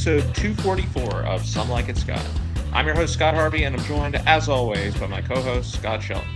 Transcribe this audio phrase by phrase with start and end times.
[0.00, 2.24] episode 244 of Some Like It Scott.
[2.72, 6.02] I'm your host, Scott Harvey, and I'm joined, as always, by my co host, Scott
[6.02, 6.26] Shelton.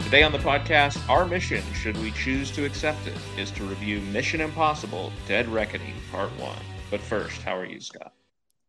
[0.00, 4.00] Today on the podcast, our mission, should we choose to accept it, is to review
[4.00, 6.56] Mission Impossible Dead Reckoning Part 1.
[6.90, 8.14] But first, how are you, Scott?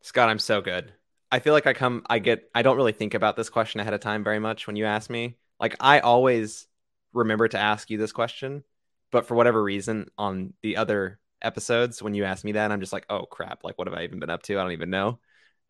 [0.01, 0.91] Scott, I'm so good.
[1.31, 3.93] I feel like I come, I get, I don't really think about this question ahead
[3.93, 5.37] of time very much when you ask me.
[5.61, 6.67] Like, I always
[7.13, 8.65] remember to ask you this question,
[9.13, 12.93] but for whatever reason, on the other episodes when you ask me that i'm just
[12.93, 14.57] like oh crap like what have i even been up to?
[14.57, 15.19] I don't even know.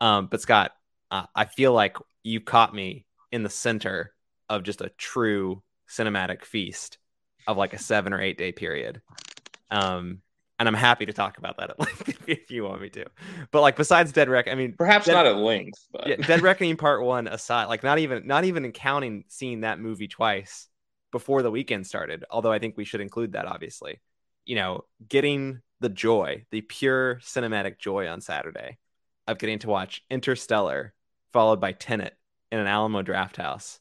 [0.00, 0.72] Um, but scott
[1.10, 4.12] uh, i feel like you caught me in the center
[4.48, 6.98] of just a true cinematic feast
[7.46, 9.00] of like a seven or eight day period.
[9.70, 10.22] Um,
[10.58, 13.04] and i'm happy to talk about that at length if you want me to.
[13.50, 16.42] But like besides dead wreck i mean perhaps dead, not at length but yeah, dead
[16.42, 20.68] reckoning part one aside like not even not even counting seeing that movie twice
[21.12, 24.00] before the weekend started although i think we should include that obviously.
[24.44, 28.78] You know getting the joy, the pure cinematic joy on Saturday
[29.26, 30.94] of getting to watch Interstellar
[31.32, 32.16] followed by Tenet
[32.50, 33.80] in an Alamo Drafthouse,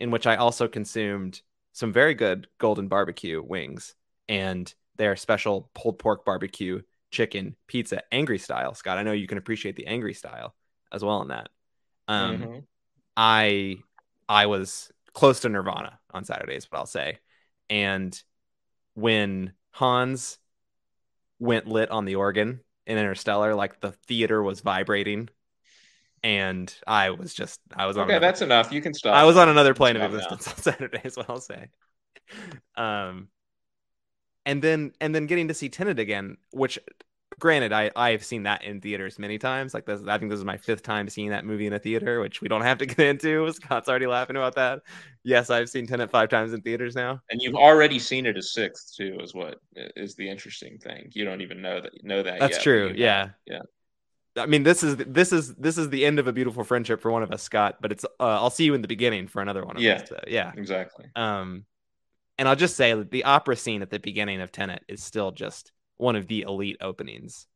[0.00, 1.40] in which I also consumed
[1.72, 3.94] some very good golden barbecue wings
[4.28, 6.80] and their special pulled pork barbecue
[7.10, 8.74] chicken pizza angry style.
[8.74, 10.54] Scott, I know you can appreciate the angry style
[10.90, 11.50] as well in that.
[12.08, 12.58] Um, mm-hmm.
[13.16, 13.76] I
[14.28, 17.18] I was close to Nirvana on Saturdays, but I'll say.
[17.70, 18.20] And
[18.94, 20.38] when Hans
[21.38, 23.54] went lit on the organ in Interstellar.
[23.54, 25.28] Like the theater was vibrating,
[26.22, 28.04] and I was just I was on.
[28.04, 28.16] okay.
[28.16, 28.72] On that's enough.
[28.72, 29.14] You can stop.
[29.14, 30.52] I was on another plane of existence now.
[30.52, 31.68] on Saturday, is what I'll say.
[32.76, 33.28] Um,
[34.44, 36.78] and then and then getting to see Tenet again, which
[37.38, 39.74] granted, I I have seen that in theaters many times.
[39.74, 42.20] Like this, I think this is my fifth time seeing that movie in a theater,
[42.20, 43.50] which we don't have to get into.
[43.52, 44.82] Scott's already laughing about that.
[45.22, 48.42] Yes, I've seen Tenet five times in theaters now, and you've already seen it a
[48.42, 49.18] sixth too.
[49.22, 51.10] Is what is the interesting thing.
[51.12, 52.40] You don't even know that know that.
[52.40, 52.92] That's yet, true.
[52.94, 53.62] Yeah, yeah.
[54.36, 57.10] I mean, this is this is this is the end of a beautiful friendship for
[57.10, 57.78] one of us, Scott.
[57.80, 59.76] But it's uh, I'll see you in the beginning for another one.
[59.78, 61.06] yeah, us, so, yeah, exactly.
[61.16, 61.64] Um,
[62.38, 65.32] and I'll just say that the opera scene at the beginning of Tenet is still
[65.32, 67.46] just one of the elite openings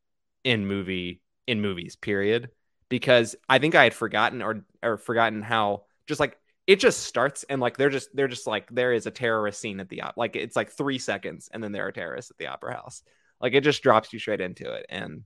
[0.44, 2.50] in movie in movies period.
[2.88, 6.36] Because i think i had forgotten or or forgotten how just like
[6.66, 9.80] it just starts and like they're just they're just like there is a terrorist scene
[9.80, 12.46] at the op like it's like three seconds and then there are terrorists at the
[12.46, 13.02] opera house.
[13.40, 14.86] Like it just drops you straight into it.
[14.88, 15.22] And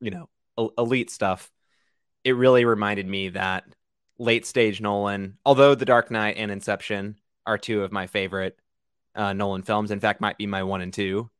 [0.00, 0.28] you know
[0.76, 1.50] elite stuff.
[2.24, 3.64] It really reminded me that
[4.18, 7.16] late stage nolan although the dark knight and inception
[7.46, 8.58] are two of my favorite
[9.14, 11.30] uh, nolan films in fact might be my one and two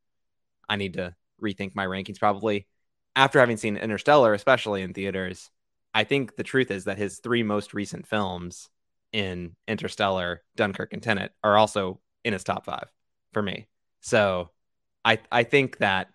[0.69, 2.67] i need to rethink my rankings probably
[3.15, 5.51] after having seen Interstellar, especially in theaters,
[5.93, 8.69] I think the truth is that his three most recent films
[9.11, 12.87] in Interstellar, Dunkirk, and Tenet are also in his top five
[13.31, 13.67] for me.
[14.01, 14.49] So
[15.05, 16.09] I I think that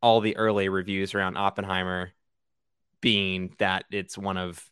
[0.00, 2.12] all the early reviews around Oppenheimer
[3.00, 4.64] being that it's one of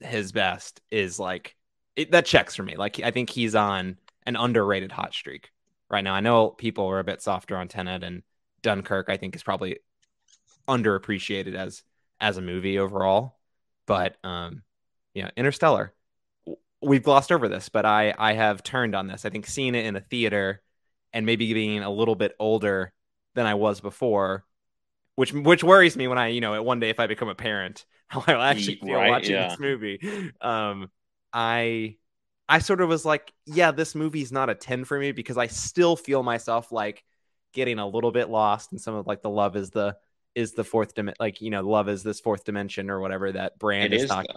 [0.00, 1.56] his best is like
[1.96, 2.76] it, that checks for me.
[2.76, 5.50] Like I think he's on an underrated hot streak
[5.90, 6.14] right now.
[6.14, 8.22] I know people were a bit softer on Tenet and
[8.62, 9.06] Dunkirk.
[9.08, 9.78] I think is probably
[10.68, 11.82] underappreciated as
[12.20, 13.38] as a movie overall.
[13.86, 14.62] But um,
[15.14, 15.92] yeah, Interstellar.
[16.80, 19.24] We've glossed over this, but I I have turned on this.
[19.24, 20.62] I think seeing it in a theater
[21.12, 22.92] and maybe being a little bit older
[23.34, 24.44] than I was before,
[25.14, 27.84] which which worries me when I you know one day if I become a parent,
[28.08, 29.48] how I'll actually feel right, watching yeah.
[29.48, 30.32] this movie.
[30.40, 30.90] Um,
[31.32, 31.96] I
[32.48, 35.46] I sort of was like, yeah, this movie's not a 10 for me because I
[35.46, 37.04] still feel myself like
[37.52, 39.96] getting a little bit lost in some of like the love is the
[40.34, 43.58] is the fourth dimension like you know love is this fourth dimension or whatever that
[43.58, 44.34] brand it is, is talking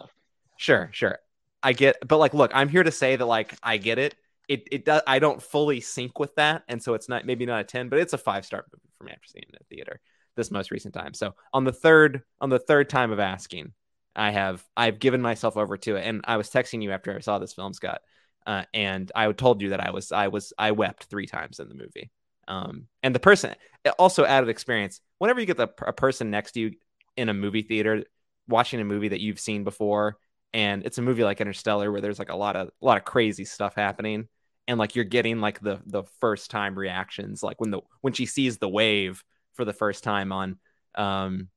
[0.57, 1.19] sure sure.
[1.63, 4.15] I get but like look i'm here to say that like i get it.
[4.47, 7.61] It it does i don't fully sync with that and so it's not maybe not
[7.61, 9.11] a 10 but it's a five star movie for me.
[9.11, 9.99] After seeing it at theater
[10.35, 11.13] this most recent time.
[11.13, 13.71] So on the third on the third time of asking
[14.15, 16.05] i have i've given myself over to it.
[16.05, 18.01] And i was texting you after i saw this film scott
[18.45, 21.67] uh, and i told you that i was i was i wept three times in
[21.67, 22.11] the movie
[22.47, 23.55] um, and the person
[23.99, 25.01] also added experience.
[25.19, 26.71] Whenever you get the, a person next to you
[27.17, 28.03] in a movie theater
[28.47, 30.17] watching a movie that you've seen before,
[30.53, 33.05] and it's a movie like Interstellar where there's like a lot of a lot of
[33.05, 34.27] crazy stuff happening,
[34.67, 38.25] and like you're getting like the the first time reactions, like when the when she
[38.25, 40.57] sees the wave for the first time on
[40.95, 41.49] um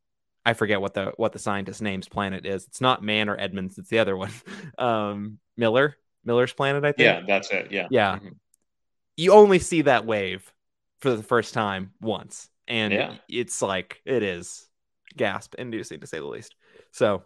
[0.49, 2.67] I forget what the what the scientist name's planet is.
[2.67, 3.77] It's not Mann or Edmunds.
[3.77, 4.31] It's the other one.
[4.79, 6.85] Um, Miller, Miller's planet.
[6.85, 7.05] I think.
[7.05, 7.73] Yeah, that's it.
[7.73, 7.89] Yeah.
[7.91, 8.17] Yeah.
[8.17, 8.29] Mm-hmm.
[9.17, 10.51] You only see that wave
[11.01, 12.49] for the first time once.
[12.67, 13.15] And yeah.
[13.29, 14.67] it's like, it is
[15.17, 16.55] gasp inducing to say the least.
[16.93, 17.23] So,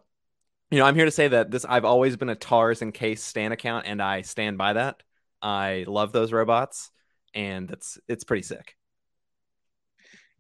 [0.70, 3.22] you know, I'm here to say that this, I've always been a TARS and Case
[3.22, 5.02] Stan account, and I stand by that.
[5.42, 6.90] I love those robots,
[7.34, 8.76] and it's, it's pretty sick.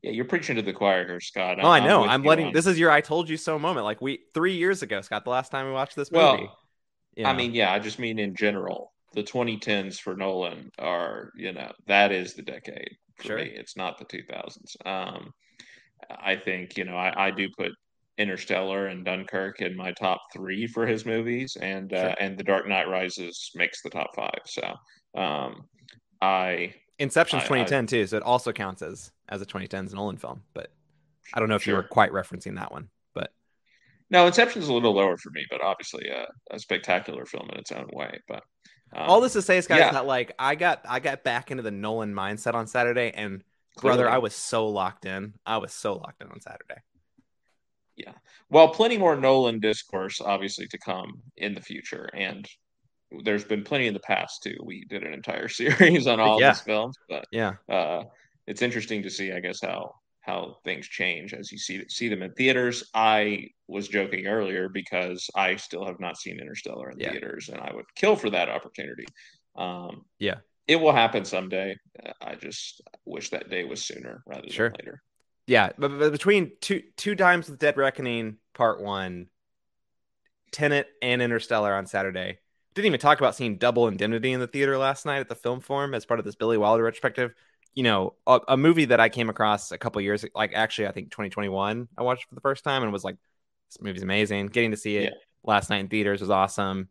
[0.02, 1.58] Yeah, you're preaching to the choir here, Scott.
[1.62, 2.02] Oh, I know.
[2.02, 2.52] I'm, I'm letting on.
[2.52, 3.84] this is your "I told you so" moment.
[3.84, 5.22] Like we three years ago, Scott.
[5.22, 6.24] The last time we watched this movie.
[6.24, 6.58] Well,
[7.14, 7.30] you know.
[7.30, 7.72] I mean, yeah.
[7.72, 8.91] I just mean in general.
[9.14, 13.36] The 2010s for Nolan are, you know, that is the decade for sure.
[13.38, 13.52] me.
[13.54, 14.86] It's not the 2000s.
[14.86, 15.32] Um,
[16.10, 17.72] I think, you know, I, I do put
[18.18, 22.10] Interstellar and Dunkirk in my top three for his movies, and uh, sure.
[22.10, 24.40] uh, and The Dark Knight Rises makes the top five.
[24.44, 24.74] So,
[25.14, 25.64] um,
[26.20, 30.42] I Inception's 2010 I, too, so it also counts as as a 2010s Nolan film.
[30.54, 30.72] But
[31.34, 31.72] I don't know if sure.
[31.72, 32.88] you were quite referencing that one.
[34.12, 37.58] But no, Inception's a little lower for me, but obviously a, a spectacular film in
[37.58, 38.20] its own way.
[38.28, 38.42] But
[38.94, 39.92] um, all this to say, guys, yeah.
[39.92, 43.42] that like I got I got back into the Nolan mindset on Saturday, and
[43.76, 43.96] Clearly.
[43.96, 45.34] brother, I was so locked in.
[45.46, 46.80] I was so locked in on Saturday.
[47.96, 48.12] Yeah.
[48.50, 52.46] Well, plenty more Nolan discourse, obviously, to come in the future, and
[53.24, 54.56] there's been plenty in the past too.
[54.62, 56.50] We did an entire series on all yeah.
[56.52, 58.04] these films, but yeah, uh,
[58.46, 62.22] it's interesting to see, I guess, how how things change as you see see them
[62.22, 62.90] in theaters.
[62.94, 67.10] I was joking earlier because I still have not seen Interstellar in yeah.
[67.10, 69.04] theaters, and I would kill for that opportunity.
[69.56, 70.36] Um, yeah,
[70.66, 71.76] it will happen someday.
[72.20, 74.72] I just wish that day was sooner rather than sure.
[74.78, 75.02] later.
[75.46, 79.26] Yeah, but, but between two two times with Dead Reckoning Part One,
[80.52, 82.38] Tenet, and Interstellar on Saturday,
[82.74, 85.60] didn't even talk about seeing Double Indemnity in the theater last night at the Film
[85.60, 87.34] Forum as part of this Billy Wilder retrospective.
[87.74, 90.92] You know, a, a movie that I came across a couple years, like actually, I
[90.92, 93.16] think 2021, I watched for the first time and was like,
[93.68, 94.48] this movie's amazing.
[94.48, 95.18] Getting to see it yeah.
[95.42, 96.88] last night in theaters was awesome.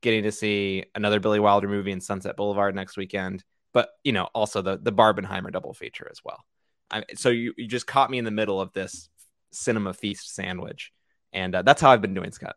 [0.00, 4.28] Getting to see another Billy Wilder movie in Sunset Boulevard next weekend, but you know,
[4.34, 6.44] also the the Barbenheimer double feature as well.
[6.90, 9.08] I, so you you just caught me in the middle of this
[9.52, 10.92] cinema feast sandwich,
[11.32, 12.56] and uh, that's how I've been doing, Scott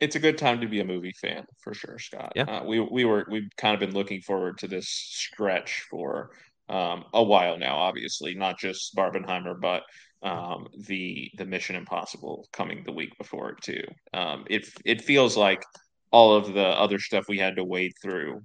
[0.00, 2.32] it's a good time to be a movie fan for sure, Scott.
[2.34, 2.44] Yeah.
[2.44, 6.30] Uh, we we were we've kind of been looking forward to this stretch for
[6.68, 7.76] um, a while now.
[7.76, 9.82] Obviously, not just Barbenheimer, but
[10.22, 13.84] um, the the Mission Impossible coming the week before it too.
[14.14, 15.62] Um, it it feels like
[16.10, 18.40] all of the other stuff we had to wade through,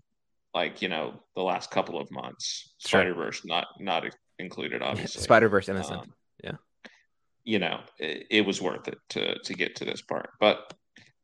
[0.53, 2.73] like you know the last couple of months.
[2.79, 2.99] Sure.
[2.99, 4.03] Spider Verse not not
[4.39, 5.21] included, obviously.
[5.21, 6.01] Spider Verse innocent.
[6.01, 6.13] Um,
[6.43, 6.51] yeah.
[7.45, 10.73] You know, it, it was worth it to to get to this part, but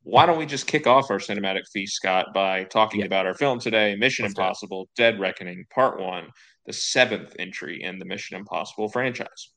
[0.03, 3.59] why don't we just kick off our cinematic feast, Scott, by talking about our film
[3.59, 6.29] today, Mission Let's Impossible Dead Reckoning, Part One,
[6.65, 9.51] the seventh entry in the Mission Impossible franchise.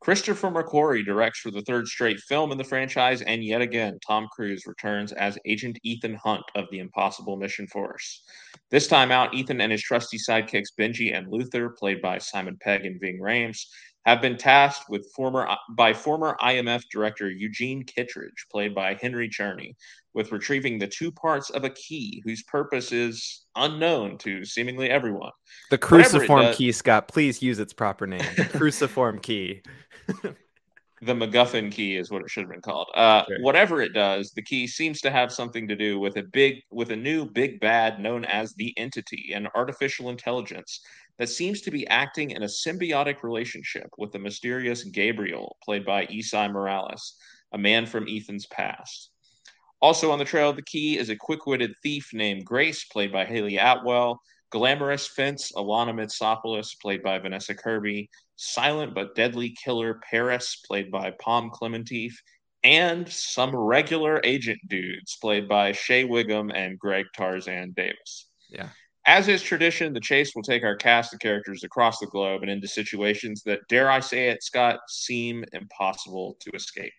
[0.00, 4.28] Christopher McQuarrie directs for the third straight film in the franchise, and yet again, Tom
[4.30, 8.22] Cruise returns as Agent Ethan Hunt of the Impossible Mission Force.
[8.70, 12.84] This time out, Ethan and his trusty sidekicks Benji and Luther, played by Simon Pegg
[12.84, 13.64] and Ving Rhames,
[14.06, 19.74] have been tasked with former by former IMF director Eugene Kittredge, played by Henry Czerny,
[20.12, 25.32] with retrieving the two parts of a key whose purpose is unknown to seemingly everyone.
[25.70, 27.08] The cruciform does, key, Scott.
[27.08, 28.24] Please use its proper name.
[28.36, 29.62] The cruciform key.
[31.04, 32.88] the MacGuffin key is what it should have been called.
[32.94, 33.40] Uh, sure.
[33.40, 36.90] Whatever it does, the key seems to have something to do with a big, with
[36.90, 40.80] a new big bad known as the Entity, an artificial intelligence
[41.18, 46.06] that seems to be acting in a symbiotic relationship with the mysterious Gabriel, played by
[46.06, 47.16] Esai Morales,
[47.52, 49.10] a man from Ethan's past.
[49.80, 53.12] Also on the trail of the key is a quick witted thief named Grace, played
[53.12, 54.20] by Hayley Atwell,
[54.54, 61.12] glamorous fence Alana Mitsopoulos, played by Vanessa Kirby, silent but deadly killer Paris, played by
[61.20, 62.12] Pom Klementieff,
[62.62, 68.28] and some regular agent dudes, played by Shea Whigham and Greg Tarzan Davis.
[68.48, 68.68] Yeah.
[69.06, 72.50] As is tradition, the chase will take our cast of characters across the globe and
[72.50, 76.92] into situations that, dare I say it, Scott, seem impossible to escape.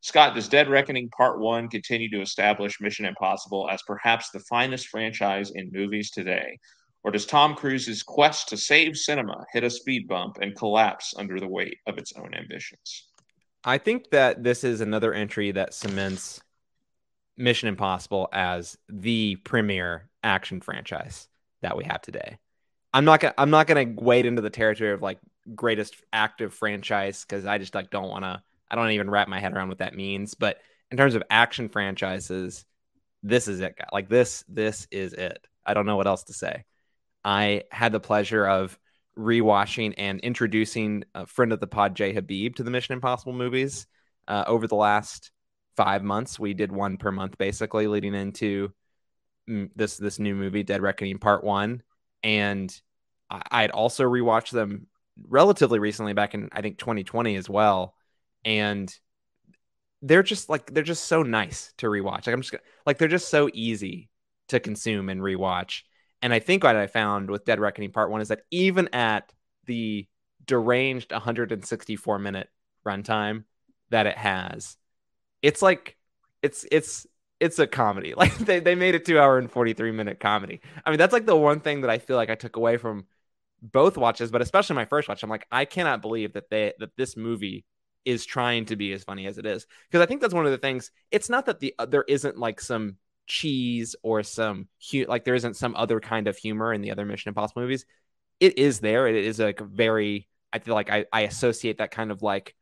[0.00, 4.88] Scott, does Dead Reckoning Part 1 continue to establish Mission Impossible as perhaps the finest
[4.88, 6.58] franchise in movies today?
[7.02, 11.38] Or does Tom Cruise's quest to save cinema hit a speed bump and collapse under
[11.38, 13.08] the weight of its own ambitions?
[13.64, 16.40] I think that this is another entry that cements
[17.36, 21.28] Mission Impossible as the premier action franchise
[21.62, 22.38] that we have today.
[22.92, 25.18] I'm not gonna I'm not gonna wade into the territory of like
[25.54, 29.40] greatest active franchise because I just like don't want to I don't even wrap my
[29.40, 30.34] head around what that means.
[30.34, 30.58] But
[30.90, 32.64] in terms of action franchises,
[33.22, 33.74] this is it.
[33.92, 35.44] Like this this is it.
[35.64, 36.64] I don't know what else to say.
[37.24, 38.78] I had the pleasure of
[39.18, 43.86] rewatching and introducing a friend of the pod, Jay Habib, to the Mission Impossible movies
[44.28, 45.32] uh, over the last
[45.76, 46.38] five months.
[46.38, 48.72] We did one per month, basically, leading into
[49.46, 51.82] this this new movie, Dead Reckoning Part One,
[52.22, 52.74] and
[53.30, 54.86] I had also rewatched them
[55.28, 57.95] relatively recently, back in I think 2020 as well,
[58.46, 58.94] and
[60.00, 62.26] they're just like they're just so nice to rewatch.
[62.26, 62.54] Like I'm just
[62.86, 64.08] like they're just so easy
[64.48, 65.82] to consume and rewatch.
[66.22, 69.32] And I think what I found with Dead Reckoning Part One is that even at
[69.66, 70.06] the
[70.46, 72.48] deranged 164 minute
[72.86, 73.44] runtime
[73.90, 74.76] that it has,
[75.42, 75.96] it's like
[76.40, 77.06] it's it's
[77.40, 78.14] it's a comedy.
[78.16, 80.60] Like they, they made a two hour and 43 minute comedy.
[80.84, 83.06] I mean, that's like the one thing that I feel like I took away from
[83.60, 85.22] both watches, but especially my first watch.
[85.22, 87.64] I'm like, I cannot believe that they that this movie
[88.06, 89.66] is trying to be as funny as it is.
[89.90, 90.92] Because I think that's one of the things.
[91.10, 92.96] It's not that the uh, there isn't like some
[93.26, 97.04] cheese or some hu- like there isn't some other kind of humor in the other
[97.04, 97.84] Mission Impossible movies.
[98.38, 99.08] It is there.
[99.08, 100.28] It is like very.
[100.52, 102.54] I feel like I, I associate that kind of like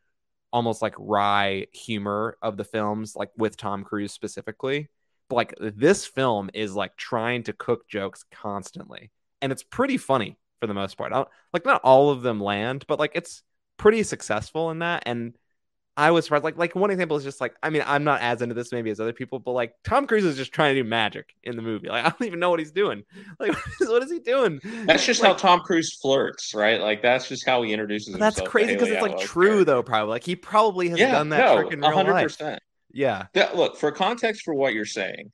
[0.50, 4.88] almost like wry humor of the films, like with Tom Cruise specifically.
[5.28, 9.10] But like this film is like trying to cook jokes constantly,
[9.42, 11.12] and it's pretty funny for the most part.
[11.52, 13.42] like not all of them land, but like it's
[13.76, 15.04] pretty successful in that.
[15.06, 15.36] And
[15.96, 16.44] I was surprised.
[16.44, 18.90] Like, like one example is just like, I mean, I'm not as into this maybe
[18.90, 21.62] as other people, but like Tom Cruise is just trying to do magic in the
[21.62, 21.88] movie.
[21.88, 23.04] Like, I don't even know what he's doing.
[23.38, 24.60] Like, what is he doing?
[24.86, 26.80] That's just like, how Tom Cruise flirts, right?
[26.80, 28.36] Like, that's just how he introduces that's himself.
[28.36, 30.10] That's crazy because it's like true though, probably.
[30.10, 32.08] Like, he probably has yeah, done that no, trick in real 100%.
[32.08, 32.58] life.
[32.92, 33.26] Yeah.
[33.34, 33.50] yeah.
[33.54, 35.30] Look, for context for what you're saying,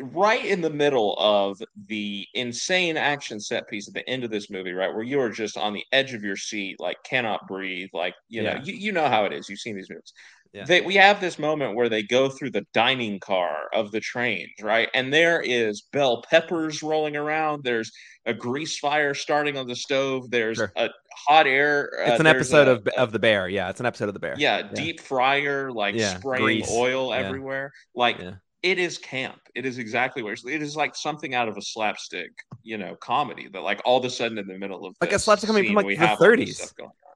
[0.00, 4.50] right in the middle of the insane action set piece at the end of this
[4.50, 7.90] movie, right, where you are just on the edge of your seat, like cannot breathe,
[7.92, 8.54] like you yeah.
[8.54, 9.48] know, you, you know how it is.
[9.48, 10.12] You've seen these movies.
[10.52, 10.64] Yeah.
[10.64, 14.50] They, we have this moment where they go through the dining car of the trains,
[14.60, 14.90] right?
[14.92, 17.64] And there is bell peppers rolling around.
[17.64, 17.90] There's
[18.26, 20.30] a grease fire starting on the stove.
[20.30, 20.70] There's sure.
[20.76, 20.90] a
[21.26, 21.90] hot air.
[21.98, 23.48] Uh, it's an episode a, of of the bear.
[23.48, 24.34] Yeah, it's an episode of the bear.
[24.36, 24.68] Yeah, yeah.
[24.74, 26.18] deep fryer, like yeah.
[26.18, 26.70] spraying grease.
[26.70, 27.72] oil everywhere.
[27.94, 28.20] Like
[28.62, 29.40] it is camp.
[29.54, 32.30] It is exactly where it is like something out of a slapstick,
[32.62, 35.18] you know, comedy that like all of a sudden in the middle of like a
[35.18, 36.72] slapstick comedy from like the 30s,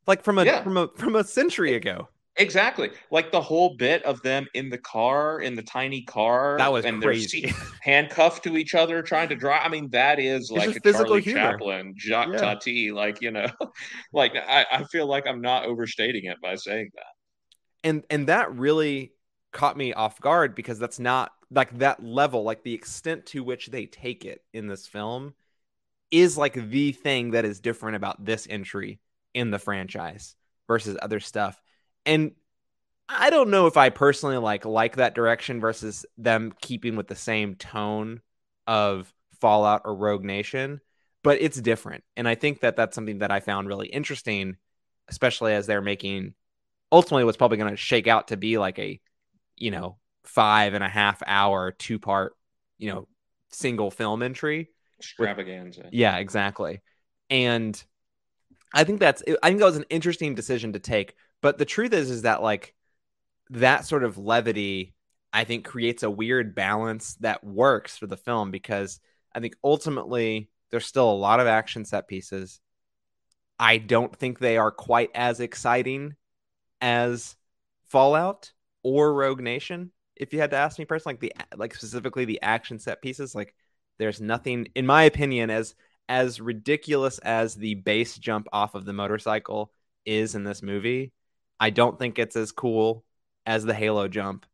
[0.06, 0.62] like from a yeah.
[0.62, 2.08] from a from a century ago.
[2.38, 6.70] Exactly, like the whole bit of them in the car, in the tiny car, that
[6.70, 7.42] was and crazy.
[7.42, 9.62] They're handcuffed to each other, trying to drive.
[9.64, 11.52] I mean, that is like a Charlie humor.
[11.52, 12.38] Chaplin, Jacques yeah.
[12.38, 13.46] Tati, like you know,
[14.12, 17.88] like I, I feel like I'm not overstating it by saying that.
[17.88, 19.12] And and that really
[19.52, 23.68] caught me off guard because that's not like that level, like the extent to which
[23.68, 25.34] they take it in this film
[26.10, 29.00] is like the thing that is different about this entry
[29.34, 30.34] in the franchise
[30.66, 31.60] versus other stuff.
[32.04, 32.32] And
[33.08, 37.16] I don't know if I personally like like that direction versus them keeping with the
[37.16, 38.20] same tone
[38.66, 40.80] of Fallout or Rogue Nation,
[41.22, 42.02] but it's different.
[42.16, 44.56] And I think that that's something that I found really interesting,
[45.08, 46.34] especially as they're making
[46.90, 49.00] ultimately what's probably going to shake out to be like a,
[49.56, 52.36] you know, five and a half hour, two part,
[52.78, 53.08] you know,
[53.50, 54.70] single film entry.
[54.98, 55.88] Extravaganza.
[55.92, 56.82] Yeah, exactly.
[57.30, 57.82] And
[58.72, 61.14] I think that's, I think that was an interesting decision to take.
[61.42, 62.74] But the truth is, is that like
[63.50, 64.94] that sort of levity,
[65.32, 69.00] I think creates a weird balance that works for the film because
[69.34, 72.60] I think ultimately there's still a lot of action set pieces.
[73.58, 76.14] I don't think they are quite as exciting
[76.80, 77.36] as
[77.88, 78.52] Fallout
[78.82, 82.40] or Rogue Nation if you had to ask me personally, like the like specifically the
[82.42, 83.54] action set pieces, like
[83.98, 85.74] there's nothing, in my opinion, as
[86.08, 89.72] as ridiculous as the base jump off of the motorcycle
[90.04, 91.12] is in this movie.
[91.58, 93.04] I don't think it's as cool
[93.44, 94.46] as the Halo jump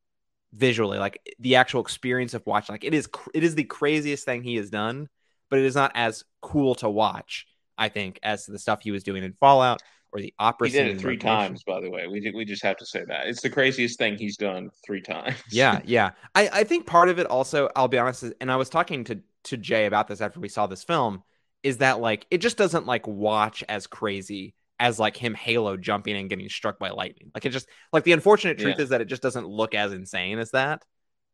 [0.53, 0.99] visually.
[0.99, 4.57] Like the actual experience of watching, like it is, it is the craziest thing he
[4.57, 5.09] has done,
[5.51, 7.47] but it is not as cool to watch.
[7.77, 10.69] I think as the stuff he was doing in Fallout or the opera.
[10.69, 12.07] He did it three times, by the way.
[12.07, 15.01] We did, we just have to say that it's the craziest thing he's done three
[15.01, 15.37] times.
[15.51, 16.11] yeah, yeah.
[16.35, 19.05] I I think part of it also, I'll be honest, is, and I was talking
[19.05, 21.23] to to Jay about this after we saw this film,
[21.63, 26.17] is that like it just doesn't like watch as crazy as like him Halo jumping
[26.17, 27.31] and getting struck by lightning.
[27.35, 28.83] Like it just like the unfortunate truth yeah.
[28.83, 30.85] is that it just doesn't look as insane as that.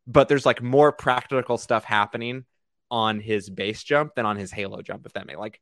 [0.07, 2.45] But there's like more practical stuff happening
[2.91, 5.61] on his base jump than on his Halo jump, if that makes like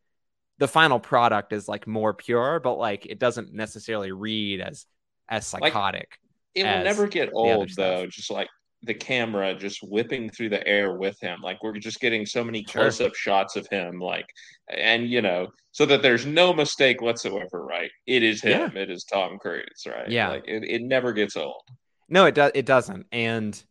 [0.59, 4.87] the final product is like more pure, but like it doesn't necessarily read as
[5.29, 6.19] as psychotic.
[6.55, 8.07] Like, it will never get old though.
[8.07, 8.49] Just like
[8.83, 11.41] the camera just whipping through the air with him.
[11.43, 14.27] Like we're just getting so many close up shots of him, like,
[14.69, 17.91] and you know, so that there's no mistake whatsoever, right?
[18.07, 18.73] It is him.
[18.75, 18.83] Yeah.
[18.83, 20.09] It is Tom Cruise, right?
[20.09, 20.29] Yeah.
[20.29, 21.63] Like it, it never gets old.
[22.09, 22.53] No, it does.
[22.55, 23.07] It doesn't.
[23.13, 23.63] And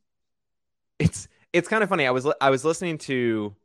[0.99, 2.05] it's it's kind of funny.
[2.05, 3.55] I was I was listening to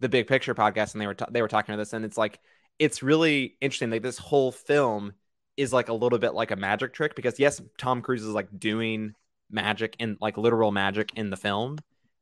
[0.00, 2.40] the Big Picture podcast, and they were they were talking about this, and it's like
[2.78, 3.90] it's really interesting.
[3.90, 5.14] Like this whole film
[5.56, 8.48] is like a little bit like a magic trick because yes, Tom Cruise is like
[8.58, 9.14] doing
[9.50, 11.78] magic and like literal magic in the film,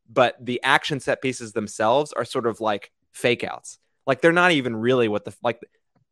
[0.08, 3.78] but the action set pieces themselves are sort of like fake outs.
[4.06, 5.60] Like they're not even really what the like.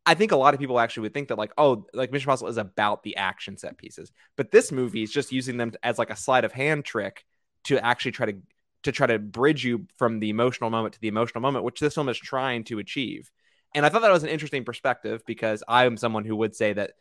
[0.03, 2.49] I think a lot of people actually would think that like oh like Mission Impossible
[2.49, 6.09] is about the action set pieces, but this movie is just using them as like
[6.09, 7.25] a sleight of hand trick
[7.65, 8.37] to actually try to
[8.83, 11.93] to try to bridge you from the emotional moment to the emotional moment, which this
[11.93, 13.29] film is trying to achieve.
[13.73, 16.73] And I thought that was an interesting perspective because I am someone who would say
[16.73, 16.91] that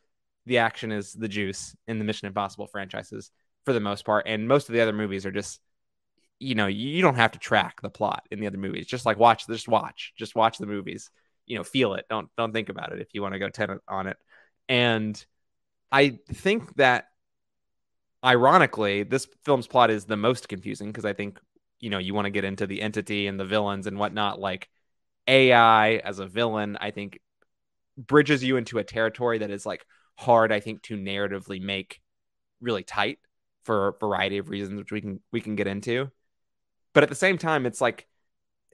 [0.47, 3.31] the action is the juice in the Mission Impossible franchises
[3.65, 4.27] for the most part.
[4.27, 5.61] And most of the other movies are just,
[6.39, 8.87] you know, you don't have to track the plot in the other movies.
[8.87, 11.11] Just like watch, just watch, just watch the movies.
[11.47, 12.07] You know, feel it.
[12.09, 14.17] Don't don't think about it if you want to go Tenet on it.
[14.69, 15.23] And
[15.91, 17.07] I think that
[18.25, 21.41] ironically, this film's plot is the most confusing because I think,
[21.81, 24.39] you know, you want to get into the entity and the villains and whatnot.
[24.39, 24.69] Like
[25.31, 27.21] AI as a villain, I think
[27.97, 32.01] bridges you into a territory that is like hard, I think, to narratively make
[32.61, 33.19] really tight
[33.65, 36.11] for a variety of reasons, which we can we can get into.
[36.93, 38.09] But at the same time, it's like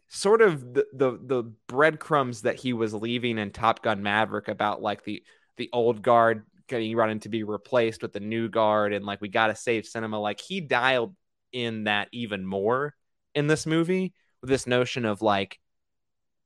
[0.08, 4.80] sort of the the, the breadcrumbs that he was leaving in Top Gun Maverick about
[4.80, 5.22] like the
[5.58, 9.28] the old guard getting running to be replaced with the new guard and like we
[9.28, 11.14] got to save cinema like he dialed
[11.52, 12.92] in that even more
[13.36, 15.60] in this movie with this notion of like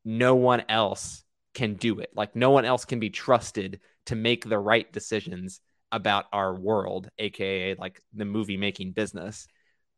[0.04, 4.49] no one else can do it like no one else can be trusted to make
[4.49, 5.61] the right decisions
[5.92, 9.47] about our world aka like the movie making business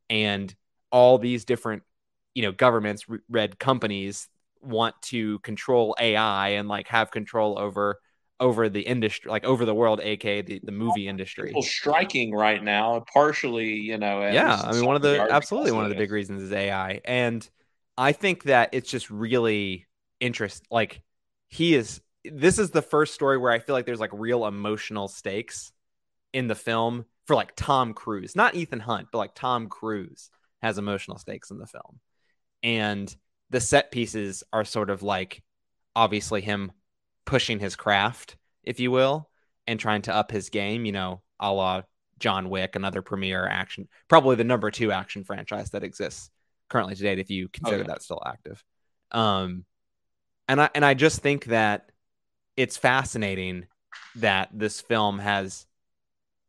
[0.09, 0.55] and
[0.91, 1.83] all these different
[2.35, 4.29] you know governments red companies
[4.63, 7.99] want to control ai and like have control over
[8.43, 11.47] over the industry, like over the world, aka the, the movie industry.
[11.47, 14.21] People striking right now, partially, you know.
[14.33, 17.49] Yeah, I mean, one of the absolutely one of the big reasons is AI, and
[17.97, 19.87] I think that it's just really
[20.23, 20.65] interest.
[20.71, 21.03] Like
[21.49, 22.01] he is.
[22.25, 25.73] This is the first story where I feel like there's like real emotional stakes
[26.33, 30.31] in the film for like Tom Cruise, not Ethan Hunt, but like Tom Cruise
[30.63, 31.99] has emotional stakes in the film,
[32.63, 33.15] and
[33.51, 35.43] the set pieces are sort of like
[35.95, 36.73] obviously him
[37.25, 39.29] pushing his craft, if you will,
[39.67, 41.83] and trying to up his game, you know, a la
[42.19, 46.31] John Wick, another premier action, probably the number two action franchise that exists
[46.69, 47.87] currently today, if you consider oh, yeah.
[47.89, 48.63] that still active.
[49.11, 49.65] Um,
[50.53, 51.91] and I and I just think that
[52.57, 53.67] it's fascinating
[54.17, 55.67] that this film has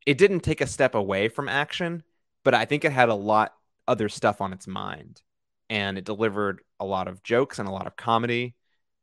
[0.05, 2.03] it didn't take a step away from action,
[2.43, 3.53] but I think it had a lot
[3.87, 5.21] other stuff on its mind,
[5.69, 8.55] and it delivered a lot of jokes and a lot of comedy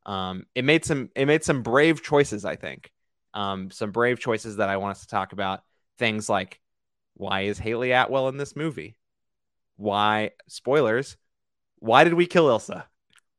[0.07, 2.91] um, it made some it made some brave choices, I think.
[3.35, 5.61] Um, some brave choices that I want us to talk about.
[5.99, 6.61] Things like
[7.15, 8.97] why is Hayley Atwell in this movie?
[9.77, 11.17] Why spoilers?
[11.79, 12.85] Why did we kill Ilsa?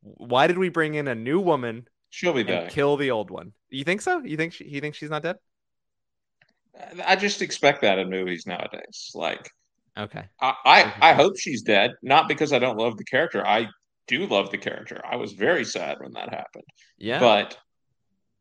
[0.02, 1.88] Why did we bring in a new woman?
[2.10, 2.72] She'll be back.
[2.72, 3.54] Kill the old one.
[3.70, 4.20] You think so?
[4.20, 5.38] You think she, he thinks she's not dead?
[7.06, 9.12] I just expect that in movies nowadays.
[9.14, 9.50] Like,
[9.98, 11.92] okay, I I, I hope she's dead.
[12.02, 13.46] Not because I don't love the character.
[13.46, 13.68] I
[14.08, 15.02] do love the character.
[15.06, 16.66] I was very sad when that happened.
[16.98, 17.20] Yeah.
[17.20, 17.58] But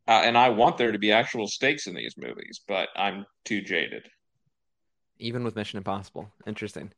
[0.07, 3.61] uh, and I want there to be actual stakes in these movies, but I'm too
[3.61, 4.07] jaded.
[5.19, 6.91] Even with Mission Impossible, interesting.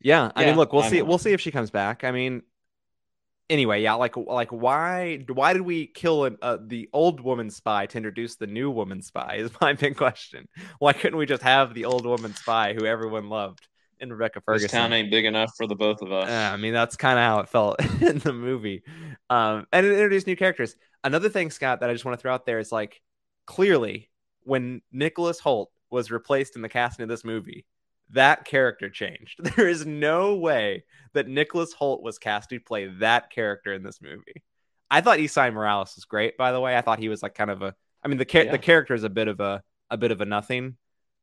[0.00, 0.98] Yeah, I yeah, mean, look, we'll I see.
[0.98, 1.04] Know.
[1.04, 2.04] We'll see if she comes back.
[2.04, 2.42] I mean,
[3.50, 7.86] anyway, yeah, like, like, why, why did we kill an, uh, the old woman spy
[7.86, 9.36] to introduce the new woman spy?
[9.38, 10.48] Is my big question.
[10.78, 13.66] Why couldn't we just have the old woman spy who everyone loved?
[14.00, 14.66] in Rebecca Ferguson.
[14.66, 16.28] This town ain't big enough for the both of us.
[16.28, 18.82] Yeah, I mean that's kind of how it felt in the movie.
[19.28, 20.76] Um, and it introduced new characters.
[21.04, 23.00] Another thing, Scott, that I just want to throw out there is like
[23.46, 24.10] clearly
[24.42, 27.66] when Nicholas Hoult was replaced in the casting of this movie,
[28.12, 29.40] that character changed.
[29.56, 34.00] There is no way that Nicholas Hoult was cast to play that character in this
[34.00, 34.42] movie.
[34.90, 36.76] I thought Esai Morales was great, by the way.
[36.76, 37.74] I thought he was like kind of a.
[38.02, 38.50] I mean, the yeah.
[38.50, 40.76] the character is a bit of a a bit of a nothing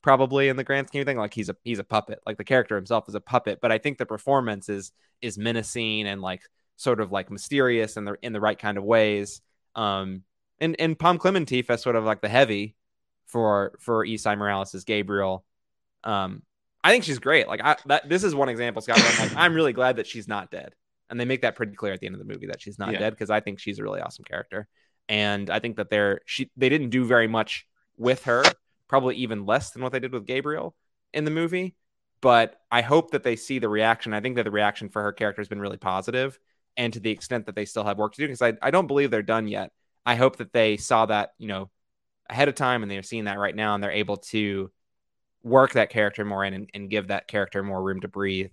[0.06, 1.18] probably in the grand scheme of thing.
[1.18, 2.20] Like he's a he's a puppet.
[2.28, 6.08] Like the character himself is a puppet, but I think the performance is is menacing
[6.08, 6.44] and like
[6.76, 9.42] sort of like mysterious and in the in the right kind of ways.
[9.74, 10.22] Um,
[10.60, 12.76] and and Pom Klementieff as sort of like the heavy
[13.26, 15.44] for for Esai Morales as Gabriel.
[16.04, 16.44] Um,
[16.86, 17.48] I think she's great.
[17.48, 19.00] Like I that this is one example, Scott.
[19.00, 20.76] I'm like I'm really glad that she's not dead,
[21.10, 22.94] and they make that pretty clear at the end of the movie that she's not
[22.94, 23.00] yeah.
[23.00, 24.68] dead because I think she's a really awesome character,
[25.10, 27.66] and I think that they're she they didn't do very much
[27.98, 28.44] with her
[28.88, 30.76] probably even less than what they did with Gabriel
[31.12, 31.76] in the movie.
[32.22, 34.14] But I hope that they see the reaction.
[34.14, 36.38] I think that the reaction for her character has been really positive,
[36.78, 38.88] and to the extent that they still have work to do, because I, I don't
[38.88, 39.72] believe they're done yet.
[40.06, 41.72] I hope that they saw that, you know,
[42.30, 44.72] ahead of time and they're seeing that right now and they're able to
[45.46, 48.52] work that character more in and, and give that character more room to breathe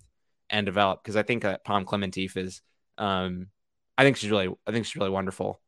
[0.49, 1.03] and develop.
[1.03, 2.61] Because I think that Pom Klementieff is,
[2.97, 3.47] um,
[3.97, 5.59] I think she's really, I think she's really wonderful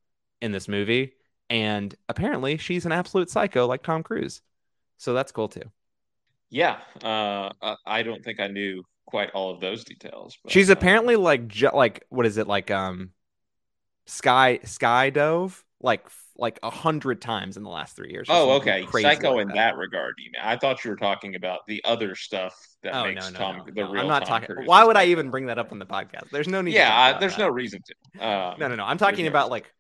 [0.42, 1.14] in this movie.
[1.50, 4.42] And apparently she's an absolute psycho like Tom Cruise.
[4.98, 5.70] So that's cool too.
[6.50, 7.50] Yeah, uh,
[7.86, 10.38] I don't think I knew quite all of those details.
[10.42, 13.10] But, She's uh, apparently like like what is it like um
[14.06, 16.08] sky sky dove like
[16.38, 18.28] like a hundred times in the last three years.
[18.30, 18.86] Oh, okay.
[18.92, 19.56] Psycho like in that.
[19.56, 19.78] that.
[19.78, 20.16] regard.
[20.18, 20.42] You mean?
[20.44, 23.58] I thought you were talking about the other stuff that oh, makes no, no, Tom
[23.58, 24.02] no, the real.
[24.02, 24.56] I'm not Tom talking.
[24.56, 26.30] Cruise why would I even bring that up on the podcast?
[26.32, 26.74] There's no need.
[26.74, 27.42] Yeah, there's that.
[27.42, 28.24] no reason to.
[28.24, 28.84] Uh, no, no, no.
[28.84, 29.72] I'm talking about like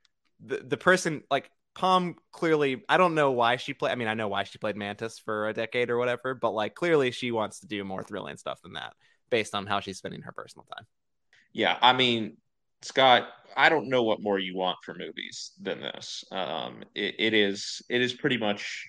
[0.44, 4.13] the, the person like Pom clearly I don't know why she played I mean I
[4.13, 7.60] know why she played Mantis for a decade or whatever, but like clearly she wants
[7.60, 8.94] to do more thrilling stuff than that
[9.30, 10.86] based on how she's spending her personal time.
[11.52, 12.38] Yeah, I mean,
[12.86, 16.24] Scott, I don't know what more you want for movies than this.
[16.32, 18.88] Um, it, it is it is pretty much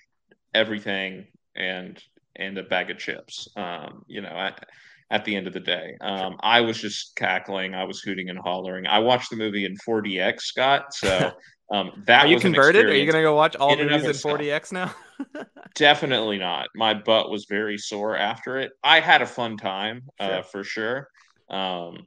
[0.53, 2.01] everything and
[2.35, 3.47] and a bag of chips.
[3.55, 4.63] Um, you know, at,
[5.09, 7.73] at the end of the day, um, I was just cackling.
[7.73, 8.85] I was hooting and hollering.
[8.85, 10.93] I watched the movie in 4DX, Scott.
[10.93, 11.31] So
[11.71, 12.85] um, that are you converted?
[12.85, 14.39] Are you going to go watch all movies in of itself.
[14.39, 14.93] 4DX now?
[15.75, 16.67] Definitely not.
[16.75, 18.73] My butt was very sore after it.
[18.83, 20.43] I had a fun time, uh, Sure.
[20.43, 21.07] for sure.
[21.49, 22.05] Um,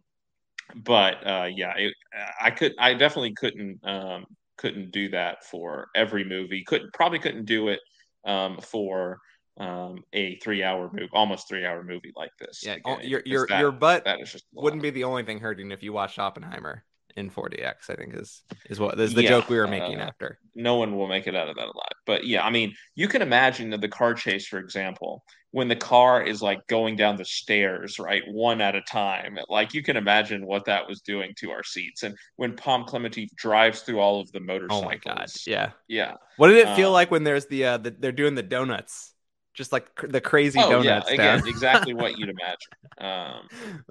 [0.77, 1.95] but uh, yeah, it,
[2.41, 2.75] I could.
[2.79, 3.81] I definitely couldn't.
[3.85, 4.25] Um,
[4.57, 6.63] couldn't do that for every movie.
[6.67, 7.81] Couldn't probably couldn't do it
[8.27, 9.19] um, for
[9.59, 12.63] um, a three-hour movie, almost three-hour movie like this.
[12.65, 15.39] yeah, Again, your your that- your butt that is just wouldn't be the only thing
[15.39, 16.85] hurting if you watched Oppenheimer
[17.17, 17.91] in 4DX.
[17.91, 20.39] I think is is what is the Yeah, joke we were making uh, after.
[20.55, 21.75] no one will make it out of that alive.
[22.07, 25.77] But yeah, I mean, you can imagine that the car chase, for example, when the
[25.77, 29.39] car is like going down the stairs, right, one at a time.
[29.49, 32.03] Like you can imagine what that was doing to our seats.
[32.03, 35.73] And when Pom Klementieff drives through all of the motorcycles Oh my god, yeah.
[35.89, 36.15] Yeah.
[36.37, 39.15] What did it feel Um, like when there's the uh the, they're doing the donuts,
[39.55, 42.73] just like cr- the crazy Oh yeah, donuts again, exactly what you'd imagine.
[42.99, 43.49] Um,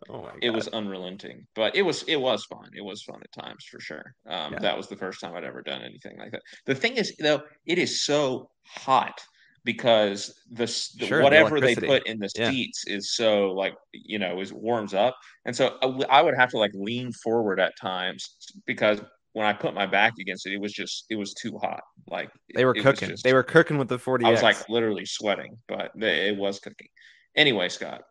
[0.10, 2.70] oh my god, it was unrelenting, but it was it was fun.
[2.76, 4.16] It was fun at times for sure.
[4.28, 4.60] Um, Yeah.
[4.60, 6.42] That was the first time I'd ever done anything like that.
[6.66, 9.20] The thing is, though, it is so hot
[9.66, 10.66] because the,
[10.98, 12.50] the- Sure, the whatever they put in the Yeah.
[12.50, 16.36] seats is so like you know is warms up, and so I w- I would
[16.38, 19.02] have to like lean forward at times because
[19.34, 21.82] when I put my back against it, it was just it was too hot.
[22.10, 23.10] Like they were cooking.
[23.10, 24.26] just- They were cooking with the 4DX.
[24.26, 26.88] I was like literally sweating, but it was cooking.
[27.36, 28.02] Anyway, Scott,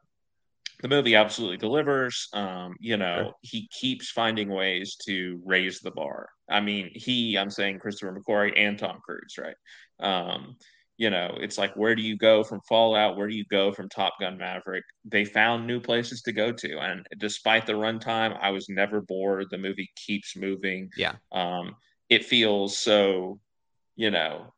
[0.80, 2.28] the movie absolutely delivers.
[2.32, 3.32] Um, you know, Sure.
[3.42, 6.28] he keeps finding ways to raise the bar.
[6.48, 9.56] I mean, he, I'm saying Christopher McQuarrie and Tom Cruise, right?
[10.00, 10.56] Um,
[10.98, 13.16] you know, it's like where do you go from Fallout?
[13.16, 14.84] Where do you go from Top Gun Maverick?
[15.04, 19.46] They found new places to go to, and despite the runtime, I was never bored.
[19.50, 20.90] The movie keeps moving.
[20.96, 21.14] Yeah.
[21.32, 21.76] Um,
[22.10, 23.38] it feels so,
[23.94, 24.52] you know,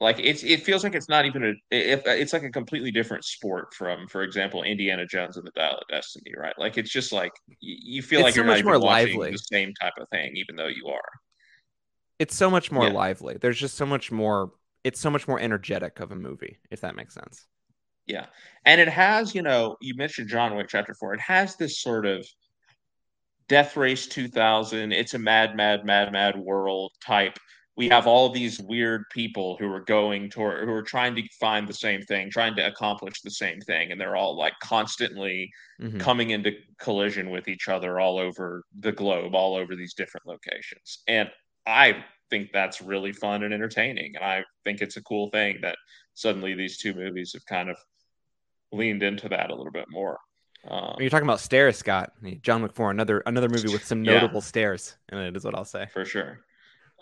[0.00, 3.24] like it's it feels like it's not even a if it's like a completely different
[3.24, 7.12] sport from for example indiana jones and the dial of destiny right like it's just
[7.12, 9.30] like you feel It's like so you're not much even more lively.
[9.30, 11.08] the same type of thing even though you are
[12.18, 12.92] it's so much more Yeah.
[12.92, 13.36] lively.
[13.40, 14.52] There's just so much more.
[14.84, 17.46] It's so much more energetic of a movie, if that makes sense.
[18.06, 18.26] yeah
[18.64, 22.04] and it has you know you mentioned john wick chapter 4 it has this sort
[22.04, 22.26] of
[23.48, 27.38] death race 2000 it's a mad mad mad mad world type
[27.76, 31.66] we have all these weird people who are going toward who are trying to find
[31.68, 35.98] the same thing trying to accomplish the same thing and they're all like constantly Mhm.
[35.98, 41.02] coming into collision with each other all over the globe, all over these different locations.
[41.08, 41.28] And
[41.66, 44.16] I think that's really fun and entertaining.
[44.16, 45.76] And I think it's a cool thing that
[46.14, 47.76] suddenly these two movies have kind of
[48.72, 50.18] leaned into that a little bit more.
[50.66, 54.14] Um, you're talking about stairs, Scott, John 4, another another movie with some Yeah.
[54.14, 55.86] notable stairs in it, is what I'll say.
[55.92, 56.38] for sure.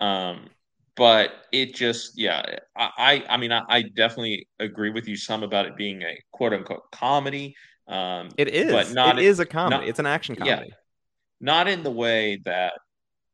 [0.00, 0.48] Um,
[0.96, 2.42] but it just, yeah,
[2.76, 6.18] I, I, I mean, I, I definitely agree with you some about it being a
[6.32, 7.54] quote unquote comedy.
[7.86, 8.72] Um, It is.
[8.72, 9.76] but not it is a comedy.
[9.82, 10.56] not- it's an action yeah.
[10.56, 10.72] comedy.
[11.40, 12.72] not in the way that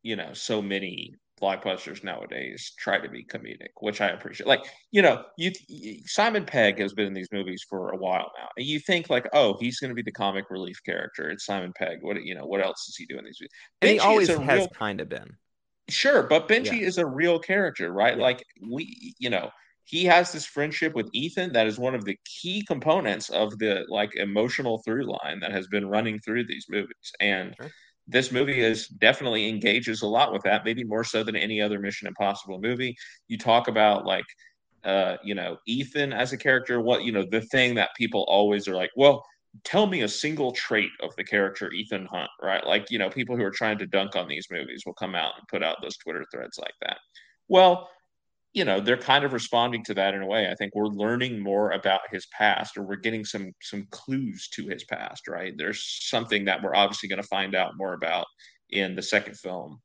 [0.03, 5.03] you know so many blockbusters nowadays try to be comedic which i appreciate like you
[5.03, 5.53] know you
[6.07, 9.29] simon pegg has been in these movies for a while now and you think like
[9.33, 12.47] oh he's going to be the comic relief character it's simon pegg what you know
[12.47, 13.51] what else is he doing these movies
[13.83, 15.37] And he Benji is always has real- kind of been.
[15.89, 18.17] Sure, but Benji is a real character, right?
[18.17, 18.23] Yeah.
[18.23, 19.51] Like we, you know,
[19.85, 23.85] he has this friendship with Ethan that is one of the key components of the
[23.89, 27.13] like emotional through line that has been running through these movies.
[27.21, 27.71] And Sure.
[28.09, 31.79] This movie is definitely engages a lot with that, maybe more so than any other
[31.79, 32.97] Mission Impossible movie.
[33.29, 34.27] You talk about like
[34.85, 38.69] uh, you know, Ethan as a character, what you know, the thing that people always
[38.69, 39.25] are like, well,
[39.65, 42.65] tell me a single trait of the character Ethan Hunt, right?
[42.65, 45.33] Like, you know, people who are trying to dunk on these movies will come out
[45.39, 46.99] and put out those Twitter threads like that.
[47.49, 47.89] Well,
[48.57, 50.51] you know, they're kind of responding to that in a way.
[50.51, 54.67] I think we're learning more about his past or we're getting some some clues to
[54.67, 55.53] his past, right?
[55.59, 58.27] There's something that we're obviously going to find out more about
[58.71, 59.79] in the second film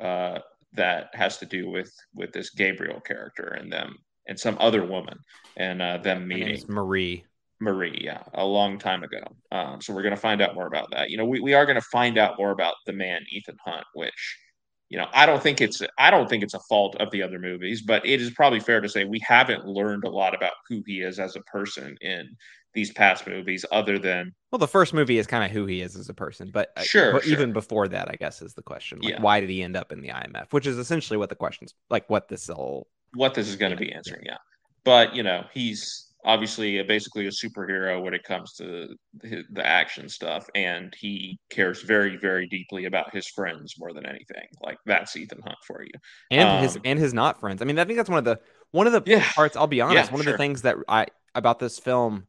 [0.00, 0.38] uh
[0.72, 3.94] that has to do with with this Gabriel character and them
[4.26, 5.18] and some other woman
[5.58, 6.64] and uh them meeting.
[6.66, 7.24] Marie.
[7.60, 9.22] Marie, yeah, a long time ago.
[9.52, 11.10] Um, so we're going to find out more about that.
[11.10, 13.84] You know, we, we are going to find out more about the man, Ethan Hunt,
[13.94, 14.38] which
[14.88, 17.38] you know, I don't think it's I don't think it's a fault of the other
[17.38, 20.82] movies, but it is probably fair to say we haven't learned a lot about who
[20.86, 22.28] he is as a person in
[22.74, 25.96] these past movies, other than well, the first movie is kind of who he is
[25.96, 27.32] as a person, but uh, sure, but sure.
[27.32, 29.00] even before that, I guess is the question.
[29.00, 29.20] Like, Yeah.
[29.20, 30.52] why did he end up in the IMF?
[30.52, 33.76] Which is essentially what the questions, like, what this whole what this is going to
[33.76, 34.22] be answering.
[34.26, 34.38] Yeah,
[34.84, 38.88] but you know, he's obviously basically a superhero when it comes to
[39.20, 44.06] the, the action stuff, and he cares very, very deeply about his friends more than
[44.06, 44.46] anything.
[44.62, 45.92] Like that's Ethan Hunt for you.
[46.30, 47.62] and his Um, and his not friends.
[47.62, 49.32] I mean, I think that's one of the one of the Yeah.
[49.34, 49.56] parts.
[49.56, 50.10] I'll be honest.
[50.10, 50.26] one of sure.
[50.26, 52.26] the things that I about this film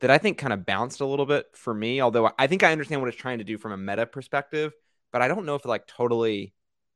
[0.00, 2.02] that I think kind of bounced a little bit for me.
[2.02, 4.72] Although I think I understand what it's trying to do from a meta perspective,
[5.12, 6.54] but I don't know if like totally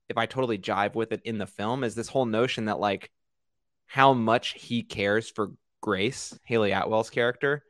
[0.09, 1.85] if I totally jive with it in the film.
[1.85, 3.11] Is this whole notion that like
[3.87, 7.65] how much he cares for Grace Hayley Atwell's character,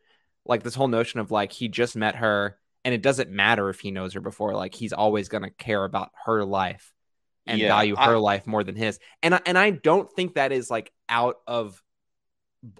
[0.44, 3.80] like this whole notion of like he just met her and it doesn't matter if
[3.80, 4.54] he knows her before.
[4.54, 6.92] Like he's always gonna care about her life
[7.46, 8.98] and Yeah, value I- her life more than his.
[9.22, 11.82] And I, and I don't think that is like out of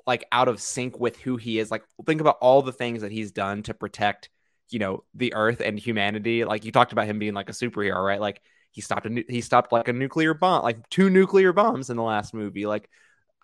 [0.07, 1.71] like out of sync with who he is.
[1.71, 4.29] Like think about all the things that he's done to protect,
[4.71, 6.45] you know, the earth and humanity.
[6.45, 8.21] Like you talked about him being like a superhero, right?
[8.21, 8.41] Like
[8.73, 11.97] he stopped a nu- he stopped like a nuclear bomb, like two nuclear bombs in
[11.97, 12.67] the last movie.
[12.67, 12.89] Like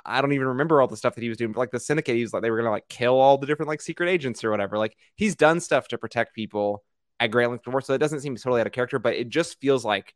[0.05, 2.17] I don't even remember all the stuff that he was doing, but like the syndicate,
[2.17, 4.51] he was like they were gonna like kill all the different like secret agents or
[4.51, 4.79] whatever.
[4.79, 6.85] Like he's done stuff to protect people
[7.21, 9.61] at great length before, so it doesn't seem totally out of character, but it just
[9.61, 10.15] feels like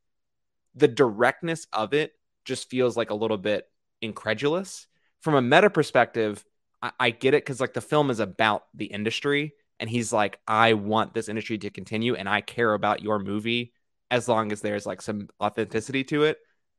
[0.74, 2.12] the directness of it
[2.44, 3.66] just feels like a little bit
[4.00, 4.86] incredulous.
[5.20, 6.44] From a meta perspective,
[6.82, 10.38] I, I get it because like the film is about the industry, and he's like,
[10.46, 13.72] I want this industry to continue, and I care about your movie
[14.10, 16.38] as long as there's like some authenticity to it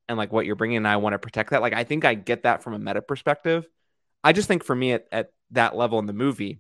[0.09, 2.13] and like what you're bringing and i want to protect that like i think i
[2.13, 3.65] get that from a meta perspective
[4.23, 6.59] i just think for me at, at that level in the movie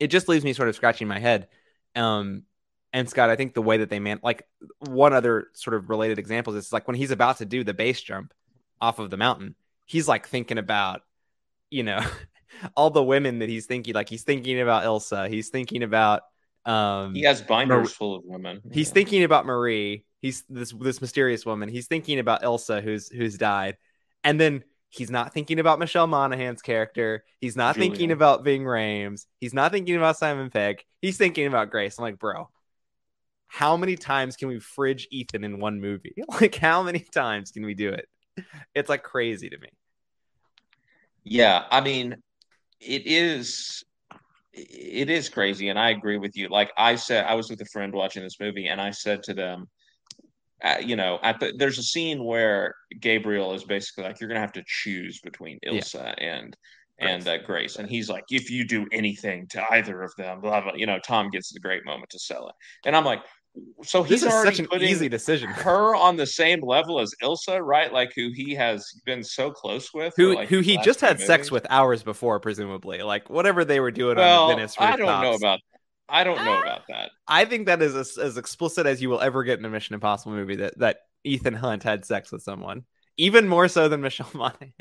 [0.00, 1.48] it just leaves me sort of scratching my head
[1.94, 2.44] um
[2.94, 4.46] and scott i think the way that they man like
[4.78, 8.00] one other sort of related example is like when he's about to do the base
[8.00, 8.32] jump
[8.80, 9.54] off of the mountain
[9.86, 11.02] he's like thinking about
[11.70, 12.00] you know
[12.76, 16.22] all the women that he's thinking like he's thinking about Ilsa, he's thinking about
[16.66, 18.60] um He has binders Mar- full of women.
[18.70, 18.94] He's Yeah.
[18.94, 20.04] thinking about Marie.
[20.22, 21.68] He's this this mysterious woman.
[21.68, 23.76] He's thinking about Ilsa, who's who's died,
[24.24, 27.24] and then he's not thinking about Michelle Monaghan's character.
[27.40, 27.90] He's not Julia.
[27.90, 29.26] thinking about Ving Rhames.
[29.40, 30.84] He's not thinking about Simon Pegg.
[31.00, 31.98] He's thinking about Grace.
[31.98, 32.48] I'm like, bro,
[33.48, 36.14] how many times can we fridge Ethan in one movie?
[36.40, 38.08] Like, how many times can we do it?
[38.74, 39.68] It's like crazy to me.
[41.24, 42.16] Yeah, I mean,
[42.80, 43.84] it is
[44.52, 46.48] it is crazy, and I agree with you.
[46.48, 49.34] Like I said, I was with a friend watching this movie, and I said to
[49.34, 49.68] them,
[50.62, 54.40] uh, you know, at the, there's a scene where Gabriel is basically like, you're gonna
[54.40, 55.72] have to choose between Yeah.
[55.72, 56.56] Ilsa and
[56.98, 60.60] and uh, Grace, and he's like, if you do anything to either of them, blah
[60.60, 60.74] blah.
[60.74, 62.54] You know, Tom gets the great moment to sell it,
[62.86, 63.20] and I'm like,
[63.82, 65.50] so he's already such an putting easy decision.
[65.50, 67.92] her on the same level as Ilsa, right?
[67.92, 71.50] Like who he has been so close with, Who like, who he just had sex
[71.50, 73.02] with hours before, presumably.
[73.02, 75.42] Like whatever they were doing Well, on the Venice I don't know rooftops.
[75.42, 75.60] about.
[76.08, 76.62] I don't know Ah.
[76.62, 77.10] about that.
[77.28, 79.94] I think that is as, as explicit as you will ever get in a Mission
[79.94, 82.84] Impossible movie that that Ethan Hunt had sex with someone,
[83.16, 84.72] even more so than Michelle Monaghan.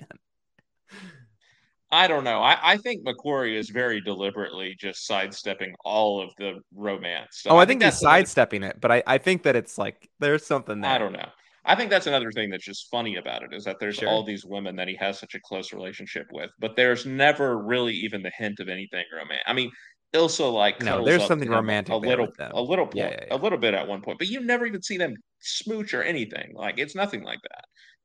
[1.94, 2.40] I don't know.
[2.42, 7.40] I, I think McQuarrie is very deliberately just sidestepping all of the romance.
[7.40, 7.52] stuff.
[7.54, 10.10] oh, I, think, he's that's another- sidestepping it, but I, I think that it's like
[10.20, 10.92] there's something there.
[10.92, 11.28] I don't know.
[11.66, 14.08] I think that's another thing that's just funny about it is that there's Sure.
[14.08, 17.94] all these women that he has such a close relationship with, but there's never really
[17.94, 19.44] even the hint of anything romantic.
[19.46, 19.70] I mean,
[20.14, 23.36] Ilsa like No, there's something romantic a little, a little, Yeah, point, yeah, yeah.
[23.36, 26.52] a little bit at one point, but you never even see them smooch or anything.
[26.54, 27.40] Like it's nothing like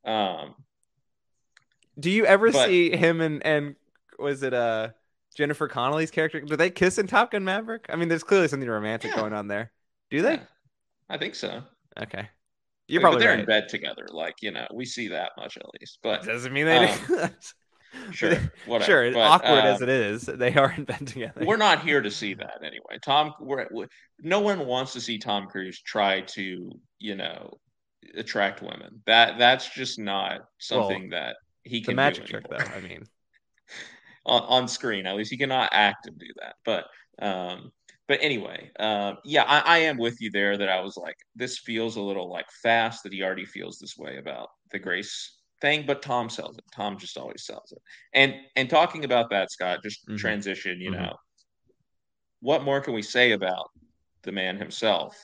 [0.05, 0.11] that.
[0.11, 0.55] Um,
[1.99, 3.75] Do you ever But- see him and and
[4.19, 4.91] was it uh
[5.37, 6.41] Jennifer Connelly's character?
[6.41, 7.87] Do they kiss in Top Gun Maverick?
[7.89, 9.17] I mean, there's clearly something romantic Yeah.
[9.21, 9.73] going on there.
[10.11, 10.35] Do they?
[10.35, 10.45] yeah,
[11.11, 11.63] I think so.
[12.01, 12.29] Okay,
[12.89, 13.41] you're but probably they're right.
[13.41, 14.07] in bed together.
[14.11, 15.99] Like you know, we see that much at least.
[16.03, 16.89] But Doesn't mean they.
[16.89, 16.99] Um,
[18.13, 18.85] sure, whatever.
[18.85, 21.45] sure, But, awkward uh, as it is, they are in bed together.
[21.45, 22.99] we're not here to see that anyway.
[23.03, 23.87] Tom, we're, we
[24.21, 27.59] no one wants to see Tom Cruise try to, you know,
[28.17, 29.03] attract women.
[29.07, 32.57] That that's just not something that he the can magic do trick, though.
[32.57, 33.05] I mean,
[34.27, 35.07] on, on screen.
[35.07, 36.55] At least he cannot act and do that.
[36.65, 36.87] But
[37.25, 37.73] um,
[38.09, 40.57] but anyway, um, yeah, I, I am with you there.
[40.57, 43.03] That I was like, this feels a little like fast.
[43.03, 45.87] That he already feels this way about the Grace thing.
[45.87, 46.65] But Tom sells it.
[46.73, 47.83] Tom just always sells it.
[48.13, 50.19] And and talking about that, Scott, just Mhm.
[50.19, 50.81] transition.
[50.81, 50.99] You Mhm.
[50.99, 51.17] know,
[52.41, 53.71] what more can we say about
[54.23, 55.19] the man himself?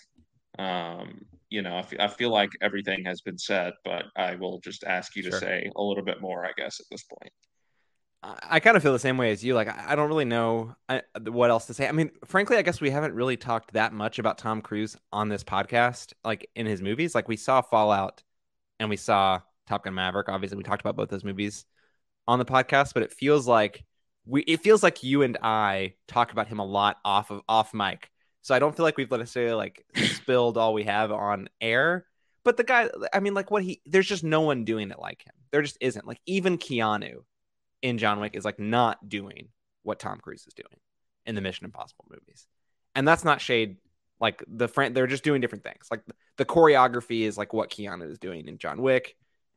[0.58, 5.14] Um, you know, I feel like everything has been said, but I will just ask
[5.16, 7.32] you to say a little bit more, I guess, at this point.
[8.22, 9.54] I, I kind of feel the same way as you.
[9.54, 11.88] Like, I, I don't really know I, what else to say.
[11.88, 15.28] I mean, frankly, I guess we haven't really talked that much about Tom Cruise on
[15.28, 17.14] this podcast, like in his movies.
[17.14, 18.22] Like, we saw Fallout
[18.80, 20.28] and we saw Top Gun Maverick.
[20.28, 21.64] Obviously, we talked about both those movies
[22.28, 23.84] on the podcast, but it feels like
[24.24, 27.74] we it feels like you and I talk about him a lot off of off
[27.74, 28.10] mic.
[28.42, 32.06] So I don't feel like we've necessarily like spilled all we have on air.
[32.44, 35.24] But the guy, I mean, like what he there's just no one doing it like
[35.24, 35.34] him.
[35.50, 36.06] There just isn't.
[36.06, 37.18] Like even Keanu
[37.82, 39.48] in John Wick is like not doing
[39.82, 40.80] what Tom Cruise is doing
[41.26, 42.46] in the Mission Impossible movies.
[42.94, 43.76] And that's not shade
[44.20, 45.88] like the friend they're just doing different things.
[45.90, 46.02] Like
[46.36, 49.16] the choreography is like what Keanu is doing in John Wick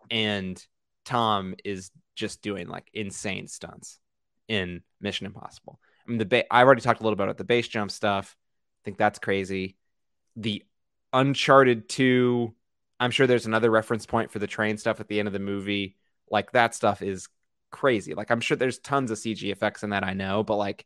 [0.10, 0.64] and
[1.06, 4.00] Tom is just doing like insane stunts
[4.48, 5.80] in Mission Impossible.
[6.06, 8.36] I mean, the ba- I already talked a little bit about the base jump stuff.
[8.38, 9.78] I think that's crazy.
[10.36, 10.64] The
[11.14, 12.54] Uncharted 2,
[13.00, 15.40] I'm sure there's another reference point for the train stuff at the end of the
[15.40, 15.96] movie.
[16.30, 17.28] Like that stuff is
[17.72, 18.14] crazy.
[18.14, 20.86] Like I'm sure there's tons of CG effects in that I know, but like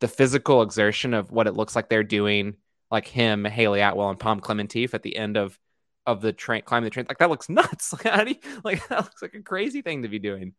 [0.00, 2.56] the physical exertion of what it looks like they're doing,
[2.90, 5.58] like him, Hayley Atwell, and Pom Klementieff at the end of
[6.06, 7.92] of the train, climbing the train, like that looks nuts.
[7.92, 10.54] Like how do you, like that looks like a crazy thing to be doing.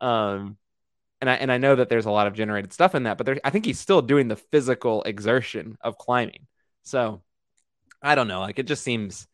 [0.00, 0.56] Um,
[1.20, 3.26] and I and I know that there's a lot of generated stuff in that, but
[3.26, 6.46] there, I think he's still doing the physical exertion of climbing.
[6.82, 7.22] So
[8.02, 8.40] I don't know.
[8.40, 9.26] Like it just seems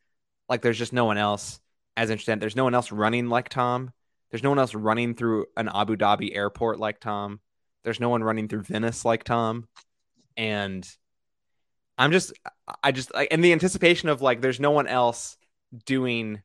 [0.47, 1.59] like there's just no one else
[1.97, 2.39] as interested.
[2.39, 3.91] There's no one else running like Tom.
[4.29, 7.41] There's no one else running through an Abu Dhabi airport like Tom.
[7.83, 9.67] There's no one running through Venice like Tom.
[10.37, 10.87] And
[11.97, 12.31] I'm just,
[12.83, 15.37] I just, like, in the anticipation of like, there's no one else
[15.85, 16.41] doing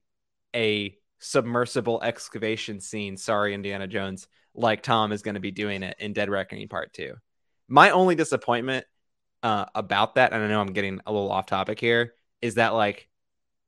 [0.54, 3.16] a submersible excavation scene.
[3.16, 6.92] Sorry, Indiana Jones, like Tom is going to be doing it in Dead Reckoning Part
[6.92, 7.14] 2.
[7.68, 8.86] My only disappointment
[9.42, 12.74] uh, about that, and I know I'm getting a little off topic here, is that
[12.74, 13.08] like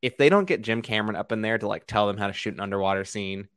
[0.03, 2.33] if they don't get Jim Cameron up in there to like tell them how to
[2.33, 3.49] shoot an underwater scene,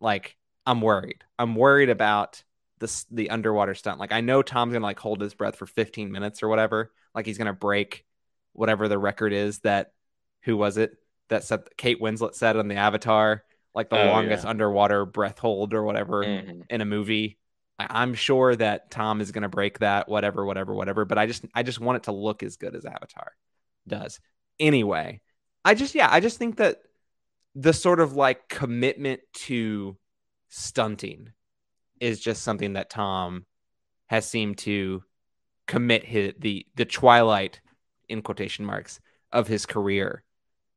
[0.00, 1.22] like I'm worried.
[1.38, 2.42] I'm worried about
[2.78, 4.00] the the underwater stunt.
[4.00, 6.92] Like I know Tom's gonna like hold his breath for 15 minutes or whatever.
[7.14, 8.04] Like he's gonna break
[8.52, 9.92] whatever the record is that
[10.42, 10.96] who was it
[11.28, 14.50] that said Kate Winslet said on the Avatar, like the oh, longest yeah.
[14.50, 16.62] underwater breath hold or whatever mm-hmm.
[16.70, 17.38] in a movie.
[17.78, 21.04] I, am sure that Tom is gonna break that, whatever, whatever, whatever.
[21.04, 23.32] But I just I just want it to look as good as Avatar
[23.86, 24.20] does.
[24.58, 25.20] Anyway,
[25.64, 26.78] I just yeah, I just think that
[27.54, 29.96] the sort of like commitment to
[30.48, 31.32] stunting
[32.00, 33.44] is just something that Tom
[34.06, 35.02] has seemed to
[35.66, 37.60] commit his the the twilight
[38.08, 39.00] in quotation marks
[39.32, 40.22] of his career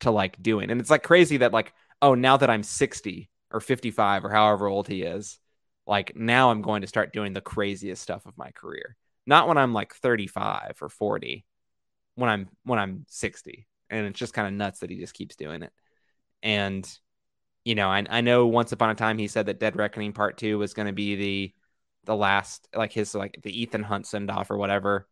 [0.02, 0.72] to like doing.
[0.72, 4.68] And it's like crazy that like oh now that I'm 60 or 55 or however
[4.68, 5.40] old he is,
[5.86, 8.96] like now I'm going to start doing the craziest stuff of my career.
[9.26, 11.46] Not when I'm like 35 or 40,
[12.16, 13.68] when I'm when I'm 60.
[13.90, 15.74] And it's just kind of nuts that he just keeps doing it.
[16.44, 16.88] And
[17.66, 20.38] you know, I, I know once upon a time he said that Dead Reckoning Part
[20.38, 21.54] Two was going to be the
[22.06, 25.08] the last, like his like the Ethan Hunt send off or whatever.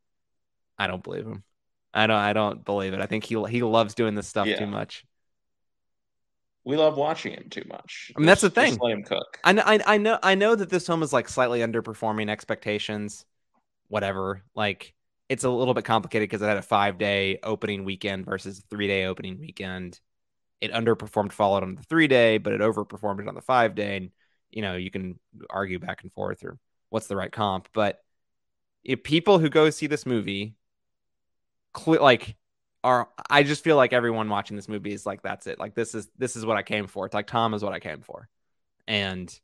[0.77, 1.43] I don't believe him.
[1.97, 2.17] I don't.
[2.17, 3.01] I don't believe it.
[3.01, 4.59] I think he he loves doing this stuff yeah.
[4.59, 5.05] too much.
[6.63, 8.11] We love watching him too much.
[8.15, 8.77] I mean, that's the thing.
[8.81, 9.39] let him cook.
[9.43, 9.63] I know.
[9.65, 10.19] I, I know.
[10.21, 13.25] I know that this film is like slightly underperforming expectations.
[13.87, 14.43] Whatever.
[14.53, 14.93] Like
[15.29, 18.61] it's a little bit complicated because it had a five day opening weekend versus a
[18.69, 19.99] three day opening weekend
[20.61, 23.97] it underperformed followed on the three day, but it overperformed it on the five day.
[23.97, 24.11] And
[24.49, 26.57] you know, you can argue back and forth or
[26.89, 27.99] what's the right comp, but
[28.83, 30.55] if people who go see this movie,
[31.75, 32.35] cl- like,
[32.83, 35.59] are I just feel like everyone watching this movie is like, that's it.
[35.59, 37.05] Like this is this is what I came for.
[37.05, 38.29] It's like Tom is what I came for,
[38.87, 39.37] and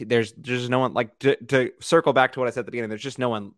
[0.00, 2.72] there's there's no one like to, to circle back to what I said at the
[2.72, 2.90] beginning.
[2.90, 3.52] There's just no one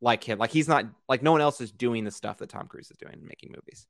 [0.00, 0.38] like him.
[0.38, 2.96] Like he's not like no one else is doing the stuff that Tom Cruise is
[2.96, 3.86] doing, making movies.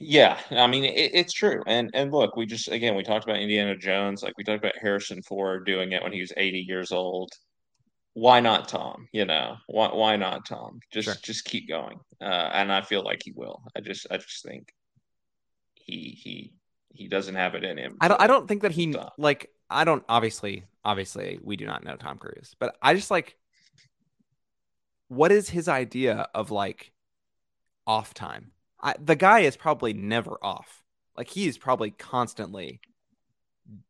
[0.00, 3.38] Yeah, I mean it, it's true, and and look, we just again we talked about
[3.38, 6.90] Indiana Jones, like we talked about Harrison Ford doing it when he was eighty years
[6.92, 7.30] old.
[8.14, 9.08] Why not Tom?
[9.12, 10.80] You know, why why not Tom?
[10.92, 11.14] Just sure.
[11.22, 13.62] just keep going, uh, and I feel like he will.
[13.76, 14.72] I just I just think
[15.74, 16.52] he he
[16.90, 17.96] he doesn't have it in him.
[18.00, 19.14] I don't I don't think that he stop.
[19.16, 23.36] like I don't obviously obviously we do not know Tom Cruise, but I just like
[25.08, 26.92] what is his idea of like
[27.86, 28.52] off time?
[28.80, 30.82] I, the guy is probably never off.
[31.16, 32.80] Like he is probably constantly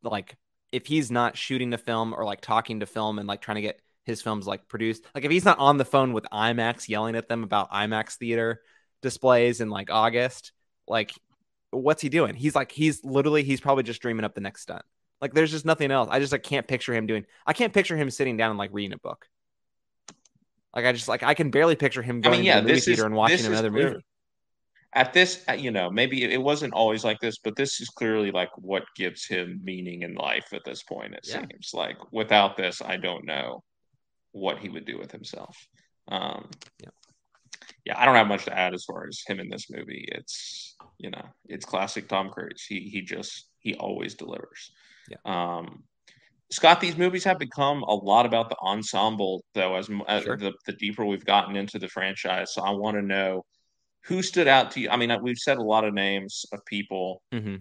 [0.02, 0.36] like
[0.72, 3.62] if he's not shooting the film or like talking to film and like trying to
[3.62, 7.16] get his films like produced, like if he's not on the phone with IMAX yelling
[7.16, 8.60] at them about IMAX theater
[9.00, 10.52] displays in like August,
[10.86, 11.12] like
[11.70, 12.34] what's he doing?
[12.34, 14.82] He's like he's literally he's probably just dreaming up the next stunt.
[15.20, 16.08] Like there's just nothing else.
[16.10, 17.24] I just like can't picture him doing.
[17.46, 19.26] I can't picture him sitting down and like reading a book.
[20.74, 22.68] Like I just like I can barely picture him going I mean, yeah, to the
[22.68, 24.02] movie theater is, and watching another movie
[24.94, 28.30] at this uh, you know maybe it wasn't always like this but this is clearly
[28.30, 31.40] like what gives him meaning in life at this point it yeah.
[31.40, 33.62] seems like without this i don't know
[34.32, 35.56] what he would do with himself
[36.08, 36.48] um
[36.82, 36.90] yeah
[37.84, 40.74] yeah i don't have much to add as far as him in this movie it's
[40.98, 44.72] you know it's classic tom cruise he he just he always delivers.
[45.08, 45.18] Yeah.
[45.24, 45.84] Um,
[46.50, 50.36] Scott, these movies have become a lot about the ensemble, though, as, as Sure.
[50.36, 52.52] the, the deeper we've gotten into the franchise.
[52.52, 53.44] So I want to know
[54.04, 54.90] who stood out to you.
[54.90, 57.56] I mean, we've said a lot of names of people, Mm-hmm.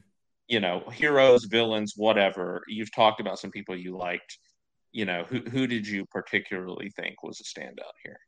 [0.47, 2.63] you know, heroes, villains, whatever.
[2.67, 4.39] You've talked about some people you liked.
[4.92, 8.20] You know, who who did you particularly think was a standout here?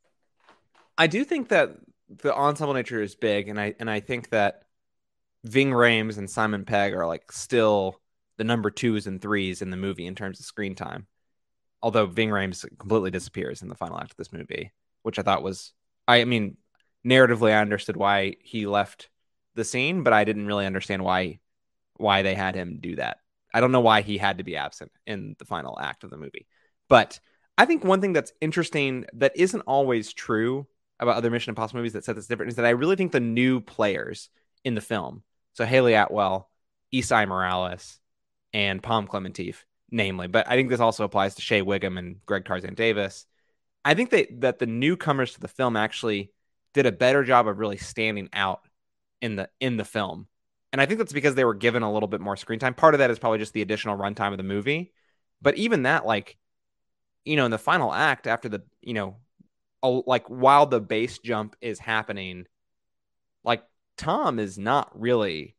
[0.97, 1.72] I do think that
[2.09, 4.64] the ensemble nature is big, and I and I think that
[5.43, 7.99] Ving Rhames and Simon Pegg are like still
[8.38, 11.07] the number twos and threes in the movie in terms of screen time.
[11.82, 15.43] Although Ving Rhames completely disappears in the final act of this movie, which I thought
[15.43, 15.74] was,
[16.07, 16.57] I mean,
[17.05, 19.09] narratively I understood why he left
[19.55, 21.39] the scene, but I didn't really understand why
[21.95, 23.18] why they had him do that.
[23.54, 26.18] I don't know why he had to be absent in the final act of the
[26.18, 26.47] movie.
[26.89, 27.20] But
[27.58, 30.68] I think one thing that's interesting that isn't always true
[30.99, 33.20] about other Mission Impossible movies that set this different is that I really think the
[33.20, 34.30] new players
[34.64, 35.24] in the film,
[35.54, 36.49] so Hayley Atwell,
[36.93, 37.99] Esai Morales,
[38.54, 42.45] and Pom Klementieff, namely, but I think this also applies to Shea Whigham and Greg
[42.45, 43.26] Tarzan Davis.
[43.86, 46.32] I think that that the newcomers to the film actually
[46.74, 48.62] did a better job of really standing out
[49.22, 50.28] in the in the film.
[50.74, 52.74] And I think that's because they were given a little bit more screen time.
[52.74, 54.91] Part of that is probably just the additional runtime of the movie.
[55.41, 56.36] But even that, like,
[57.24, 59.17] you know, in the final act, after the, you know,
[59.84, 62.47] like while the base jump is happening,
[63.43, 63.63] like
[63.97, 65.55] Tom is not really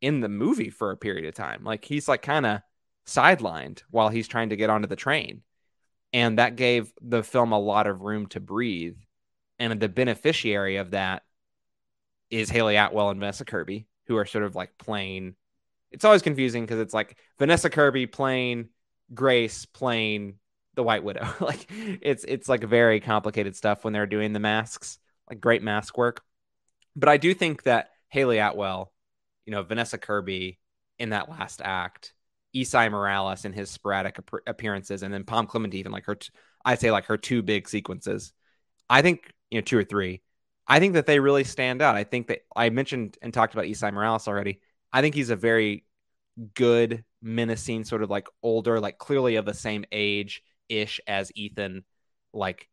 [0.00, 1.64] in the movie for a period of time.
[1.64, 2.60] Like he's like kind of
[3.06, 5.42] sidelined while he's trying to get onto the train.
[6.12, 8.96] And that gave the film a lot of room to breathe.
[9.58, 11.22] And the beneficiary of that
[12.30, 15.36] is Hayley Atwell and Vanessa Kirby, who are sort of like playing.
[15.92, 18.70] It's always confusing because it's like Vanessa Kirby playing
[19.14, 20.34] Grace playing
[20.74, 21.28] the White Widow.
[21.40, 24.98] like it's it's like very complicated stuff when they're doing the masks,
[25.28, 26.22] like great mask work.
[26.96, 28.92] But I do think that Hayley Atwell,
[29.46, 30.58] you know, Vanessa Kirby
[30.98, 32.12] in that last act,
[32.52, 36.30] Esai Morales in his sporadic ap- appearances, and then Pom Klementieff even like her, t-
[36.64, 38.32] I'd say like her two big sequences.
[38.88, 40.22] I think you know two or three.
[40.70, 41.96] I think that they really stand out.
[41.96, 44.60] I think that I mentioned and talked about Esai Morales already.
[44.92, 45.84] I think he's a very
[46.54, 51.84] good, menacing, sort of like older, like clearly of the same age ish as Ethan,
[52.32, 52.68] like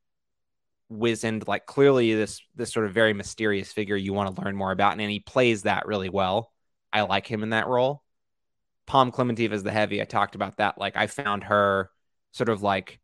[0.90, 4.72] wizened, like clearly this this sort of very mysterious figure you want to learn more
[4.72, 6.54] about, and he plays that really well.
[6.94, 8.04] I like him in that role.
[8.86, 10.04] Pom Klementieff is the heavy.
[10.04, 10.78] I talked about that.
[10.78, 11.90] Like I found her
[12.32, 13.00] sort of like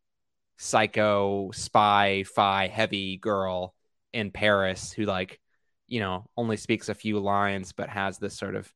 [0.58, 3.73] psycho spy fi heavy girl
[4.14, 5.40] in Paris who like
[5.88, 8.72] you know only speaks a few lines but has this sort of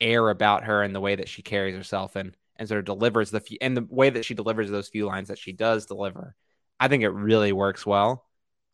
[0.00, 3.30] air about her and the way that she carries herself and and sort of delivers
[3.30, 6.34] the few, and the way that she delivers those few lines that she does deliver.
[6.80, 8.24] I think it really works well.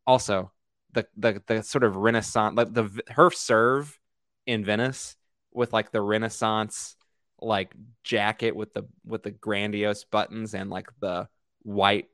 [0.07, 0.53] Also
[0.93, 3.99] the the the sort of renaissance like the her serve
[4.47, 5.17] in venice
[5.53, 6.97] with like the renaissance
[7.41, 7.75] like
[8.05, 11.29] jacket with the with the grandiose buttons and like the
[11.63, 12.09] white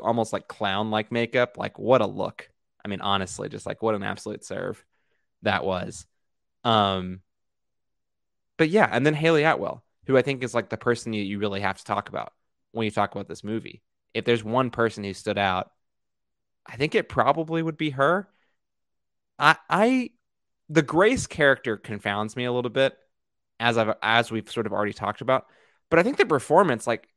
[0.00, 2.48] almost like clown like makeup like what a look
[2.88, 4.82] i mean honestly just like what an absolute serve
[5.42, 6.06] that was.
[6.64, 7.20] Um
[8.56, 11.38] but yeah and then Hayley atwell who i think is like the person you, you
[11.38, 12.32] really have to talk about
[12.72, 13.82] when you talk about this movie.
[14.14, 15.70] If there's one person who stood out
[16.66, 18.28] i think it probably would be her.
[19.38, 20.10] I i
[20.70, 22.96] the grace character confounds me a little bit
[23.60, 25.46] as i've as we've sort of already talked about.
[25.90, 27.08] But i think the performance like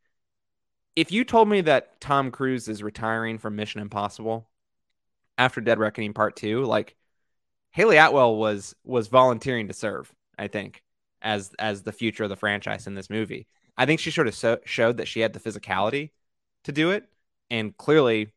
[0.95, 4.49] if you told me that Tom Cruise is retiring from Mission Impossible
[5.41, 6.95] after Dead Reckoning Part 2, like
[7.71, 10.83] Hayley Atwell was was volunteering to serve, I think,
[11.21, 13.47] as as the future of the franchise in this movie.
[13.77, 16.11] I think she sort of so, showed that she had the physicality
[16.65, 17.05] to do it
[17.49, 18.31] and clearly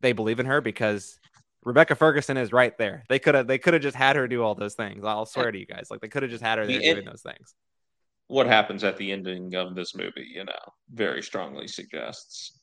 [0.00, 1.18] they believe in her because
[1.64, 3.02] Rebecca Ferguson is right there.
[3.08, 5.04] They could have they could have just had her do all those things.
[5.04, 5.88] I'll swear to you guys.
[5.90, 7.54] Like they could have just had her there The doing those things.
[8.28, 10.52] What happens at the ending of this movie, you know,
[10.92, 12.60] very strongly suggests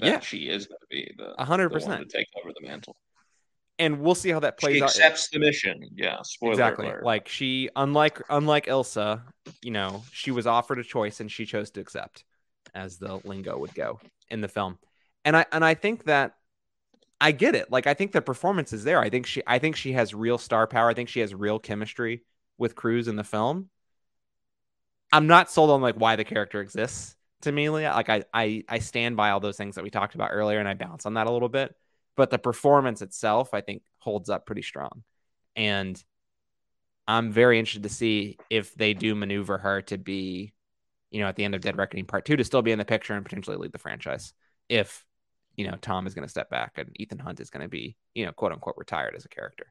[0.00, 0.20] that Yeah.
[0.20, 2.08] she is going to be the, hundred percent.
[2.08, 2.96] to take over the mantle.
[3.78, 4.90] And we'll see how that plays She out.
[4.90, 5.88] accepts the mission.
[5.96, 7.04] Yeah, spoiler exactly alert.
[7.04, 9.22] like she unlike unlike ilsa
[9.62, 12.24] you know she was offered a choice and she chose to accept
[12.74, 13.98] as the lingo would go
[14.30, 14.78] in the film
[15.24, 16.34] and i and i think that
[17.20, 19.76] i get it like i think the performance is there i think she i think
[19.76, 22.22] she has real star power i think she has real chemistry
[22.58, 23.68] with Cruise in the film
[25.12, 27.92] i'm not sold on like why the character exists to me Leah.
[27.94, 30.68] like I, I i stand by all those things that we talked about earlier and
[30.68, 31.74] i bounce on that a little bit
[32.16, 35.02] but the performance itself i think holds up pretty strong
[35.56, 36.02] and
[37.06, 40.52] I'm very interested to see if they do maneuver her to be,
[41.10, 42.84] you know, at the end of Dead Reckoning Part Two to still be in the
[42.84, 44.32] picture and potentially lead the franchise.
[44.68, 45.04] If
[45.56, 47.96] you know Tom is going to step back and Ethan Hunt is going to be,
[48.14, 49.66] you know, quote unquote retired as a character.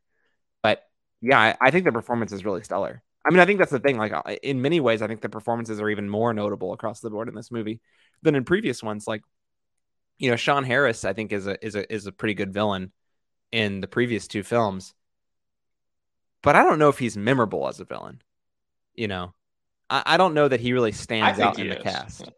[0.62, 0.84] But
[1.22, 3.02] yeah, I, I think the performance is really stellar.
[3.26, 3.98] I mean, I think that's the thing.
[3.98, 4.14] Like
[4.44, 7.36] in many ways, I think the performances are even more notable across the board in
[7.36, 7.82] this movie
[8.22, 9.08] than in previous ones.
[9.08, 9.24] Like,
[10.18, 12.92] you know, Sean Harris, I think is a is a is a pretty good villain
[13.52, 14.94] in the previous two films,
[16.42, 18.22] but I don't know if he's memorable as a villain.
[18.96, 19.34] You know,
[19.90, 21.84] I, I don't know that he really stands out in the is.
[21.84, 22.32] cast.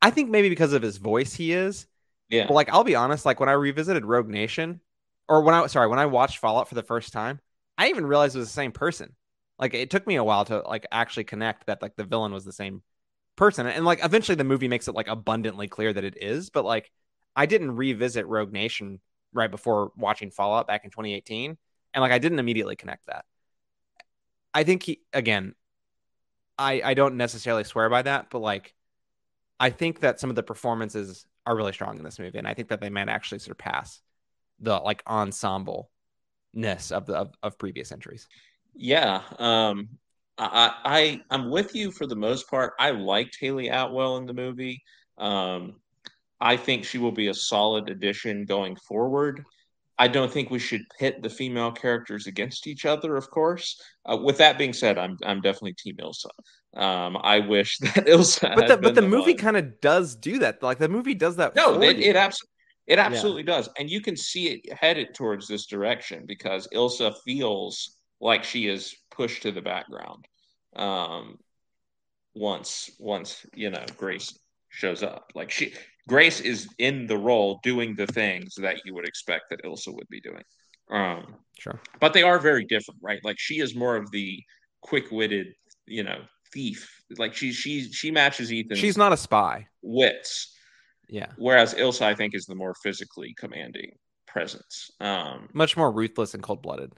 [0.00, 1.86] I think maybe because of his voice, he is.
[2.28, 2.46] Yeah.
[2.46, 3.24] But like, I'll be honest.
[3.24, 4.80] Like when I revisited Rogue Nation,
[5.28, 7.40] or when I sorry when I watched Fallout for the first time,
[7.78, 9.14] I even realized it was the same person.
[9.58, 12.44] Like it took me a while to like actually connect that like the villain was
[12.44, 12.82] the same
[13.36, 13.66] person.
[13.66, 16.90] And like eventually the movie makes it like abundantly clear that it is, but like
[17.34, 19.00] I didn't revisit Rogue Nation
[19.32, 21.56] right before watching Fallout back in 2018
[21.94, 23.24] and like I didn't immediately connect that.
[24.54, 25.54] I think he again
[26.58, 28.74] I I don't necessarily swear by that, but like
[29.58, 32.54] I think that some of the performances are really strong in this movie and I
[32.54, 34.00] think that they might actually surpass
[34.60, 35.90] the like ensemble
[36.54, 38.28] ness of the of, of previous entries.
[38.74, 39.88] Yeah, um,
[40.38, 42.74] I, I I'm with you for the most part.
[42.78, 44.82] I liked Hayley Atwell in the movie.
[45.18, 45.76] Um,
[46.42, 49.44] I think she will be a solid addition going forward.
[49.96, 53.16] I don't think we should pit the female characters against each other.
[53.16, 53.80] Of course.
[54.04, 56.30] Uh, with that being said, I'm I'm definitely Team Ilsa.
[56.74, 58.56] Um, I wish that Ilsa.
[58.56, 60.62] But the but the, the movie kind of does do that.
[60.62, 61.54] Like the movie does that.
[61.54, 62.48] No, it, it absolutely.
[62.88, 63.56] It absolutely yeah.
[63.56, 63.68] does.
[63.78, 68.96] And you can see it headed towards this direction because Ilsa feels like she is
[69.12, 70.26] pushed to the background
[70.74, 71.38] um,
[72.34, 74.36] once once you know Grace
[74.68, 75.30] shows up.
[75.36, 75.74] Like she
[76.08, 80.08] Grace is in the role doing the things that you would expect that Ilsa would
[80.08, 80.42] be doing.
[80.90, 81.80] Um, sure.
[82.00, 83.20] But they are very different, right?
[83.24, 84.42] Like she is more of the
[84.82, 85.48] quick-witted,
[85.86, 86.22] you know,
[86.52, 86.90] thief.
[87.16, 88.76] Like she she she matches Ethan.
[88.76, 89.68] She's not a spy.
[89.80, 90.54] Wits.
[91.08, 91.30] Yeah.
[91.36, 93.92] Whereas Ilsa, I think, is the more physically commanding
[94.26, 94.90] presence.
[95.00, 96.92] Um, Much more ruthless and cold-blooded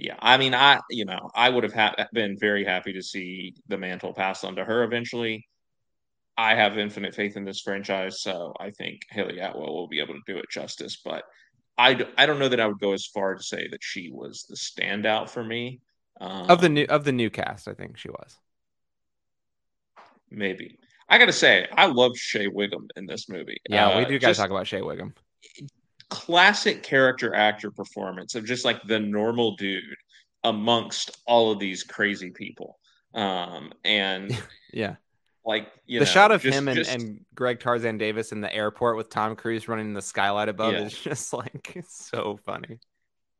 [0.00, 3.54] yeah, I mean, I you know I would have ha- been very happy to see
[3.68, 5.46] the mantle passed on to her eventually.
[6.40, 10.14] I have infinite faith in this franchise, so I think Hayley Atwell will be able
[10.14, 11.00] to do it justice.
[11.04, 11.24] But
[11.76, 14.10] I, d- I don't know that I would go as far to say that she
[14.10, 15.80] was the standout for me.
[16.18, 18.38] Um, of the new of the new cast, I think she was.
[20.30, 20.78] Maybe
[21.08, 23.58] I got to say I love Shea Whigham in this movie.
[23.68, 25.12] Yeah, uh, we do got to talk about Shea Whigham
[26.08, 29.84] classic character actor performance of just like the normal dude
[30.44, 32.78] amongst all of these crazy people.
[33.14, 34.36] Um, and
[34.72, 34.96] yeah,
[35.44, 38.52] like the know, shot of just, him and, just, and Greg Tarzan Davis in the
[38.54, 40.82] airport with Tom Cruise running the skylight above yeah.
[40.82, 42.78] is just like so funny.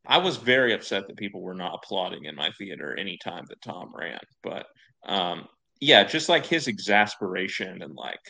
[0.06, 3.92] I was very upset that people were not applauding in my theater anytime that Tom
[3.94, 4.66] ran, but
[5.04, 5.46] um,
[5.80, 8.20] yeah, just like his exasperation and like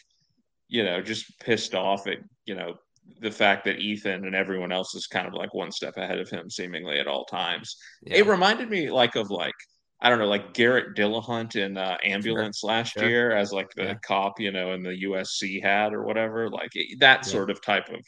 [0.69, 2.75] you know just pissed off at you know
[3.21, 6.29] the fact that Ethan and everyone else is kind of like one step ahead of
[6.29, 7.77] him seemingly at all times.
[8.03, 8.19] Yeah.
[8.19, 9.55] It reminded me like of like
[10.03, 12.69] I don't know, like Garrett Dillahunt in uh, Ambulance sure.
[12.69, 13.09] last sure.
[13.09, 13.95] year as like the yeah.
[14.03, 17.21] cop, you know, in the USC hat or whatever, like that yeah.
[17.21, 18.01] sort of type of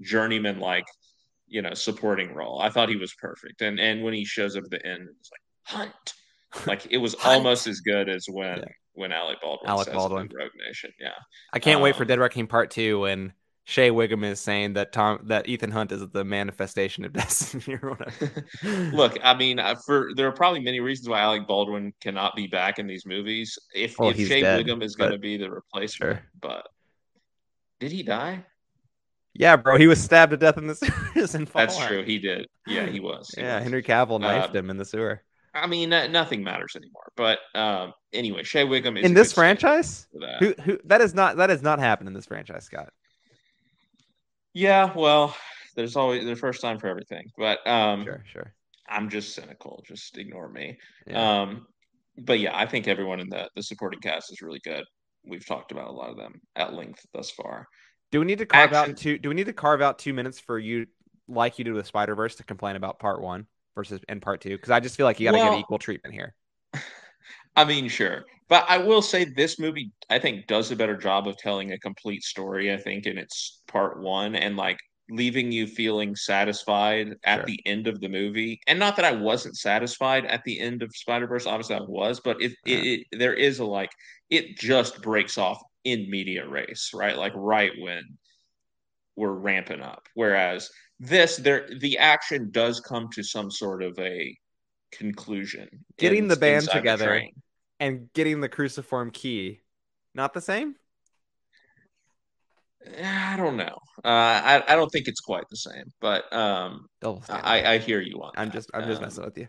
[0.00, 0.84] journeyman like,
[1.48, 2.60] you know, supporting role.
[2.60, 3.62] I thought he was perfect.
[3.62, 5.40] And and when he shows up at the end, it's like
[5.78, 6.14] Hunt.
[6.66, 10.28] Like it was almost as good as when when Alec Baldwin Alec Baldwin.
[10.36, 10.90] Rogue Nation.
[10.98, 11.10] Yeah.
[11.52, 13.34] I can't um, wait for um, Dead Reckoning Part Two when
[13.70, 17.90] Shea Whigham is saying that Tom that Ethan Hunt is the manifestation of destiny or
[17.90, 18.44] whatever.
[18.92, 22.80] Look, I mean, for there are probably many reasons why Alec Baldwin cannot be back
[22.80, 23.56] in these movies.
[23.72, 26.22] If well, if Shea dead, Whigham is going to be the replacement, sure.
[26.40, 26.66] but
[27.78, 28.44] did he die?
[29.34, 30.74] Yeah, bro, he was stabbed to death in the
[31.14, 31.36] sewers.
[31.36, 32.02] In That's true.
[32.02, 32.48] He did.
[32.66, 33.30] Yeah, he was.
[33.36, 33.62] He yeah, was.
[33.62, 35.22] Henry Cavill knifed uh, him in the sewer.
[35.54, 37.12] I mean, uh, nothing matters anymore.
[37.16, 40.08] But um, anyway, Shea Whigham is in this franchise.
[40.40, 42.92] Who, who that is not that has not happened in this franchise, Scott.
[44.54, 45.34] Yeah, well,
[45.76, 48.54] there's always the first time for everything, but um, sure, sure.
[48.88, 49.82] I'm just cynical.
[49.86, 50.78] Just ignore me.
[51.06, 51.42] Yeah.
[51.42, 51.66] Um,
[52.18, 54.84] but yeah, I think everyone in the the supporting cast is really good.
[55.24, 57.66] We've talked about a lot of them at length thus far.
[58.10, 58.92] Do we need to carve Action...
[58.92, 59.18] out two?
[59.18, 60.86] Do we need to carve out two minutes for you,
[61.28, 63.46] like you did with Spider Verse, to complain about part one
[63.76, 64.50] versus and part two?
[64.50, 66.34] Because I just feel like you got to well, give equal treatment here.
[67.56, 68.24] I mean, sure.
[68.48, 71.78] But I will say this movie, I think, does a better job of telling a
[71.78, 74.78] complete story, I think, in its part one and like
[75.08, 77.46] leaving you feeling satisfied at sure.
[77.46, 78.60] the end of the movie.
[78.66, 82.20] And not that I wasn't satisfied at the end of Spider Verse, obviously I was,
[82.20, 82.76] but if yeah.
[82.76, 83.90] it, it, there is a like,
[84.30, 87.16] it just breaks off in medias res, right?
[87.16, 88.02] Like right when
[89.16, 90.06] we're ramping up.
[90.14, 94.36] Whereas this, there, the action does come to some sort of a
[94.92, 95.68] conclusion.
[95.98, 97.30] Getting in, the band together the
[97.78, 99.60] and getting the cruciform key,
[100.14, 100.76] not the same.
[103.02, 103.78] I don't know.
[104.04, 106.86] Uh, I I don't think it's quite the same, but um,
[107.28, 108.32] I, I hear you on.
[108.36, 108.54] I'm that.
[108.54, 109.48] just I'm just um, messing with you.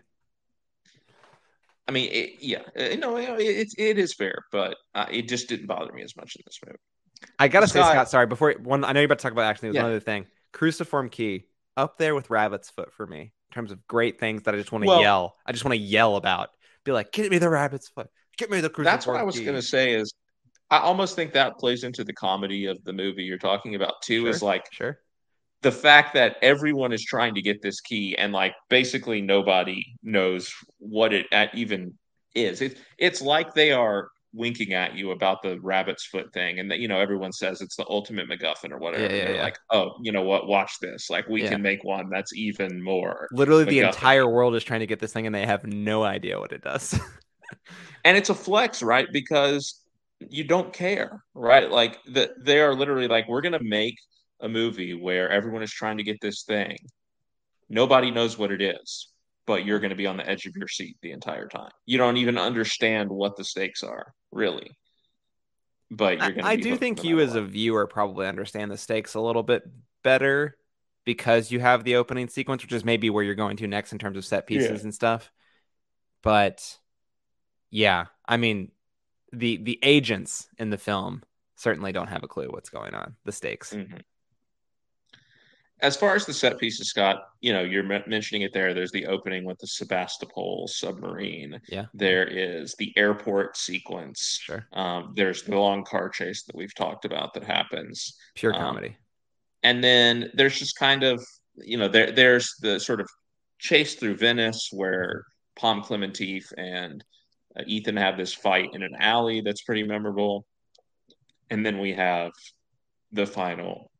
[1.88, 5.66] I mean, it, yeah, you know, it, it is fair, but uh, it just didn't
[5.66, 6.78] bother me as much in this movie.
[7.38, 9.44] I gotta Scott, say, Scott, sorry, before one, I know you're about to talk about
[9.44, 9.66] action.
[9.66, 9.82] There's Yeah.
[9.82, 10.26] one other thing.
[10.52, 14.58] Cruciform key up there with Rabbit's foot for me terms of great things that I
[14.58, 15.36] just want to Well- yell.
[15.46, 16.50] I just want to yell about.
[16.84, 18.08] Be like, get me the Rabbit's foot.
[18.36, 19.94] Get me the cruciform That's what I was going to say.
[19.94, 20.12] Is
[20.70, 24.26] I almost think that plays into the comedy of the movie you're talking about too.
[24.26, 24.98] Is like Sure.
[25.60, 30.52] the fact that everyone is trying to get this key, and like basically nobody knows
[30.78, 31.96] what it even
[32.34, 32.62] is.
[32.62, 36.78] It, it's like they are winking at you about the rabbit's foot thing, and that
[36.78, 39.04] you know everyone says it's the ultimate MacGuffin or whatever.
[39.04, 39.42] Yeah, yeah, they're yeah.
[39.42, 40.46] like, oh, you know what?
[40.46, 41.10] Watch this.
[41.10, 43.28] Like we can make one that's even more.
[43.32, 46.38] Literally, the entire world is trying to get this thing, and they have no idea
[46.38, 46.98] what it does.
[48.04, 49.06] and it's a flex, right?
[49.12, 49.80] Because
[50.30, 51.70] you don't care, right?
[51.70, 53.96] Like the, they are literally like, we're gonna make
[54.40, 56.76] a movie where everyone is trying to get this thing.
[57.68, 59.11] Nobody knows what it is,
[59.46, 61.70] but you're gonna be on the edge of your seat the entire time.
[61.86, 64.70] You don't even understand what the stakes are, really.
[65.90, 66.46] But you're gonna.
[66.46, 69.62] I be do think you, as a viewer, probably understand the stakes a little bit
[70.02, 70.56] better
[71.04, 73.98] because you have the opening sequence, which is maybe where you're going to next in
[73.98, 74.84] terms of set pieces Yeah.
[74.84, 75.30] and stuff.
[76.22, 76.78] But
[77.70, 78.70] yeah, I mean,
[79.32, 81.22] the the agents in the film
[81.56, 83.16] certainly don't have a clue what's going on.
[83.24, 83.74] The stakes.
[83.74, 84.00] Mhm.
[85.82, 88.72] As far as the set pieces, Scott, you know, you're men- mentioning it there.
[88.72, 91.60] There's the opening with the Sebastopol submarine.
[91.68, 94.38] Yeah, There is the airport sequence.
[94.40, 94.66] sure.
[94.72, 98.16] Um, there's the long car chase that we've talked about that happens.
[98.36, 98.96] Pure Um, comedy.
[99.64, 101.24] And then there's just kind of,
[101.56, 103.08] you know, there there's the sort of
[103.58, 105.24] chase through Venice where
[105.56, 107.04] Pom Klementieff and
[107.56, 110.46] uh, Ethan have this fight in an alley that's pretty memorable.
[111.50, 112.32] And then we have
[113.12, 113.91] the final,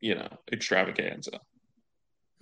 [0.00, 1.40] you know, extravaganza.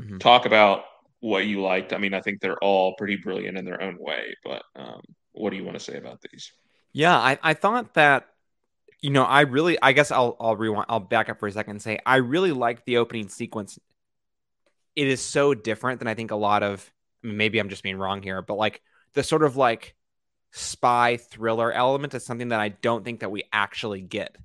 [0.01, 0.21] Mhm.
[0.21, 0.85] Talk about
[1.21, 1.93] what you liked.
[1.93, 5.01] I mean, I think they're all pretty brilliant in their own way, but um,
[5.33, 6.53] what do you want to say about these?
[6.93, 8.29] Yeah, I, I thought that
[9.01, 11.73] you know, I really I guess I'll I'll rewind I'll back up for a second
[11.73, 13.79] and say I really like the opening sequence.
[14.97, 16.91] It is so different than I think a lot of
[17.23, 18.83] maybe I'm just being wrong here, but like
[19.15, 19.95] the sort of like
[20.51, 24.37] spy thriller element is something that I don't think that we actually get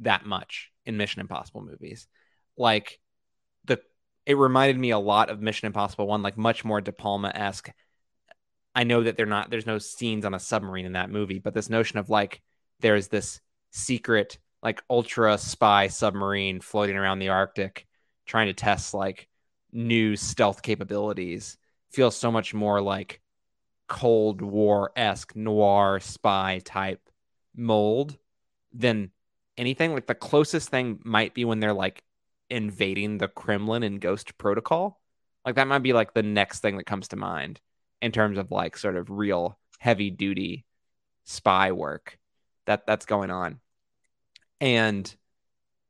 [0.00, 2.08] that much in Mission Impossible movies.
[2.60, 3.00] Like
[3.64, 3.80] the
[4.26, 7.70] it reminded me a lot of Mission Impossible 1 like much more De Palma-esque.
[8.74, 11.54] I know that they're not there's no scenes on a submarine in that movie, but
[11.54, 12.42] this notion of like
[12.80, 13.40] there's this
[13.70, 17.86] secret like ultra spy submarine floating around the Arctic
[18.26, 19.26] trying to test like
[19.72, 21.56] new stealth capabilities
[21.90, 23.22] feels so much more like
[23.88, 27.00] Cold War esque noir spy type
[27.56, 28.18] mold
[28.74, 29.12] than
[29.56, 29.94] anything.
[29.94, 32.02] Like the closest thing might be when they're like
[32.50, 35.00] invading the Kremlin in Ghost Protocol.
[35.44, 37.60] Like that might be like the next thing that comes to mind
[38.02, 40.64] in terms of like sort of real heavy duty
[41.24, 42.18] spy work
[42.66, 43.60] that that's going on.
[44.60, 45.14] And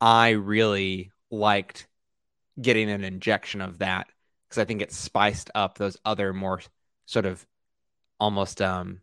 [0.00, 1.86] I really liked
[2.60, 4.06] getting an injection of that
[4.48, 6.60] because I think it spiced up those other more
[7.06, 7.44] sort of
[8.18, 9.00] almost um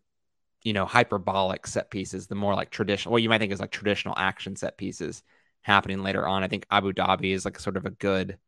[0.62, 3.70] you know hyperbolic set pieces the more like traditional what you might think is like
[3.70, 5.22] traditional action set pieces
[5.68, 6.42] happening later on.
[6.42, 8.38] I think abu dhabi is like sort of a good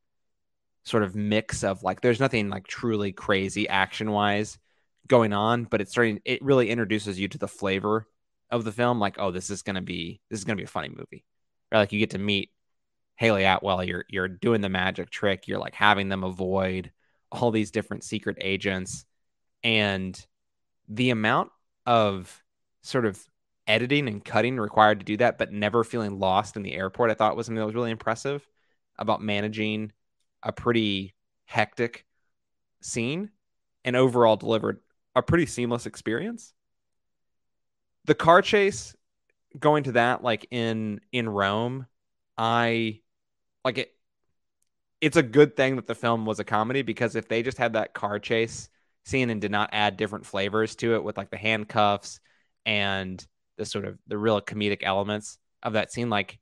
[0.84, 4.58] sort of mix of like there's nothing like truly crazy action wise
[5.06, 8.06] going on but it's starting it really introduces you to the flavor
[8.50, 10.88] of the film like oh this is gonna be this is gonna be a funny
[10.88, 11.24] movie.
[11.70, 12.50] Or like you get to meet
[13.16, 16.90] hayley atwell you're you're doing the magic trick you're like having them avoid
[17.30, 19.04] all these different secret agents
[19.62, 20.26] and
[20.88, 21.50] the amount
[21.86, 22.42] of
[22.82, 23.22] sort of
[23.66, 27.14] editing and cutting required to do that, but never feeling lost in the airport, I
[27.14, 28.46] thought was something that was really impressive
[28.98, 29.92] about managing
[30.42, 32.04] a pretty hectic
[32.80, 33.30] scene
[33.84, 34.80] and overall delivered
[35.14, 36.52] a pretty seamless experience.
[38.04, 38.94] The car chase
[39.58, 41.86] going to that like in in Rome,
[42.38, 43.00] I
[43.64, 43.94] like it
[45.00, 47.72] it's a good thing that the film was a comedy because if they just had
[47.72, 48.68] that car chase
[49.04, 52.20] scene and did not add different flavors to it with like the handcuffs
[52.66, 53.26] and
[53.60, 56.10] the sort of the real comedic elements of that scene.
[56.10, 56.38] Like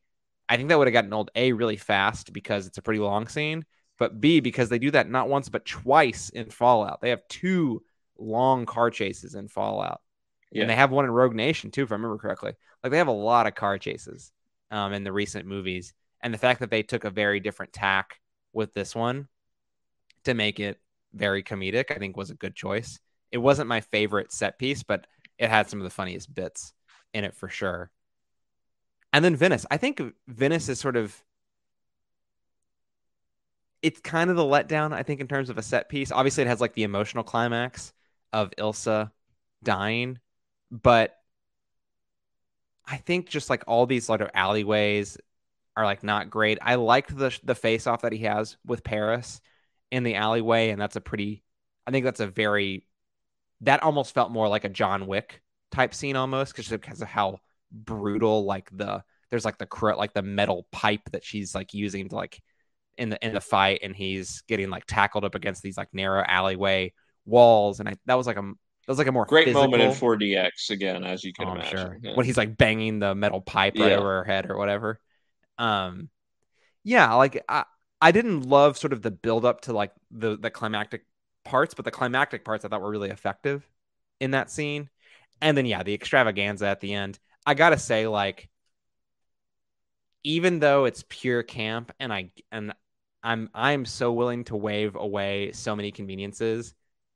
[0.48, 3.28] i think that would have gotten old a really fast because it's a pretty long
[3.28, 3.66] scene
[3.98, 7.00] but b because they do that not once but twice in fallout.
[7.00, 7.82] They have two
[8.16, 10.00] long car chases in fallout.
[10.50, 10.62] Yeah.
[10.62, 12.52] and they have one in rogue nation too if i remember correctly.
[12.82, 14.32] Like they have a lot of car chases
[14.70, 15.92] um, in the recent movies.
[16.22, 18.20] And the fact that they took a very different tack
[18.52, 19.28] with this one
[20.24, 20.80] to make it
[21.12, 22.98] very comedic, I think was a good choice.
[23.30, 25.06] It wasn't my favorite set piece, but
[25.38, 26.72] it had some of the funniest bits
[27.14, 27.90] in it for sure.
[29.12, 29.64] And then Venice.
[29.70, 31.22] I think Venice is sort of
[33.82, 36.10] it's kind of the letdown, I think, in terms of a set piece.
[36.10, 37.92] Obviously, it has like the emotional climax
[38.32, 39.10] of Ilsa
[39.62, 40.18] dying,
[40.70, 41.16] but
[42.86, 45.18] I think just like all these sort of alleyways
[45.76, 46.58] are like not great.
[46.60, 49.40] I liked the the face off that he has with Paris
[49.90, 51.42] in the alleyway, and that's a pretty.
[51.86, 52.84] I think that's a very.
[53.62, 57.38] That almost felt more like a John Wick type scene almost because because of how
[57.70, 62.14] brutal like the there's like the like the metal pipe that she's like using to
[62.14, 62.40] like
[62.96, 66.22] in the in the fight and he's getting like tackled up against these like narrow
[66.26, 66.92] alleyway
[67.26, 69.64] walls and I that was like a that was like a more great physical...
[69.64, 71.98] moment in 4DX again as you can oh, imagine sure.
[72.02, 72.14] yeah.
[72.14, 73.98] when he's like banging the metal pipe right yeah.
[73.98, 74.98] over her head or whatever
[75.58, 76.08] um
[76.84, 77.64] yeah like I
[78.00, 81.04] I didn't love sort of the build up to like the the climactic
[81.44, 83.68] parts but the climactic parts I thought were really effective
[84.20, 84.88] in that scene
[85.40, 88.48] and then yeah the extravaganza at the end I gotta say like
[90.24, 92.72] even though it's pure camp and I and
[93.22, 96.74] I'm I'm so willing to wave away so many conveniences.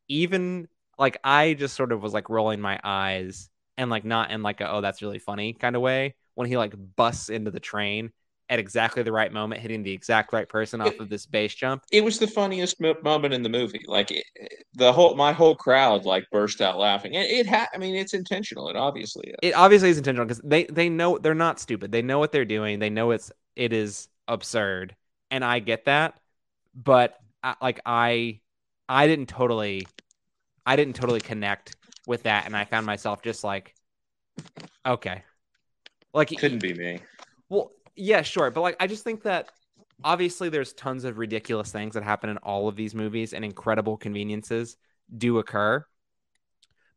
[0.09, 0.69] Even
[0.99, 3.49] like I just sort of was like rolling my eyes
[3.79, 6.57] and like not in like a oh that's really funny kind of way when he
[6.57, 8.13] like busts into the train
[8.49, 11.85] at exactly the right moment, hitting the exact right person off of this base jump.
[11.91, 13.85] It was the funniest mo- moment in the movie.
[13.87, 14.25] Like it,
[14.75, 17.15] the whole, my whole crowd like burst out laughing.
[17.15, 18.69] It, it had, I mean, it's intentional.
[18.69, 19.37] It obviously is.
[19.43, 21.93] It obviously is intentional because they they know they're not stupid.
[21.93, 22.79] They know what they're doing.
[22.79, 24.97] They know it's it is absurd,
[25.31, 26.19] and I get that,
[26.75, 28.41] but I, like I,
[28.89, 29.87] I didn't totally,
[30.67, 31.77] I didn't totally connect
[32.07, 33.75] with that, and I found myself just like,
[34.87, 35.23] okay,
[36.15, 37.01] like it couldn't be me.
[37.49, 39.51] Well, yeah, sure, but like I just think that
[40.05, 43.97] obviously there's tons of ridiculous things that happen in all of these movies, and incredible
[43.97, 44.77] conveniences
[45.17, 45.85] do occur.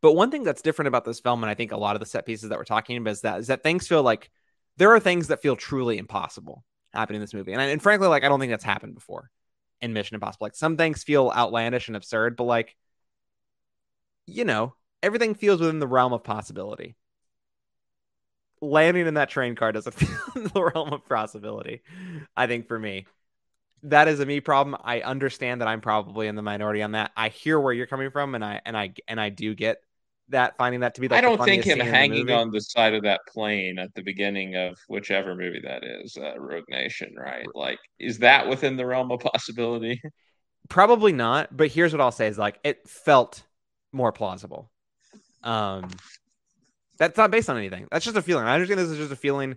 [0.02, 2.06] But one thing that's different about this film, and I think a lot of the
[2.06, 4.30] set pieces that we're talking about is that is that things feel like
[4.78, 7.54] there are things that feel truly impossible happening in this movie.
[7.54, 9.30] And, and frankly, like I don't think that's happened before
[9.82, 10.46] in Mission Impossible.
[10.46, 12.76] Like some things feel outlandish and absurd, but like
[14.28, 14.74] you know,
[15.04, 16.96] everything feels within the realm of possibility.
[18.62, 21.82] Landing in that train car doesn't feel in the realm of possibility.
[22.36, 23.06] I think for me,
[23.84, 24.80] that is a me problem.
[24.84, 27.12] I understand that I'm probably in the minority on that.
[27.16, 29.78] I hear where you're coming from, and I and I and I do get
[30.30, 33.04] that finding that to be like I don't think him hanging on the side of
[33.04, 37.46] that plane at the beginning of whichever movie that is, uh, Rogue Nation, right?
[37.54, 40.02] Like, is that within the realm of possibility?
[40.70, 41.56] Probably not.
[41.56, 43.44] But here's what I'll say: is like it felt
[43.92, 44.72] more plausible.
[45.44, 45.90] Um,
[46.98, 47.88] that's not based on anything.
[47.92, 48.46] That's just a feeling.
[48.46, 49.56] I understand this is just a feeling.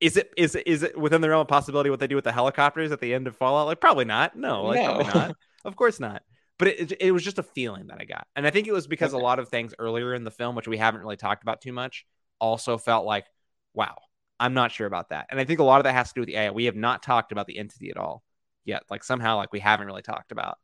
[0.00, 2.32] Is it is is it within the realm of possibility what they do with the
[2.32, 3.66] helicopters at the end of Fallout?
[3.66, 4.36] Like probably not.
[4.36, 4.94] No, like no.
[4.94, 5.36] probably not.
[5.64, 6.22] Of course not
[6.58, 8.26] but it, it was just a feeling that I got.
[8.34, 9.20] And I think it was because okay.
[9.20, 11.72] a lot of things earlier in the film, which we haven't really talked about too
[11.72, 12.06] much,
[12.40, 13.26] also felt like,
[13.74, 13.96] wow,
[14.40, 15.26] I'm not sure about that.
[15.30, 16.50] And I think a lot of that has to do with the AI.
[16.50, 18.22] We have not talked about the entity at all
[18.64, 18.84] yet.
[18.90, 20.58] Like somehow, like we haven't really talked about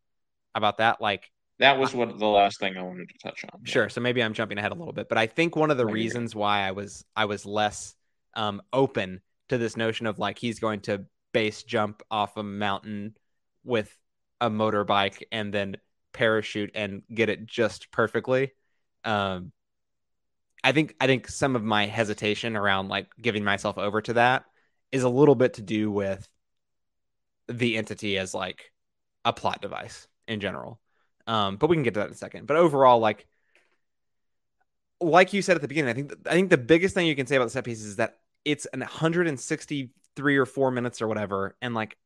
[0.55, 1.01] about that.
[1.01, 1.31] Like
[1.63, 3.65] that was what the last thing I wanted to touch on.
[3.65, 3.89] Sure.
[3.89, 6.01] So maybe I'm jumping ahead a little bit, but I think one of the maybe
[6.01, 7.95] reasons why I was I was less
[8.35, 13.17] um, open to this notion of like he's going to base jump off a mountain
[13.65, 13.97] with
[14.41, 15.77] a motorbike and then
[16.13, 18.53] parachute and get it just perfectly.
[19.05, 19.53] Um,
[20.65, 24.45] I think I think some of my hesitation around like giving myself over to that
[24.91, 26.29] is a little bit to do with
[27.49, 28.73] the entity as like
[29.25, 30.81] a plot device in general.
[31.33, 32.47] Um, but we can get to that in a second.
[32.47, 33.27] But overall, like
[35.01, 37.27] like you said at the beginning, I think I think the biggest thing you can
[37.27, 41.57] say about the set pieces is that it's an 163 or four minutes or whatever,
[41.63, 41.97] and like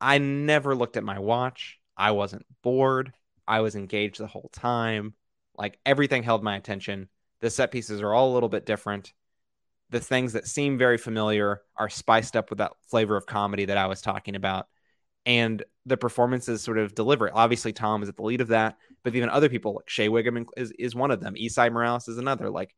[0.00, 1.78] I never looked at my watch.
[1.96, 3.12] I wasn't bored.
[3.46, 5.14] I was engaged the whole time.
[5.56, 7.08] Like everything held my attention.
[7.40, 9.12] The set pieces are all a little bit different.
[9.90, 13.78] The things that seem very familiar are spiced up with that flavor of comedy that
[13.78, 14.66] I was talking about.
[15.26, 17.32] And the performances sort of deliver it.
[17.34, 20.46] Obviously, Tom is at the lead of that, but even other people like Shea Whigham
[20.56, 21.34] is, is one of them.
[21.34, 22.48] Esai Morales is another.
[22.48, 22.74] Like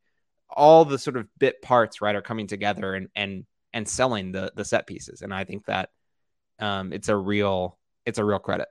[0.49, 4.51] all the sort of bit parts, right, are coming together and and and selling the
[4.55, 5.21] the set pieces.
[5.21, 5.89] And I think that
[6.59, 8.67] um, it's a real it's a real credit.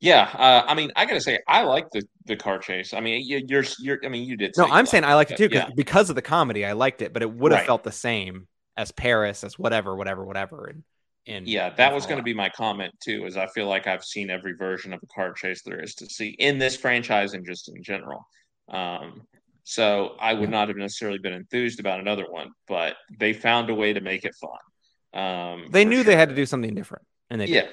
[0.00, 2.92] Yeah, uh, I mean, I gotta say, I like the the car chase.
[2.92, 4.54] I mean, you, are you're, I mean, you did.
[4.56, 5.70] No, I'm saying I liked it too yeah.
[5.74, 6.66] because of the comedy.
[6.66, 7.66] I liked it, but it would have right.
[7.66, 10.66] felt the same as Paris, as whatever, whatever, whatever.
[10.66, 10.82] And,
[11.26, 13.26] and yeah, that was going to be my comment too.
[13.26, 16.06] Is I feel like I've seen every version of a car chase there is to
[16.06, 18.26] see in this franchise and just in general.
[18.68, 19.22] Um,
[19.64, 20.58] so I would yeah.
[20.58, 24.24] not have necessarily been enthused about another one, but they found a way to make
[24.24, 25.22] it fun.
[25.22, 26.04] Um, they knew sure.
[26.04, 27.62] they had to do something different, and they yeah.
[27.62, 27.70] Did.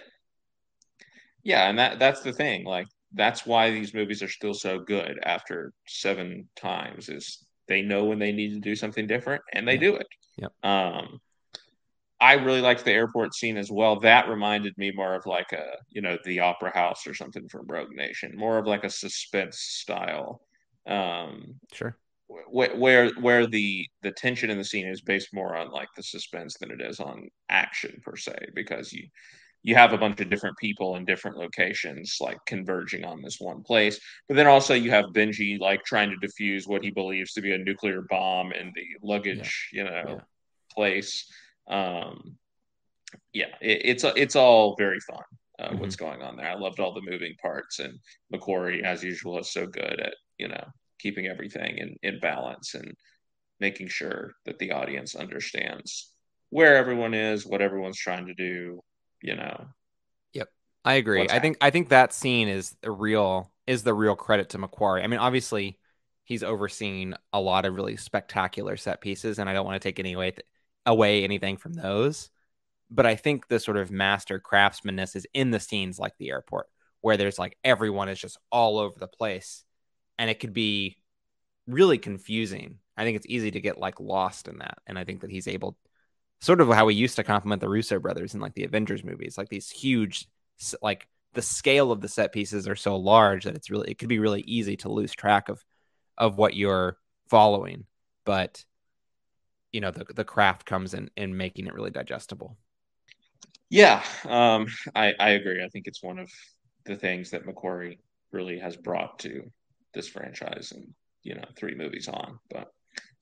[1.43, 2.63] Yeah, and that that's the thing.
[2.63, 8.05] Like that's why these movies are still so good after seven times is they know
[8.05, 9.79] when they need to do something different and they yeah.
[9.79, 10.07] do it.
[10.37, 10.51] Yep.
[10.63, 11.21] Um
[12.23, 13.99] I really liked the airport scene as well.
[13.99, 17.67] That reminded me more of like a, you know, the opera house or something from
[17.67, 20.29] Rogue Nation, more of like a suspense style
[20.85, 21.97] Um, sure.
[22.27, 26.03] Wh- where where the the tension in the scene is based more on like the
[26.03, 29.05] suspense than it is on action per se, because you
[29.63, 33.63] you have a bunch of different people in different locations like converging on this one
[33.63, 33.97] place
[34.27, 37.53] but then also you have benji like trying to defuse what he believes to be
[37.53, 39.77] a nuclear bomb in the luggage yeah.
[39.77, 40.23] you know yeah.
[40.75, 41.31] place
[41.67, 42.37] um
[43.33, 45.23] yeah it, it's it's all very fun
[45.59, 45.79] uh, mm-hmm.
[45.79, 47.97] what's going on there i loved all the moving parts and
[48.33, 50.63] mcquarrie as usual is so good at you know
[50.99, 52.93] keeping everything in, in balance and
[53.59, 56.11] making sure that the audience understands
[56.49, 58.79] where everyone is what everyone's trying to do
[59.23, 59.65] you know.
[60.33, 60.49] Yep.
[60.85, 61.27] I agree.
[61.29, 65.03] I think I think that scene is a real is the real credit to McQuarrie.
[65.03, 65.79] I mean, obviously
[66.25, 69.99] he's overseen a lot of really spectacular set pieces and I don't want to take
[69.99, 70.33] any away,
[70.85, 72.29] away anything from those.
[72.89, 76.67] But I think the sort of master craftsmaness is in the scenes like the airport
[77.01, 79.63] where there's like everyone is just all over the place
[80.17, 80.97] and it could be
[81.67, 82.79] really confusing.
[82.95, 84.77] I think it's easy to get like lost in that.
[84.87, 85.77] And I think that he's able
[86.39, 89.37] sort of how we used to compliment the Russo brothers in like the Avengers movies,
[89.37, 90.27] like these huge,
[90.81, 94.09] like the scale of the set pieces are so large that it's really it could
[94.09, 95.63] be really easy to lose track of
[96.17, 97.85] of what you're following.
[98.25, 98.63] But
[99.73, 102.57] you know, the the craft comes in in making it really digestible.
[103.69, 105.63] Yeah, um, I I agree.
[105.63, 106.31] I think it's one of
[106.85, 107.97] the things that McQuarrie
[108.31, 109.51] really has brought to
[109.93, 110.93] this franchise, and
[111.23, 112.71] you know, three movies on, but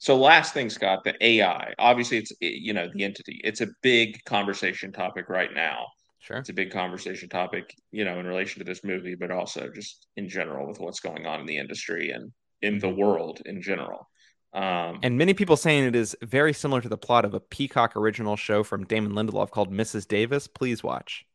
[0.02, 1.76] so last thing, Scott, the AI.
[1.78, 3.40] Obviously, it's you know the entity.
[3.44, 5.86] It's a big conversation topic right now.
[6.20, 9.70] Sure, it's a big conversation topic, you know, in relation to this movie, but also
[9.70, 12.32] just in general with what's going on in the industry and
[12.64, 14.10] in the world in general.
[14.54, 17.96] Um, and many people saying it is very similar to the plot of a Peacock
[17.96, 20.08] original show from Damon Lindelof called Mrs.
[20.08, 20.48] Davis.
[20.48, 21.26] Please watch.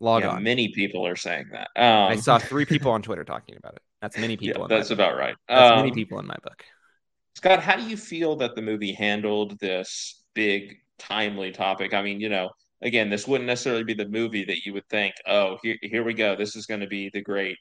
[0.00, 0.42] Log yeah, on.
[0.42, 1.68] Many people are saying that.
[1.76, 3.82] Um, I saw three people on Twitter talking about it.
[4.00, 4.62] That's many people.
[4.62, 5.34] Yeah, that's about right.
[5.46, 6.64] That's um, many people in my book.
[7.34, 11.92] Scott, how do you feel that the movie handled this big, timely topic?
[11.92, 12.48] I mean, you know,
[12.80, 16.14] again, this wouldn't necessarily be the movie that you would think, oh, here, here we
[16.14, 16.34] go.
[16.34, 17.56] This is going to be the great,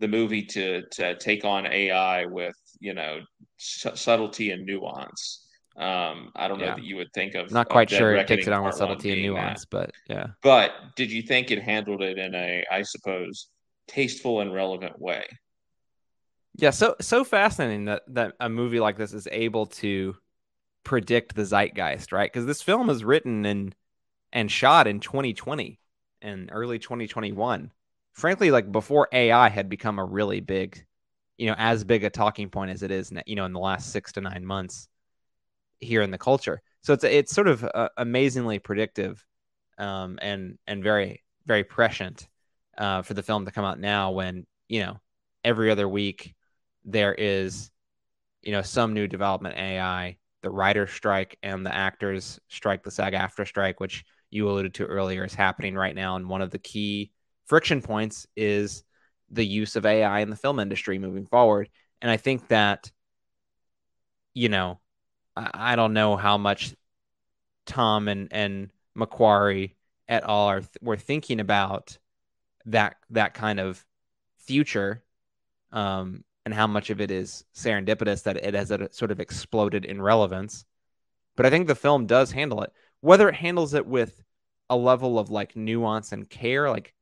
[0.00, 3.20] the movie to to take on AI with you know
[3.56, 5.46] subtlety and nuance.
[5.76, 6.66] Um, I don't yeah.
[6.66, 7.50] know that you would think of.
[7.50, 9.70] Not quite sure it takes it on with subtlety and nuance, that.
[9.70, 10.26] but yeah.
[10.42, 13.48] But did you think it handled it in a, I suppose,
[13.88, 15.24] tasteful and relevant way?
[16.56, 20.16] Yeah, so so fascinating that that a movie like this is able to
[20.84, 22.32] predict the zeitgeist, right?
[22.32, 23.74] Because this film is written and
[24.32, 25.80] and shot in 2020
[26.22, 27.72] and early 2021.
[28.12, 30.84] Frankly, like before AI had become a really big,
[31.38, 33.90] you know, as big a talking point as it is, you know, in the last
[33.90, 34.88] six to nine months
[35.80, 36.62] here in the culture.
[36.82, 39.24] So it's it's sort of uh, amazingly predictive,
[39.78, 42.28] um, and and very very prescient
[42.78, 45.00] uh, for the film to come out now when you know
[45.44, 46.34] every other week
[46.84, 47.70] there is,
[48.42, 53.46] you know, some new development AI, the writer strike and the actors strike, the SAG-AFTRA
[53.46, 56.16] strike, which you alluded to earlier, is happening right now.
[56.16, 57.12] And one of the key
[57.46, 58.84] friction points is
[59.30, 61.68] the use of AI in the film industry moving forward.
[62.00, 62.90] And I think that,
[64.34, 64.80] you know,
[65.36, 66.74] I, I don't know how much
[67.66, 69.74] Tom and, and McQuarrie
[70.08, 70.46] et al.
[70.46, 71.98] are were thinking about
[72.66, 73.84] that that kind of
[74.38, 75.02] future
[75.72, 79.84] um, and how much of it is serendipitous that it has a, sort of exploded
[79.84, 80.64] in relevance.
[81.36, 82.72] But I think the film does handle it.
[83.00, 84.22] Whether it handles it with
[84.70, 86.94] a level of like nuance and care, like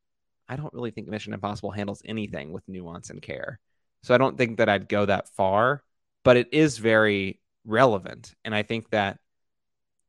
[0.53, 3.59] I don't really think Mission Impossible handles anything with nuance and care.
[4.03, 5.82] So I don't think that I'd go that far,
[6.24, 8.34] but it is very relevant.
[8.44, 9.18] And I think that,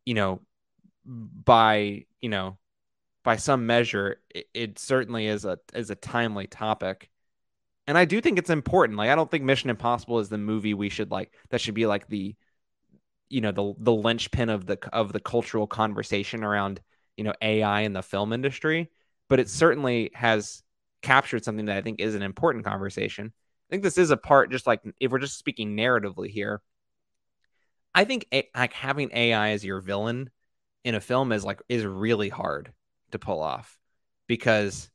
[0.05, 0.41] you know,
[1.05, 2.57] by, you know,
[3.23, 7.09] by some measure, it, it certainly is a is a timely topic
[7.87, 8.97] and I do think it's important.
[8.97, 11.85] Like I don't think Mission Impossible is the movie we should like that should be
[11.85, 12.35] like the
[13.29, 16.81] you know the the linchpin of the of the cultural conversation around
[17.17, 18.89] you know AI in the film industry,
[19.33, 20.61] but it certainly has
[21.01, 23.33] captured something that I think is an important conversation.
[23.33, 26.61] I think this is a part just like if we're just speaking narratively here.
[27.95, 30.29] I think a, like having AI as your villain
[30.83, 32.73] in a film is like is really hard
[33.09, 33.79] to pull off
[34.27, 34.91] because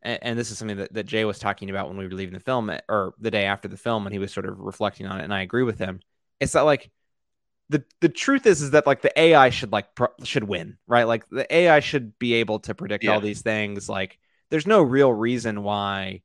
[0.00, 2.32] and, and this is something that, that Jay was talking about when we were leaving
[2.32, 5.20] the film or the day after the film, and he was sort of reflecting on
[5.20, 5.24] it.
[5.24, 6.00] And I agree with him.
[6.40, 6.90] It's that like
[7.68, 11.04] the the truth is is that like the AI should like pro- should win, right?
[11.04, 13.12] Like the AI should be able to predict yeah.
[13.12, 13.88] all these things.
[13.88, 14.18] Like
[14.50, 16.22] there's no real reason why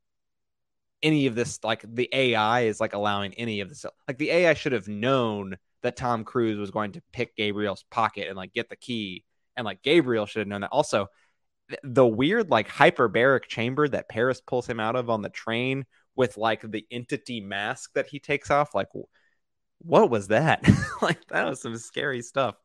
[1.02, 4.54] any of this like the AI is like allowing any of this like the AI
[4.54, 8.70] should have known that Tom Cruise was going to pick Gabriel's pocket and like get
[8.70, 9.26] the key
[9.58, 11.08] and like Gabriel should have known that also
[11.84, 15.86] the weird like hyperbaric chamber that Paris pulls him out of on the train
[16.16, 18.76] with like the entity mask that he takes off.
[18.76, 18.90] Like,
[19.84, 20.68] what was that?
[21.02, 22.56] like, that was some scary stuff.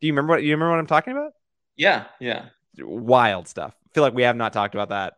[0.00, 1.32] Do you remember what you remember what I'm talking about?
[1.76, 2.46] Yeah, yeah.
[2.78, 3.74] Wild stuff.
[3.84, 5.14] I feel like we have not talked about that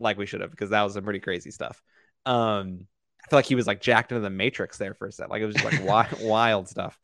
[0.00, 1.80] like we should have because that was some pretty crazy stuff.
[2.26, 2.86] Um,
[3.24, 5.30] I feel like he was like jacked into the matrix there for a second.
[5.30, 6.98] Like it was just like wild, wild stuff.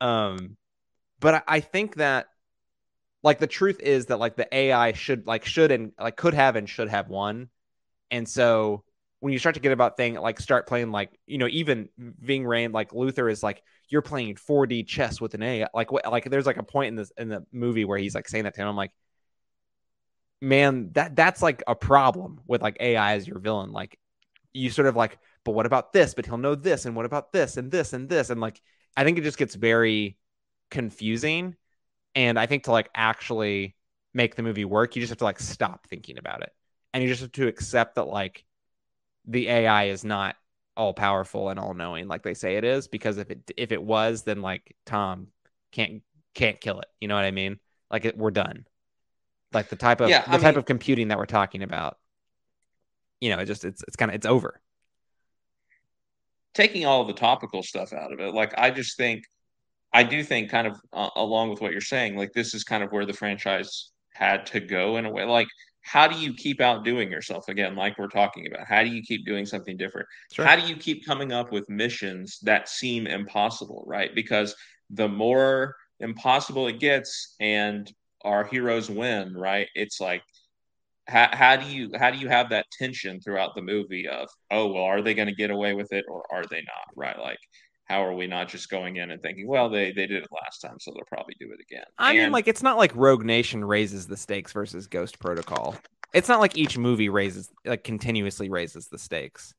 [0.00, 0.56] Um,
[1.20, 2.26] but I, I think that
[3.22, 6.56] like the truth is that like the AI should like should and like could have
[6.56, 7.48] and should have won.
[8.10, 8.82] And so
[9.20, 12.44] when you start to get about thing like start playing like you know even Ving
[12.44, 16.24] Rhames like Luther is like you're playing 4D chess with an AI like what like
[16.24, 18.62] there's like a point in this in the movie where he's like saying that to
[18.62, 18.92] him I'm like
[20.40, 23.98] man that that's like a problem with like AI as your villain like
[24.52, 26.14] you sort of like but what about this?
[26.14, 28.60] But he'll know this and what about this and this and this and like
[28.96, 30.16] I think it just gets very
[30.70, 31.56] confusing
[32.14, 33.76] and I think to like actually
[34.12, 36.52] make the movie work you just have to like stop thinking about it
[36.92, 38.44] and you just have to accept that like
[39.26, 40.36] the AI is not
[40.76, 43.82] all powerful and all knowing like they say it is because if it if it
[43.82, 45.26] was then like Tom
[45.72, 46.02] can't
[46.34, 46.86] can't kill it.
[47.00, 47.58] You know what I mean?
[47.90, 48.66] Like it, we're done.
[49.52, 51.98] Like the type of Yeah, the I type mean- of computing that we're talking about.
[53.20, 54.60] You know, it just it's it's kind of it's over.
[56.54, 59.24] taking all the topical stuff out of it, like I just think,
[59.92, 62.82] I do think, kind of uh, along with what you're saying, like this is kind
[62.82, 65.24] of where the franchise had to go in a way.
[65.24, 65.48] Like,
[65.82, 67.74] how do you keep outdoing yourself again?
[67.74, 70.06] Like we're talking about, how do you keep doing something different?
[70.32, 70.44] Sure.
[70.44, 74.14] How do you keep coming up with missions that seem impossible, right?
[74.14, 74.54] Because
[74.90, 77.90] the more impossible it gets, and
[78.22, 79.68] our heroes win, right?
[79.74, 80.22] It's like
[81.10, 84.72] how, how do you how do you have that tension throughout the movie of oh
[84.72, 87.38] well are they going to get away with it or are they not right like
[87.90, 90.60] how are we not just going in and thinking well they they did it last
[90.60, 93.64] time so they'll probably do it again I mean, like it's not like Rogue Nation
[93.64, 95.76] raises the stakes versus Ghost Protocol.
[96.14, 99.54] It's not like each movie raises like continuously raises the stakes.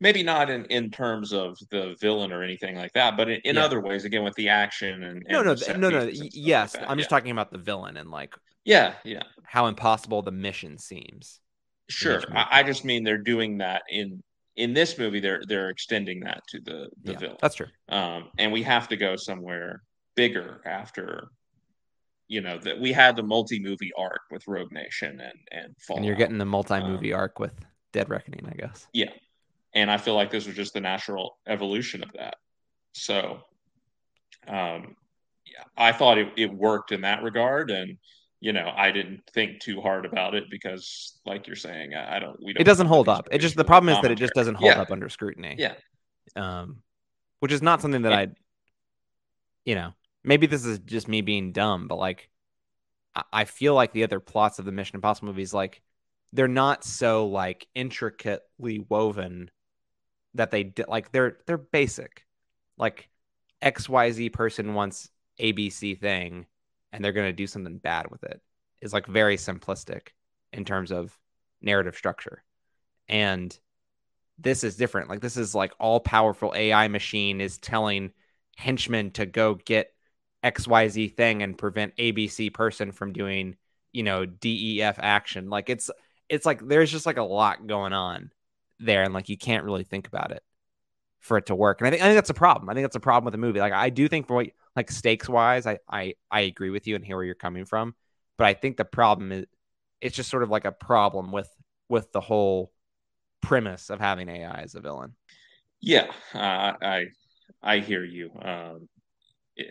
[0.00, 3.56] maybe not in in terms of the villain or anything like that but in, in
[3.56, 3.64] Yeah.
[3.64, 5.46] other ways again with the action and, No, and
[5.80, 5.98] no, no, no.
[6.06, 6.84] and stuff Yes, like.
[6.88, 7.16] I'm just yeah.
[7.16, 11.40] talking about the villain and like yeah yeah how impossible the mission seems.
[11.88, 12.22] sure.
[12.34, 14.22] I, I just mean they're doing that in
[14.56, 17.66] in this movie they're they're extending that to the the yeah, villain that's true.
[17.88, 19.82] um, and we have to go somewhere
[20.14, 21.28] bigger after
[22.28, 25.98] you know that we had the multi-movie arc with rogue nation and and Fallout.
[25.98, 27.54] And you're getting the multi-movie Um, arc with
[27.92, 28.86] Dead Reckoning, I guess.
[28.92, 29.10] Yeah,
[29.74, 32.36] and i feel like this was just the natural evolution of that
[32.92, 33.40] so
[34.46, 34.94] um
[35.46, 37.98] yeah, i thought it, it worked in that regard and
[38.44, 42.18] you know i didn't think too hard about it because like you're saying i, I
[42.18, 43.26] don't we don't It doesn't hold up.
[43.32, 44.82] It just the problem is that it just doesn't hold Yeah.
[44.82, 45.56] up under scrutiny.
[45.58, 45.74] Yeah.
[46.36, 46.82] Um,
[47.40, 48.28] which is not something that I,
[49.64, 49.92] you know,
[50.22, 52.28] maybe this is just me being dumb, but like,
[53.14, 55.80] I, I feel like the other plots of the Mission Impossible movies, like,
[56.32, 59.50] they're not so like intricately woven
[60.34, 62.26] that they di- like they're they're basic,
[62.76, 63.08] like
[63.62, 65.08] X Y Z person wants
[65.40, 66.46] ABC thing,
[66.94, 68.40] and they're gonna do something bad with it.
[68.80, 70.08] Is like very simplistic
[70.52, 71.18] in terms of
[71.60, 72.44] narrative structure.
[73.08, 73.56] And
[74.38, 75.10] this is different.
[75.10, 78.12] Like this is like all powerful AI machine is telling
[78.56, 79.92] henchmen to go get
[80.44, 83.56] XYZ thing and prevent ABC person from doing,
[83.92, 85.50] you know, DEF action.
[85.50, 85.90] Like it's
[86.28, 88.30] it's like there's just like a lot going on
[88.78, 90.42] there and like you can't really think about it
[91.18, 91.80] for it to work.
[91.80, 92.68] And I think I think that's a problem.
[92.70, 93.58] I think that's a problem with the movie.
[93.58, 96.96] Like I do think for what like stakes wise, I I I agree with you
[96.96, 97.94] and hear where you're coming from.
[98.38, 99.46] But I think the problem is
[100.00, 101.48] it's just sort of like a problem with
[101.88, 102.72] with the whole
[103.42, 105.14] premise of having AI as a villain.
[105.80, 107.06] Yeah, uh, I
[107.62, 108.30] I hear you.
[108.42, 108.88] Um,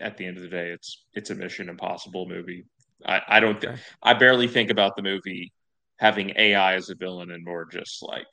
[0.01, 2.66] at the end of the day, it's it's a Mission Impossible movie.
[3.06, 3.80] I I don't th-.
[4.04, 5.51] I barely think about the movie
[5.99, 8.28] having AI as a villain and more just like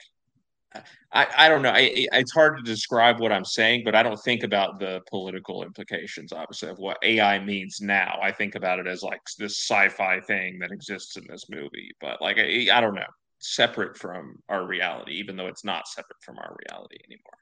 [1.13, 1.71] I I don't know.
[1.71, 5.65] I, it's hard to describe what I'm saying, but I don't think about the political
[5.65, 8.19] implications, obviously, of what AI means now.
[8.23, 12.23] I think about it as like this sci-fi thing that exists in this movie, but
[12.23, 13.03] like I, I don't know,
[13.41, 17.39] separate from our reality, even though it's not separate from our reality anymore.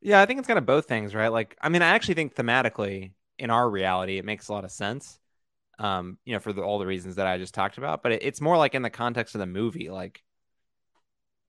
[0.00, 1.28] Yeah, I think it's kind of both things, right?
[1.28, 4.72] Like, I mean, I actually think thematically in our reality, it makes a lot of
[4.72, 5.20] sense.
[5.78, 8.22] Um, you know, for the, all the reasons that I just talked about, but it,
[8.22, 10.22] it's more like in the context of the movie, like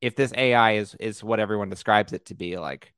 [0.04, 2.94] if this AI is is what everyone describes it to be, like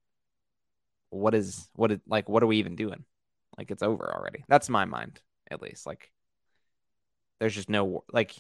[1.11, 3.05] what is what it like what are we even doing?
[3.59, 4.43] Like it's over already.
[4.47, 5.85] That's my mind, at least.
[5.85, 6.11] Like
[7.39, 8.33] there's just no like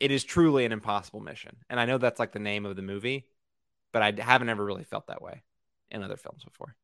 [0.00, 1.58] it is truly an impossible mission.
[1.70, 3.26] And I know that's like the name of the movie,
[3.92, 5.44] but I haven't ever really felt that way
[5.92, 6.74] in other films before.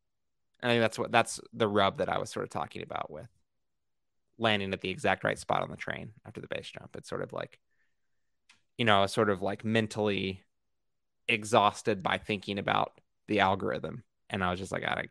[0.61, 3.11] And I think that's what that's the rub that I was sort of talking about
[3.11, 3.29] with
[4.39, 6.95] landing at the exact right spot on the train after the base jump.
[6.95, 7.59] It's sort of like,
[8.79, 10.45] you know, a sort of like mentally
[11.29, 12.93] exhausted by thinking about
[13.29, 15.07] the algorithm, and I was just like, I,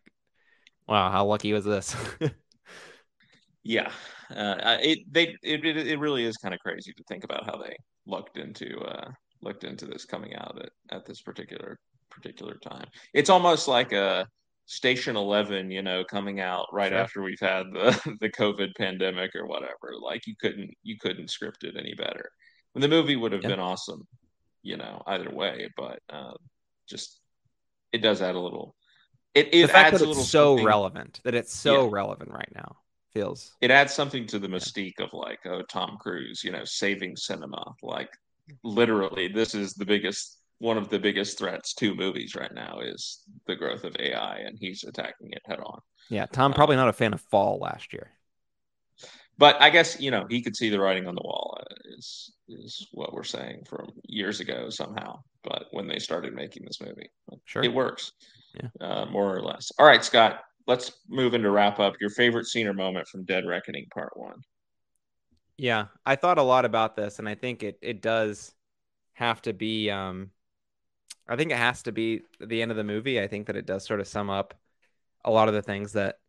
[0.88, 1.96] wow, how lucky was this?
[3.64, 3.92] yeah,
[4.30, 7.58] uh, it they it, it, it really is kind of crazy to think about how
[7.58, 9.12] they looked into uh,
[9.42, 11.78] looked into this coming out at, at this particular
[12.10, 12.88] particular time.
[13.14, 14.28] It's almost like a
[14.68, 16.98] Station Eleven, you know, coming out right sure.
[16.98, 19.94] after we've had the the COVID pandemic or whatever.
[20.02, 22.30] Like you couldn't you couldn't script it any better.
[22.74, 24.06] And the movie would have been awesome,
[24.66, 25.70] you know, either way.
[25.78, 26.34] But uh,
[26.90, 27.20] just
[27.94, 28.76] it does add a little.
[29.34, 30.66] It, it the fact adds that it's so something.
[30.66, 31.90] relevant that it's so yeah.
[31.92, 32.78] relevant right now
[33.14, 33.52] feels.
[33.62, 37.74] It adds something to the mystique of like, oh, Tom Cruise, you know, saving cinema.
[37.82, 38.10] Like
[38.64, 43.22] literally, this is the biggest one of the biggest threats to movies right now is
[43.46, 45.80] the growth of AI, and he's attacking it head on.
[46.10, 48.12] Yeah, Tom probably um, not a fan of Fall last year,
[49.38, 51.58] but I guess you know he could see the writing on the wall.
[51.60, 55.20] Uh, is is what we're saying from years ago somehow.
[55.44, 57.10] But when they started making this movie,
[57.46, 58.12] sure, it works,
[58.56, 59.72] yeah, uh, more or less.
[59.80, 61.94] All right, Scott, let's move into wrap up.
[62.00, 64.42] Your favorite scene or moment from Dead Reckoning Part One.
[65.58, 68.54] Yeah, I thought a lot about this, and I think it it does
[69.14, 70.32] have to be um
[71.28, 73.20] I think it has to be the end of the movie.
[73.20, 74.54] I think that it does sort of sum up
[75.24, 76.20] a lot of the things that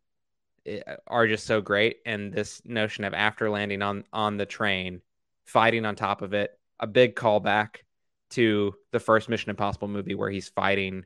[1.07, 5.01] are just so great and this notion of after landing on on the train
[5.45, 7.77] fighting on top of it a big callback
[8.29, 11.05] to the first mission impossible movie where he's fighting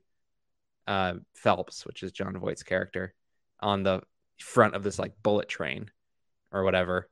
[0.88, 3.14] uh, phelps which is Jon Voight's character
[3.60, 4.02] on the
[4.40, 5.92] front of this like bullet train
[6.52, 7.10] or whatever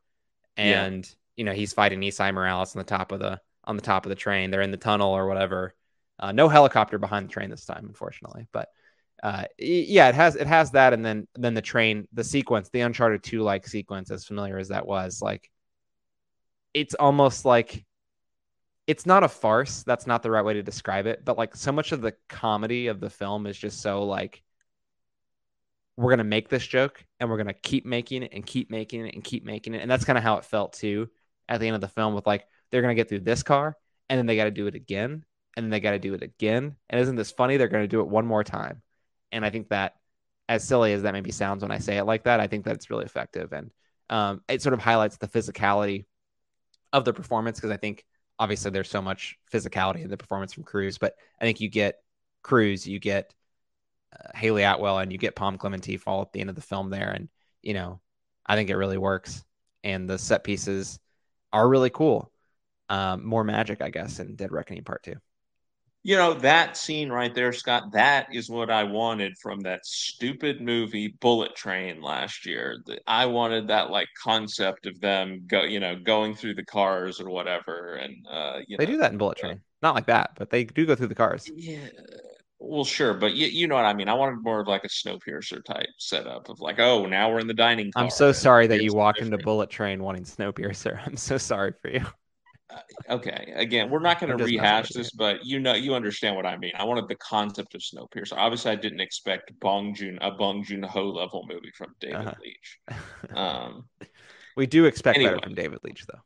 [0.58, 1.12] and yeah.
[1.38, 4.10] you know he's fighting esai morales on the top of the on the top of
[4.10, 5.76] the train they're in the tunnel or whatever
[6.20, 8.48] uh, no helicopter behind the train this time, unfortunately.
[8.52, 8.70] But
[9.22, 12.82] uh, yeah, it has it has that, and then then the train, the sequence, the
[12.82, 15.50] Uncharted Two like sequence, as familiar as that was, like
[16.74, 17.86] it's almost like
[18.88, 19.84] it's not a farce.
[19.84, 21.24] That's not the right way to describe it.
[21.26, 24.42] But like so much of the comedy of the film is just so like
[25.98, 29.16] we're gonna make this joke and we're gonna keep making it and keep making it
[29.16, 31.10] and keep making it, and that's kind of how it felt too
[31.48, 32.14] at the end of the film.
[32.14, 33.76] With like they're gonna get through this car
[34.10, 35.24] and then they got to do it again
[35.56, 36.76] and then they got to do it again.
[36.90, 37.58] And isn't this funny?
[37.58, 38.82] They're to do it one more time.
[39.32, 39.96] And I think that,
[40.48, 42.74] as silly as that maybe sounds when I say it like that, I think that
[42.74, 43.54] it's really effective.
[43.54, 43.70] And
[44.10, 46.06] um, it sort of highlights the physicality
[46.92, 48.04] of the performance because I think
[48.40, 51.98] obviously there's so much physicality in the performance from Cruise, but I think you get
[52.42, 53.36] Cruise, you get
[54.12, 56.90] uh, Hayley Atwell, and you get Pom Klementieff fall at the end of the film
[56.90, 57.12] there.
[57.12, 57.30] And,
[57.62, 58.00] you know,
[58.46, 59.44] I think it really works.
[59.84, 61.00] And the set pieces
[61.54, 62.32] are really cool.
[62.90, 65.18] Um, more magic, I guess, in Dead Reckoning Part Two
[66.04, 70.62] you know that scene right there scott that is what i wanted from that stupid
[70.62, 72.82] movie bullet train last year.
[73.08, 77.30] I wanted that like concept of them go you know going through the cars or
[77.30, 79.62] whatever and uh they know, do that in bullet train.
[79.82, 81.50] Not like that but they do go through the cars.
[81.56, 81.78] Yeah.
[82.60, 84.10] Well sure but you, you know what i mean.
[84.10, 87.48] I wanted more of like a snowpiercer type setup of like oh now we're in
[87.48, 91.00] the dining i'm so sorry that you walked into bullet train wanting snowpiercer.
[91.06, 92.06] I'm so sorry for you.
[92.06, 92.10] uh,
[93.10, 96.56] okay again we're not going to rehash this but you know you understand what i
[96.58, 100.64] mean i wanted the concept of snowpiercer obviously i didn't expect bong joon a bong
[100.64, 102.34] joon ho level movie from david uh-huh.
[102.42, 102.80] leitch
[103.36, 103.86] um
[104.56, 106.20] we do expect anyway, better from david leitch though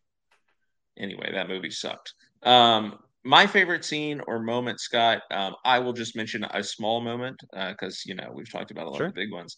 [0.97, 2.13] anyway that movie sucked
[2.43, 7.39] um my favorite scene or moment scott um, i will just mention a small moment
[7.69, 9.07] because uh, you know we've talked about a lot sure.
[9.07, 9.55] of the big ones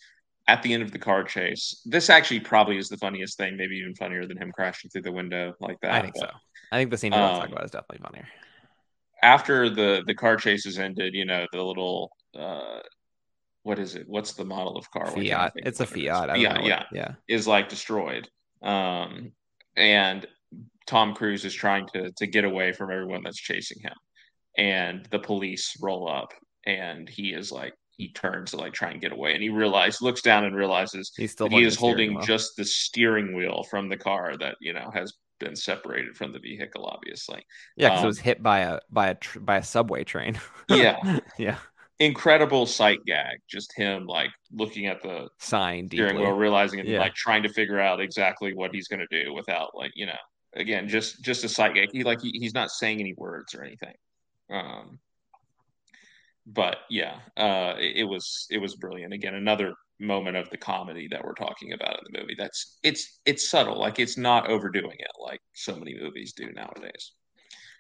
[0.48, 1.82] at the end of the car chase.
[1.86, 5.12] This actually probably is the funniest thing, maybe even funnier than him crashing through the
[5.12, 5.92] window like that.
[5.92, 6.36] I think but, so.
[6.72, 8.28] I think the scene we're um, talking about is definitely funnier.
[9.22, 12.80] After the the car chase is ended, you know, the little uh
[13.64, 14.08] what is it?
[14.08, 15.08] What's the model of car?
[15.08, 15.54] Fiat.
[15.56, 16.30] It's a Fiat.
[16.30, 17.12] It yeah, yeah, yeah.
[17.28, 18.30] Is like destroyed.
[18.62, 19.32] Um
[19.76, 20.28] and
[20.86, 23.96] Tom Cruise is trying to to get away from everyone that's chasing him.
[24.58, 26.32] And the police roll up
[26.66, 30.02] and he is like he turns to like try and get away and he realizes
[30.02, 33.98] looks down and realizes He's still he is holding just the steering wheel from the
[33.98, 37.46] car that you know has been separated from the vehicle obviously.
[37.76, 40.40] Yeah because um, it was hit by a by a tr- by a subway train.
[40.70, 41.20] Yeah.
[41.38, 41.58] Yeah.
[42.00, 47.00] Incredible sight gag just him like looking at the sign steering wheel realizing it, yeah.
[47.00, 50.18] like trying to figure out exactly what he's going to do without like you know
[50.56, 51.90] again just just a sight gag.
[51.92, 53.94] He like he, he's not saying any words or anything.
[54.50, 55.00] Um
[56.46, 59.14] but yeah, uh, it, it, was it was brilliant.
[59.14, 62.36] Again, another moment of the comedy that we're talking about in the movie.
[62.38, 67.12] That's it's it's subtle, like it's not overdoing it like so many movies do nowadays.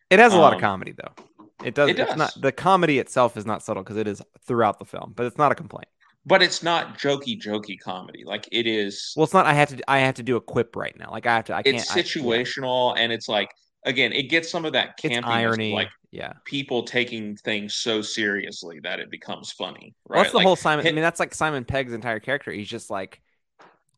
[0.09, 1.23] It has a um, lot of um, comedy though.
[1.63, 1.89] It does.
[1.89, 2.15] It does.
[2.15, 5.37] not the comedy itself is not subtle because it is throughout the film, but it's
[5.37, 5.87] not a complaint.
[6.27, 8.23] But it's not jokey, jokey comedy.
[8.25, 9.13] Like it is.
[9.15, 9.45] Well, it's not.
[9.45, 9.91] I have to.
[9.91, 11.11] I have to do a quip right now.
[11.11, 11.55] Like I have to.
[11.55, 11.77] I can't.
[11.77, 13.03] It's situational, I, yeah.
[13.03, 13.51] and it's like
[13.86, 15.74] again, it gets some of that campiness, irony.
[15.74, 16.34] like yeah.
[16.44, 19.95] people taking things so seriously that it becomes funny.
[20.07, 20.86] Well, that's the Like, whole Simon.
[20.86, 22.52] I mean, that's like Simon Pegg's entire character.
[22.52, 23.22] He's just like.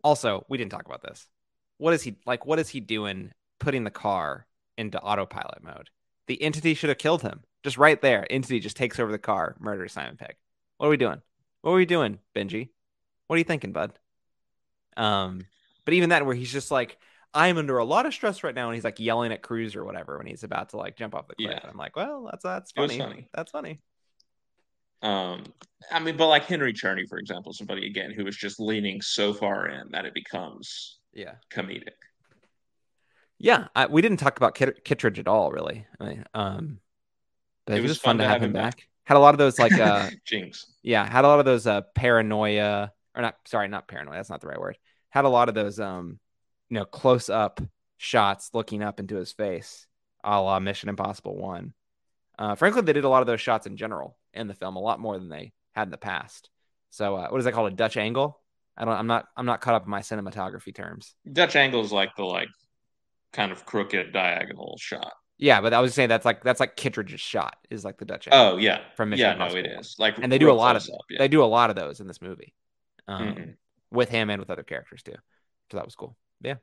[0.04, 1.28] Also, we didn't talk about this.
[1.80, 2.46] What is he like?
[2.46, 3.32] What is he doing?
[3.60, 4.46] Putting the car
[4.78, 5.90] into autopilot mode.
[6.28, 7.42] The entity should have killed him.
[7.64, 10.36] Just right there, entity just takes over the car, murders Simon Pegg.
[10.78, 11.22] What are we doing?
[11.62, 12.70] What are we doing, Benji?
[13.26, 13.98] What are you thinking, bud?
[14.96, 15.46] Um,
[15.84, 16.98] but even that, where he's just like,
[17.34, 19.84] I'm under a lot of stress right now, and he's like yelling at Cruise or
[19.86, 21.49] whatever when he's about to like jump off the cliff.
[21.52, 21.60] Yeah.
[21.62, 22.98] And I'm like, well, that's that's funny.
[22.98, 23.30] funny.
[23.34, 23.80] That's funny.
[25.04, 25.44] Um,
[25.91, 29.34] I mean, but like Henry Czerny, for example, somebody again who is just leaning so
[29.34, 31.36] far in that it becomes Yeah.
[31.52, 31.90] comedic.
[33.38, 35.86] Yeah, I, we didn't talk about Kit- Kittredge at all, really.
[35.99, 36.80] I mean, um,
[37.68, 38.88] but it, was, fun, to have him back.
[39.04, 40.66] Had a lot of those like, uh, Jinx.
[40.82, 43.36] yeah, had a lot of those uh, paranoia, or not.
[43.45, 44.16] Sorry, not paranoia.
[44.16, 44.78] That's not the right word.
[45.10, 46.20] Had a lot of those, um,
[46.69, 47.61] you know, close up
[47.98, 49.88] shots looking up into his face,
[50.23, 51.73] a la Mission Impossible One.
[52.38, 54.80] Uh, frankly, they did a lot of those shots in general in the film, a
[54.81, 56.49] lot more than they had in the past.
[56.91, 57.72] So, uh, what is that called?
[57.73, 58.39] A Dutch angle?
[58.77, 58.94] I don't.
[58.94, 59.26] I'm not.
[59.35, 61.15] I'm not caught up in my cinematography terms.
[61.31, 62.49] Dutch angle is like the like
[63.34, 65.14] kind of crooked diagonal shot.
[65.39, 68.27] Yeah, but I was saying that's like that's like Kittredge's shot is like the Dutch
[68.27, 68.56] angle.
[68.56, 69.80] Oh yeah, From Mission yeah, no, Impossible it one.
[69.80, 71.18] is like, and they do a lot of up, yeah.
[71.19, 72.53] they do a lot of those in this movie,
[73.07, 73.56] um, Mhm.
[73.91, 75.14] with him and with other characters too.
[75.72, 76.15] So that was cool.
[76.42, 76.56] Yeah,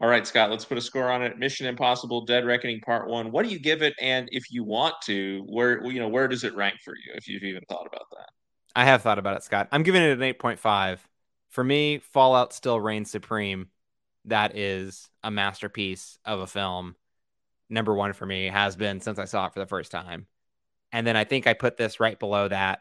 [0.00, 1.38] All right, Scott, let's put a score on it.
[1.38, 3.30] Mission Impossible: Dead Reckoning Part One.
[3.30, 3.94] What do you give it?
[4.00, 7.12] And if you want to, where you know where does it rank for you?
[7.14, 8.28] If you've even thought about that.
[8.74, 9.68] I have thought about it, Scott.
[9.72, 11.06] I'm giving it an eight point five.
[11.50, 13.68] For me, Fallout still reigns supreme.
[14.26, 16.96] That is a masterpiece of a film.
[17.68, 20.26] Number one for me has been since I saw it for the first time.
[20.92, 22.80] And then I think I put this right below that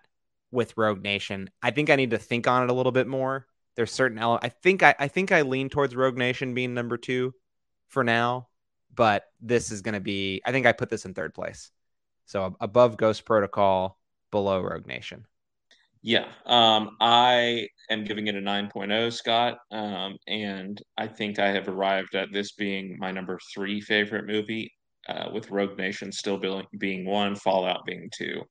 [0.52, 1.50] with Rogue Nation.
[1.62, 3.48] I think I need to think on it a little bit more.
[3.76, 7.34] There's certain I think I, I think I lean towards Rogue Nation being number two
[7.88, 8.48] for now,
[8.94, 10.42] but this is going to be.
[10.46, 11.72] I think I put this in third place,
[12.26, 13.98] so above Ghost Protocol,
[14.32, 15.26] below Rogue Nation.
[16.04, 21.68] Yeah, um, I am giving it a 9.0, Scott, um, and I think I have
[21.68, 24.74] arrived at this being my number three favorite movie,
[25.08, 28.42] uh, with Rogue Nation still being, being one, Fallout being two,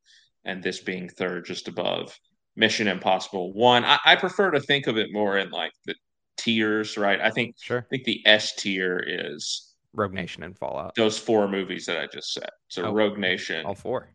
[0.45, 2.17] and this being third, just above
[2.61, 3.85] Mission Impossible one.
[3.85, 5.95] I, I prefer to think of it more in like the
[6.37, 7.19] tiers, right?
[7.21, 7.79] I think Sure.
[7.79, 10.95] I think the S tier is Rogue Nation and Fallout.
[10.95, 12.51] those four movies that I just said.
[12.69, 14.11] So Oh, Rogue Nation, All four.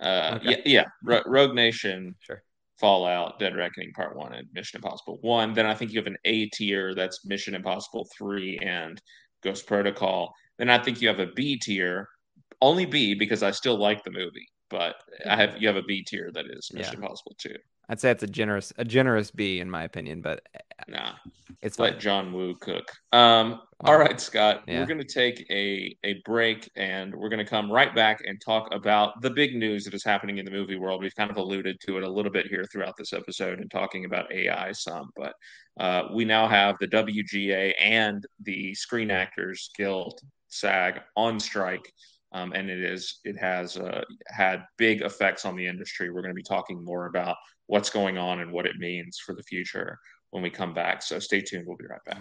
[0.00, 0.50] uh, okay.
[0.50, 2.42] yeah, yeah, Ro- Rogue Nation, Sure.
[2.80, 5.52] Fallout, Dead Reckoning Part One, and Mission Impossible One.
[5.52, 9.00] Then I think you have an A tier that's Mission Impossible Three and
[9.42, 10.32] Ghost Protocol.
[10.58, 12.08] Then I think you have a B tier,
[12.62, 14.96] only B because I still like the movie, but
[15.28, 17.56] I have you have a B tier that is Mission Impossible too.
[17.88, 20.40] I'd say it's a generous a generous B in my opinion, but
[20.88, 21.12] Nah,
[21.62, 22.00] it's let fine.
[22.00, 22.90] John Woo cook.
[23.12, 23.98] Um, all Wow.
[24.00, 24.80] right, Scott, Yeah.
[24.80, 28.40] we're going to take a a break and we're going to come right back and
[28.40, 31.02] talk about the big news that is happening in the movie world.
[31.02, 34.04] We've kind of alluded to it a little bit here throughout this episode and talking
[34.06, 35.34] about AI some, but
[35.78, 41.92] uh, we now have the WGA and the Screen Actors Guild SAG on strike.
[42.34, 46.10] Um, and it is it has uh, had big effects on the industry.
[46.10, 47.36] We're going to be talking more about
[47.66, 49.98] what's going on and what it means for the future
[50.30, 51.00] when we come back.
[51.02, 51.64] So stay tuned.
[51.66, 52.18] We'll be right back.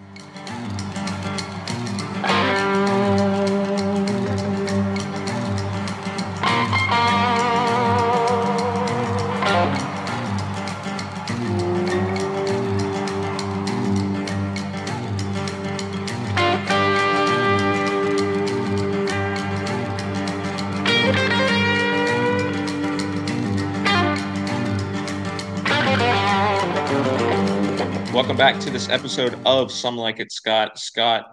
[28.24, 30.80] Welcome back to this episode of Some Like It Scott.
[30.80, 31.26] Scott,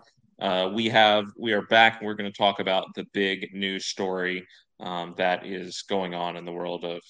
[0.43, 3.87] uh, we have we are back and we're going to talk about the big news
[3.87, 4.45] story
[4.81, 7.01] um, that is going on in the world of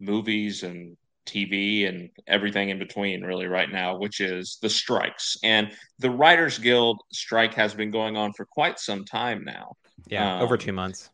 [0.00, 0.96] movies and
[1.26, 5.36] TV and everything in between, really, right now, which is the strikes.
[5.42, 9.74] And the Writers Guild strike has been going on for quite some time now.
[10.06, 11.10] Yeah, over um, two months.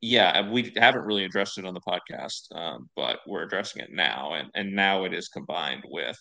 [0.00, 4.34] Yeah, we haven't really addressed it on the podcast, um, but we're addressing it now,
[4.34, 6.18] and and now it is combined with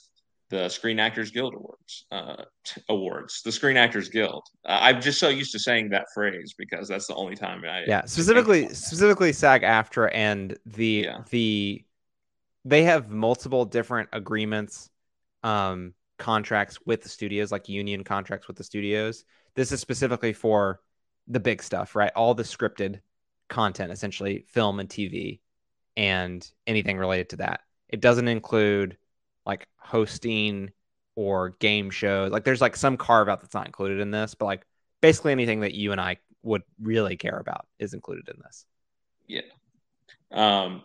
[0.55, 2.05] the Screen Actors Guild Awards.
[2.11, 2.43] Uh,
[2.89, 4.43] awards, the Screen Actors Guild.
[4.65, 7.83] Uh, I'm just so used to saying that phrase because that's the only time I
[7.85, 11.23] Yeah, specifically specifically SAG AFTRA and the Yeah.
[11.29, 11.83] the
[12.63, 14.89] they have multiple different agreements,
[15.43, 19.25] um, contracts with the studios, like union contracts with the studios.
[19.55, 20.81] This is specifically for
[21.27, 22.11] the big stuff, right?
[22.15, 23.01] All the scripted
[23.49, 25.41] content, essentially film and TV,
[25.97, 27.61] and anything related to that.
[27.89, 28.97] It doesn't include
[29.45, 30.71] like hosting
[31.15, 32.31] or game shows.
[32.31, 34.65] Like there's like some carve out that's not included in this, but like
[35.01, 38.65] basically anything that you and I would really care about is included in this.
[39.27, 39.41] Yeah.
[40.31, 40.83] Um,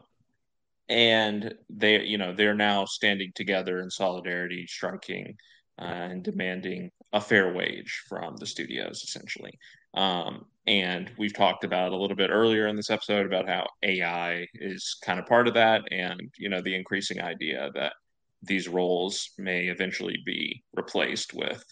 [0.88, 5.36] and they, you know, they're now standing together in solidarity, striking
[5.80, 9.52] uh, and demanding a fair wage from the studios, essentially.
[9.94, 14.46] Um, and we've talked about a little bit earlier in this episode about how AI
[14.54, 17.94] is kind of part of that, and you know, the increasing idea that
[18.42, 21.64] these roles may eventually be replaced with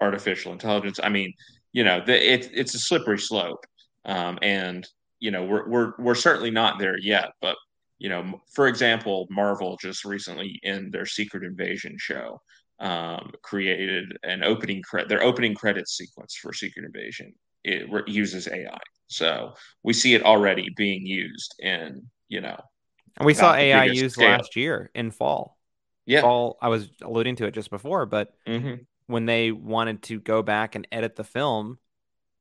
[0.00, 1.00] artificial intelligence.
[1.02, 1.32] I mean,
[1.72, 3.64] you know, the, it, it's a slippery slope,
[4.04, 4.86] um, and
[5.20, 7.32] you know, we're we're we're certainly not there yet.
[7.40, 7.56] But
[7.98, 12.40] you know, for example, Marvel just recently in their Secret Invasion show
[12.80, 15.08] um, created an opening credit.
[15.08, 17.34] Their opening credits sequence for Secret Invasion
[17.64, 22.58] it re- uses AI, so we see it already being used in you know.
[23.16, 24.30] And we saw AI used scale.
[24.30, 25.57] last year in fall.
[26.08, 26.56] Yeah, fall.
[26.62, 28.82] I was alluding to it just before, but mm-hmm.
[29.06, 31.78] when they wanted to go back and edit the film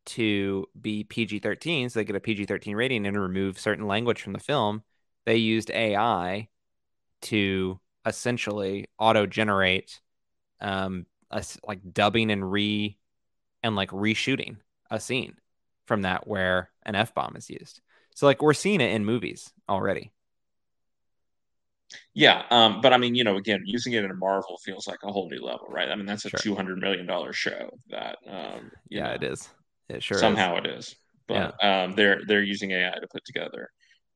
[0.06, 4.22] to be PG 13, so they get a PG 13 rating and remove certain language
[4.22, 4.84] from the film,
[5.26, 6.48] they used AI
[7.24, 10.00] to essentially auto generate
[10.62, 12.98] um, a, like dubbing and re
[13.64, 14.56] and like reshooting
[14.90, 15.36] a scene
[15.88, 17.82] from that where an F bomb is used.
[18.16, 20.14] So like we're seeing it in movies already.
[22.14, 25.00] Yeah, um, but I mean, you know, again, using it in a Marvel feels like
[25.04, 25.90] a whole new level, right?
[25.90, 26.40] I mean, that's a Sure.
[26.40, 29.50] two hundred million dollar show that, um, Yeah, know, it is.
[29.90, 30.22] It sure is.
[30.22, 30.96] somehow it is.
[31.28, 33.70] But um, they're they're using AI to put together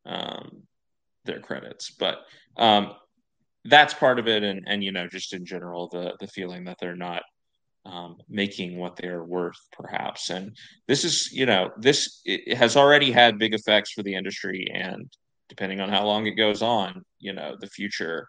[0.06, 0.64] um,
[1.26, 1.92] their credits.
[1.92, 2.20] But
[2.58, 2.94] um,
[3.66, 6.78] that's part of it, and and you know, just in general, the the feeling that
[6.80, 7.24] they're not
[7.86, 10.30] um, making what they're worth, perhaps.
[10.30, 10.56] And
[10.88, 15.12] this is, you know, this it has already had big effects for the industry, and
[15.52, 18.26] depending on how long it goes on, you know, the future,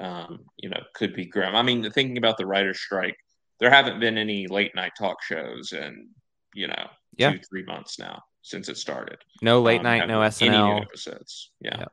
[0.00, 1.54] um, you know, could be grim.
[1.54, 3.14] I mean, thinking about the writer's strike,
[3.60, 6.08] there haven't been any late night talk shows in,
[6.54, 6.86] you know,
[7.18, 7.32] Yeah.
[7.32, 9.18] two three months now since it started.
[9.42, 10.82] No late Um, night, no haven't any new SNL.
[10.82, 11.50] episodes.
[11.60, 11.78] Yeah.
[11.80, 11.92] Yep.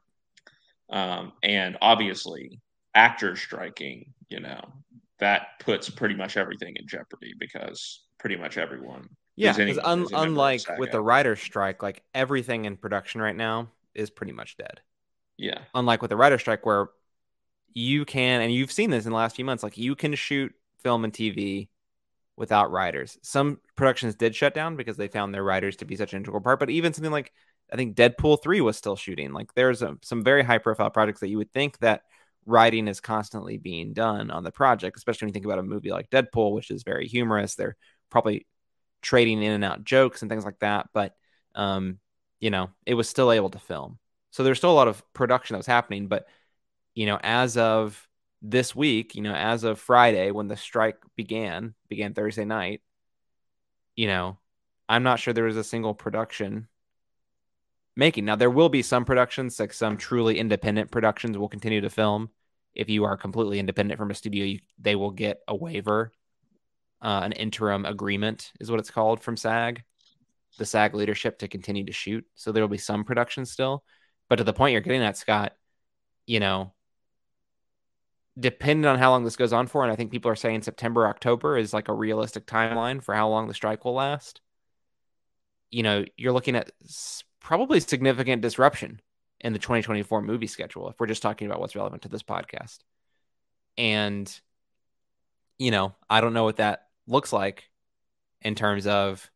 [0.92, 2.62] Um, and obviously,
[2.96, 4.62] actors striking, you know,
[5.20, 9.10] that puts pretty much everything in jeopardy because pretty much everyone.
[9.36, 12.78] Yeah, because un- who's a member of unlike with the writer's strike, like everything in
[12.78, 14.82] production right now is pretty much dead.
[15.38, 15.60] Yeah.
[15.74, 16.90] Unlike with the writer's strike, where
[17.74, 20.54] you can, and you've seen this in the last few months, like you can shoot
[20.84, 21.70] film and TV
[22.36, 23.18] without writers.
[23.22, 26.42] Some productions did shut down because they found their writers to be such an integral
[26.42, 26.60] part.
[26.60, 27.34] But even something like
[27.72, 29.34] I think Deadpool three was still shooting.
[29.34, 32.04] Like there's a, some very high profile projects that you would think that
[32.46, 35.92] writing is constantly being done on the project, especially when you think about a movie
[35.92, 37.56] like Deadpool, which is very humorous.
[37.56, 37.78] They're
[38.10, 38.48] probably
[39.02, 40.88] trading in and out jokes and things like that.
[40.94, 41.14] But
[41.56, 42.00] um,
[42.40, 44.00] you know, it was still able to film.
[44.32, 46.08] So there's still a lot of production that was happening.
[46.08, 46.28] But
[46.96, 48.08] you know, as of
[48.42, 52.82] this week, you know, as of Friday when the strike began, began Thursday night,
[53.96, 54.38] you know,
[54.88, 56.68] I'm not sure there was a single production
[57.96, 58.26] making.
[58.26, 62.30] Now there will be some productions, like some truly independent productions will continue to film.
[62.74, 66.12] If you are completely independent from a studio, you, they will get a waiver,
[67.02, 69.84] uh, an interim agreement is what it's called from SAG,
[70.58, 72.26] the SAG leadership to continue to shoot.
[72.36, 73.84] So there will be some production still.
[74.30, 75.54] But to the point you're getting at, Scott,
[76.26, 76.74] you know,
[78.40, 81.08] depending on how long this goes on for, and I think people are saying September,
[81.08, 84.42] October is like a realistic timeline for how long the strike will last.
[85.72, 86.72] You know, you're looking at
[87.40, 89.02] probably significant disruption
[89.42, 92.80] in the 2024 movie schedule if we're just talking about what's relevant to this podcast.
[93.78, 94.40] And,
[95.58, 97.70] you know, I don't know what that looks like
[98.42, 99.30] in terms of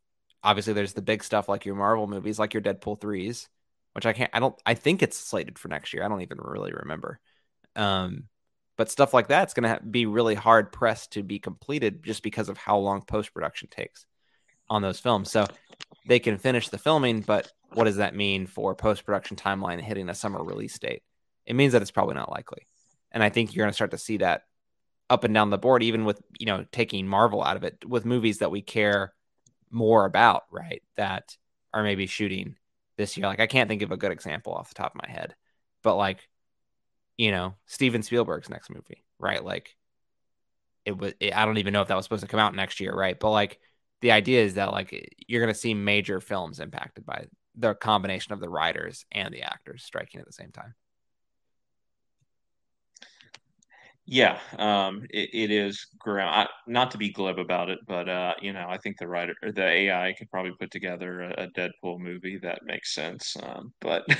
[0.44, 3.48] obviously there's the big stuff like your Marvel movies, like your Deadpool 3s,
[3.94, 6.04] which I can't, I don't, I think it's slated for next year.
[6.04, 7.20] I don't even really remember.
[7.76, 8.26] Um,
[8.78, 12.50] but stuff like that's going to be really hard pressed to be completed just because
[12.50, 14.06] of how long post production takes
[14.70, 15.32] on those films.
[15.32, 15.46] So
[16.08, 20.10] they can finish the filming, but what does that mean for post production timeline hitting
[20.10, 21.04] a summer release date?
[21.46, 22.68] It means that it's probably not likely.
[23.12, 24.44] And I think you're going to start to see that
[25.10, 28.06] up and down the board, even with, you know, taking Marvel out of it with
[28.06, 29.14] movies that we care
[29.74, 30.82] more about, right?
[30.96, 31.36] That
[31.74, 32.56] are maybe shooting
[32.98, 33.28] this year.
[33.28, 35.36] Like I can't think of a good example off the top of my head,
[35.84, 36.28] but like,
[37.18, 39.44] you know, Steven Spielberg's next movie, right?
[39.44, 39.76] Like
[40.86, 42.80] it was, it, I don't even know if that was supposed to come out next
[42.80, 43.20] year, right?
[43.20, 43.60] But like
[44.02, 47.26] the idea is that like you're going to see major films impacted by
[47.56, 50.74] the combination of the writers and the actors striking at the same time.
[54.06, 56.28] Yeah, um, it, it is grim.
[56.28, 59.34] I, not to be glib about it, but uh, you know, I think the writer,
[59.42, 63.38] or the AI, could probably put together a, a Deadpool movie that makes sense.
[63.42, 64.04] Um, but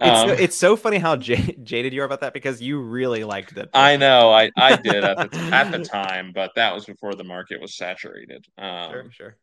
[0.00, 2.80] It's um, so, it's so funny how j- jaded you are about that because you
[2.80, 3.70] really liked it.
[3.72, 7.24] I know I, I did at the at the time, but that was before the
[7.24, 8.44] market was saturated.
[8.58, 9.36] Um, Sure, sure.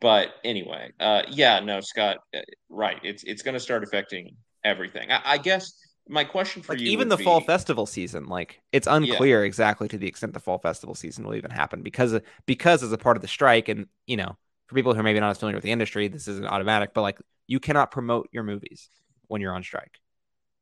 [0.00, 2.98] but anyway, uh, yeah, no, Scott, uh, right.
[3.02, 5.10] It's it's going to start affecting everything.
[5.10, 5.72] I, I, guess
[6.08, 9.46] my question for like you, even the be, fall festival season, like it's unclear yeah.
[9.46, 12.98] exactly to the extent the fall festival season will even happen because because as a
[12.98, 14.36] part of the strike, and you know,
[14.66, 17.02] for people who are maybe not as familiar with the industry, this isn't automatic, but
[17.02, 18.90] like you cannot promote your movies
[19.26, 19.98] when you're on strike.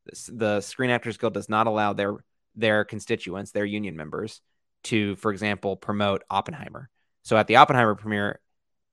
[0.05, 2.17] This, the Screen Actors Guild does not allow their
[2.55, 4.41] their constituents, their union members,
[4.85, 6.89] to, for example, promote Oppenheimer.
[7.23, 8.41] So at the Oppenheimer premiere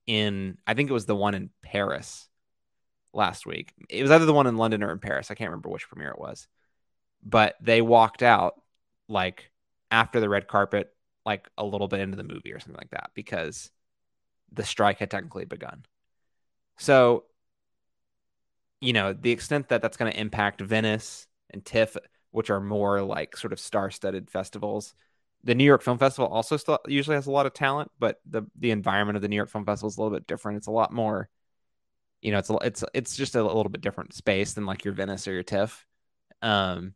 [0.06, 2.28] in, I think it was the one in Paris
[3.14, 3.74] last week.
[3.90, 5.30] It was either the one in London or in Paris.
[5.30, 6.48] I can't remember which premiere it was.
[7.24, 8.56] But they walked out
[9.08, 9.52] like
[9.92, 10.94] after the red carpet,
[11.26, 13.72] like a little bit into the movie or something like that, because
[14.52, 15.86] the strike had technically begun.
[16.78, 17.26] So,
[18.82, 21.96] you know, the extent that that's going to impact Venice and TIFF,
[22.32, 24.96] which are more like sort of star studded festivals,
[25.44, 28.44] the New York Film Festival also still usually has a lot of talent, but the
[28.58, 30.58] the environment of the New York Film Festival is a little bit different.
[30.58, 31.30] It's a lot more,
[32.24, 34.94] you know, it's a, it's it's just a little bit different space than like your
[34.94, 35.86] Venice or your TIFF.
[36.42, 36.94] Um,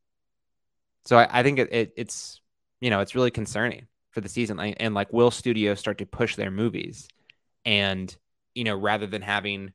[1.05, 2.41] so I, I think it, it, it's
[2.81, 6.05] you know it's really concerning for the season, and, and like will studios start to
[6.05, 7.07] push their movies,
[7.65, 8.15] and
[8.55, 9.73] you know rather than having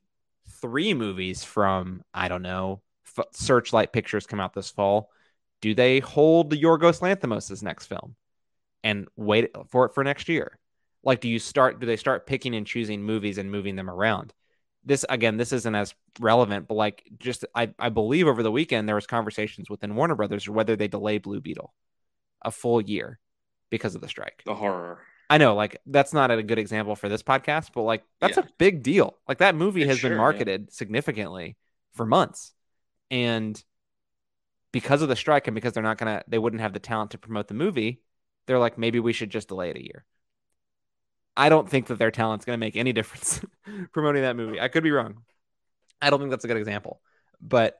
[0.60, 2.82] three movies from I don't know
[3.18, 5.10] F- Searchlight Pictures come out this fall,
[5.60, 8.16] do they hold the Yorgos Lanthimos' next film?
[8.84, 10.58] and wait for it for next year?
[11.04, 14.32] Like, do you start, do they start picking and choosing movies and moving them around?
[14.84, 18.88] This, again, this isn't as relevant, but like, just, I, I believe over the weekend
[18.88, 21.72] there was conversations within Warner Brothers whether they delay Blue Beetle
[22.42, 23.18] a full year
[23.70, 24.42] because of the strike.
[24.44, 25.02] The horror.
[25.30, 28.44] I know, like that's not a good example for this podcast, but like that's yeah.
[28.44, 29.16] a big deal.
[29.26, 30.74] Like that movie has sure, been marketed yeah.
[30.74, 31.56] significantly
[31.94, 32.52] for months,
[33.10, 33.62] and
[34.72, 37.18] because of the strike and because they're not gonna, they wouldn't have the talent to
[37.18, 38.02] promote the movie
[38.46, 40.04] they're like, maybe we should just delay it a year.
[41.36, 43.40] I don't think that their talent's going to make any difference
[43.92, 44.60] promoting that movie.
[44.60, 45.18] I could be wrong.
[46.00, 47.00] I don't think that's a good example,
[47.40, 47.78] but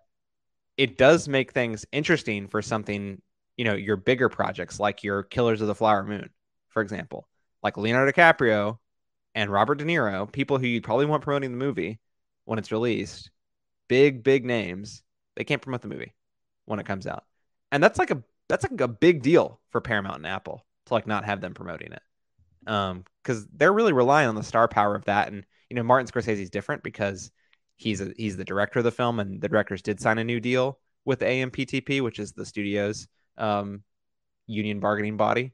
[0.77, 3.21] it does make things interesting for something,
[3.57, 6.31] you know, your bigger projects like your Killers of the Flower Moon,
[6.69, 7.29] for example,
[7.63, 8.79] like Leonardo DiCaprio
[9.35, 11.99] and Robert De Niro, people who you probably want promoting the movie
[12.45, 13.31] when it's released,
[13.89, 15.03] big, big names,
[15.37, 16.15] they can't promote the movie
[16.65, 17.25] when it comes out.
[17.71, 21.07] And that's like a that's like a big deal for Paramount and Apple to like
[21.07, 22.03] not have them promoting it.
[22.67, 25.29] Um, because they're really relying on the star power of that.
[25.29, 27.31] And you know, Martin Scorsese is different because
[27.77, 30.41] he's a, he's the director of the film, and the directors did sign a new
[30.41, 33.09] deal with AMPTP, which is the studio's
[33.39, 33.83] um,
[34.47, 35.53] union bargaining body.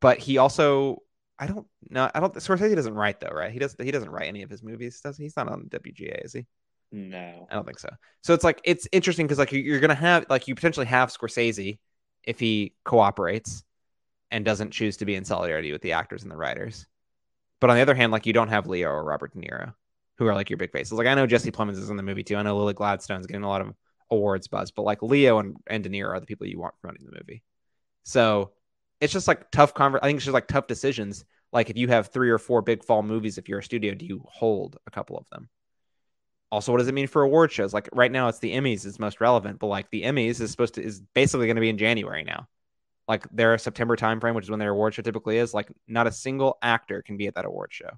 [0.00, 0.98] But he also,
[1.38, 2.34] I don't know, I don't.
[2.34, 3.52] Scorsese doesn't write though, right?
[3.52, 3.76] He does.
[3.80, 5.24] He doesn't write any of his movies, does he?
[5.24, 6.46] He's not on WGA, is he?
[6.90, 7.88] No, I don't think so.
[8.22, 11.78] So it's like it's interesting because like you're gonna have like you potentially have Scorsese
[12.24, 13.64] if he cooperates
[14.32, 16.86] and doesn't choose to be in solidarity with the actors and the writers.
[17.60, 19.74] But on the other hand, like you don't have Leo or Robert De Niro,
[20.18, 20.92] who are like your big faces.
[20.94, 22.36] Like I know Jesse Plemons is in the movie too.
[22.36, 23.72] I know Lily Gladstone's getting a lot of
[24.10, 27.06] awards buzz, but like Leo and, and De Niro are the people you want promoting
[27.06, 27.42] the movie.
[28.02, 28.52] So
[29.00, 31.24] it's just like tough conver- I think it's just like tough decisions.
[31.52, 34.06] Like if you have three or four big fall movies, if you're a studio, do
[34.06, 35.48] you hold a couple of them?
[36.52, 38.98] also what does it mean for award shows like right now it's the emmys is
[38.98, 41.78] most relevant but like the emmys is supposed to is basically going to be in
[41.78, 42.46] january now
[43.12, 46.12] like their september timeframe which is when their award show typically is like not a
[46.12, 47.90] single actor can be at that award show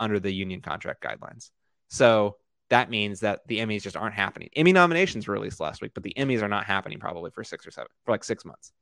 [0.00, 1.50] under the union contract guidelines.
[1.88, 2.36] So
[2.70, 4.48] that means that the emmys just aren't happening.
[4.56, 7.66] Emmy nominations were released last week but the emmys are not happening probably for six
[7.66, 8.72] or seven for like six months.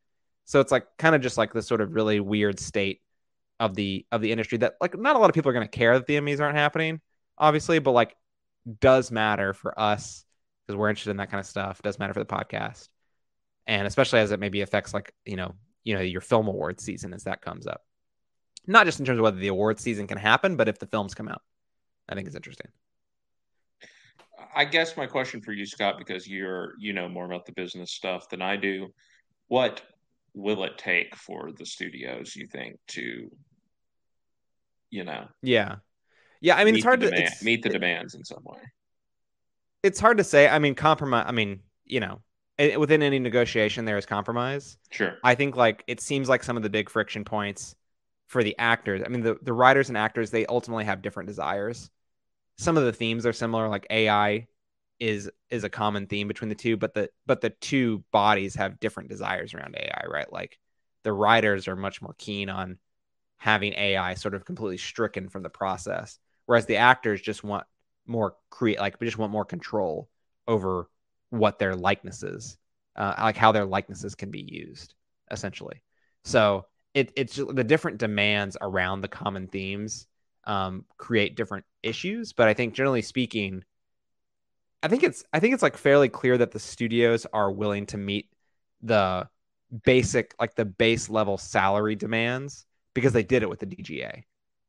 [0.45, 3.01] So it's like kind of just like this sort of really weird state
[3.59, 5.79] of the of the industry that like not a lot of people are going to
[5.79, 7.01] care that the emmys aren't happening
[7.37, 8.17] obviously but like
[8.81, 10.25] does matter for us
[10.71, 11.83] because we're interested in that kind of stuff.
[11.83, 12.89] Does matter for the podcast,
[13.67, 15.55] and especially as it maybe affects like you know
[15.85, 17.83] you know your film award season as that comes up.
[18.67, 21.15] Not just in terms of whether the award season can happen, but if the films
[21.15, 21.43] come out,
[22.09, 22.69] I think it's interesting.
[24.55, 27.93] I guess my question for you, Scott, because you're you know more about the business
[27.93, 28.89] stuff than I do,
[29.49, 29.83] what
[30.35, 33.29] will it take for the studios you think to
[34.91, 35.75] you know yeah
[36.41, 38.61] yeah, I mean, it's hard to it's, meet the demands in some way.
[39.83, 40.49] It's hard to say.
[40.49, 41.27] I mean, compromise.
[41.27, 42.21] I mean, you know,
[42.79, 44.77] within any negotiation, there is compromise.
[44.91, 45.17] Sure.
[45.23, 47.75] I think like it seems like some of the big friction points
[48.27, 49.03] for the actors.
[49.05, 51.91] I mean, the the writers and actors they ultimately have different desires.
[52.57, 54.47] Some of the themes are similar, like AI
[54.99, 58.81] is is a common theme between the two, but the but the two bodies have
[58.81, 60.31] different desires around AI, right?
[60.33, 60.59] Like
[61.03, 62.79] the writers are much more keen on
[63.39, 66.19] having AI sort of completely stricken from the process
[66.51, 67.65] whereas the actors just want
[68.07, 70.09] more create like just want more control
[70.49, 70.91] over
[71.31, 72.59] what their likenesses
[72.97, 74.95] uh, like how their likenesses can be used
[75.31, 75.83] essentially
[76.25, 80.07] so it, it's just, the different demands around the common themes
[80.45, 82.33] um, create different issues.
[82.33, 83.63] But I think generally speaking,
[84.83, 87.99] I think it's I think it's like fairly clear that the studios are willing to
[87.99, 88.31] meet
[88.83, 89.29] the
[89.85, 94.23] basic like the base level salary demands because they did it with the DGA.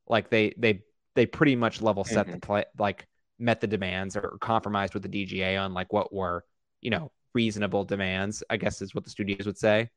[0.08, 0.82] Like they they
[1.16, 2.36] they pretty much level set mm-hmm.
[2.36, 3.08] the play like
[3.40, 6.44] met the demands or compromised with the DGA on like what were,
[6.82, 9.90] you know, reasonable demands, I guess is what the studios would say.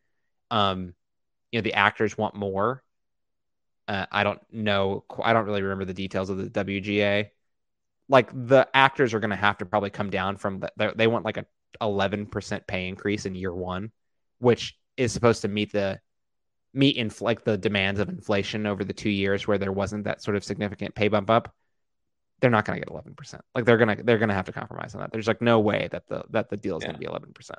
[0.50, 0.94] Um,
[1.50, 2.82] you know, the actors want more.
[3.88, 5.04] Uh, I don't know.
[5.22, 7.28] I don't really remember the details of the WGA.
[8.08, 11.24] Like the actors are going to have to probably come down from the, they want
[11.24, 11.46] like a
[11.80, 13.90] 11% pay increase in year one,
[14.38, 16.00] which is supposed to meet the
[16.72, 20.22] meet in like the demands of inflation over the two years where there wasn't that
[20.22, 21.54] sort of significant pay bump up
[22.44, 24.52] they're not going to get 11% like they're going to they're going to have to
[24.52, 26.88] compromise on that there's like no way that the that the deal is yeah.
[26.88, 27.50] going to be 11%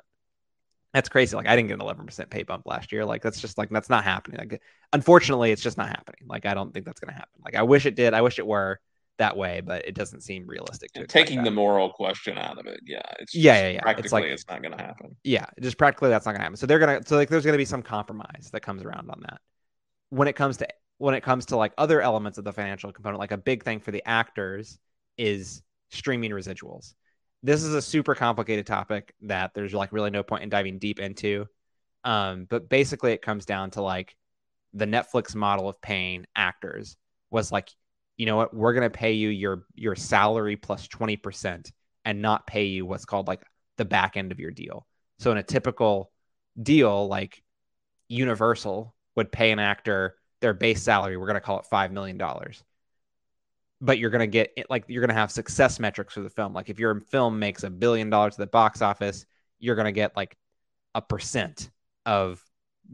[0.94, 3.58] that's crazy like i didn't get an 11% pay bump last year like that's just
[3.58, 7.00] like that's not happening like unfortunately it's just not happening like i don't think that's
[7.00, 8.78] going to happen like i wish it did i wish it were
[9.18, 10.92] that way, but it doesn't seem realistic.
[10.92, 13.80] To taking the moral question out of it, yeah, it's yeah, yeah, yeah.
[13.80, 15.16] Practically, it's like it's not going to happen.
[15.24, 16.56] Yeah, just practically that's not going to happen.
[16.56, 19.20] So they're gonna, so like, there's going to be some compromise that comes around on
[19.22, 19.40] that.
[20.10, 20.68] When it comes to
[20.98, 23.80] when it comes to like other elements of the financial component, like a big thing
[23.80, 24.78] for the actors
[25.18, 26.94] is streaming residuals.
[27.42, 30.98] This is a super complicated topic that there's like really no point in diving deep
[30.98, 31.46] into.
[32.04, 34.16] Um, but basically, it comes down to like
[34.72, 36.96] the Netflix model of paying actors
[37.30, 37.70] was like
[38.16, 41.70] you know what, we're to pay you your your salary plus 20%
[42.04, 43.42] and not pay you what's called like
[43.76, 44.86] the back end of your deal.
[45.18, 46.10] So in a typical
[46.60, 47.42] deal like
[48.08, 50.16] Universal would pay an actor
[50.46, 52.62] their base salary, we're going to call it 5 million dollars.
[53.80, 56.54] But you're going to get like you're going to have success metrics for the film.
[56.54, 59.26] Like if your film makes a billion dollars at the box office,
[59.58, 60.36] you're going to get like
[60.94, 61.70] a percent
[62.06, 62.40] of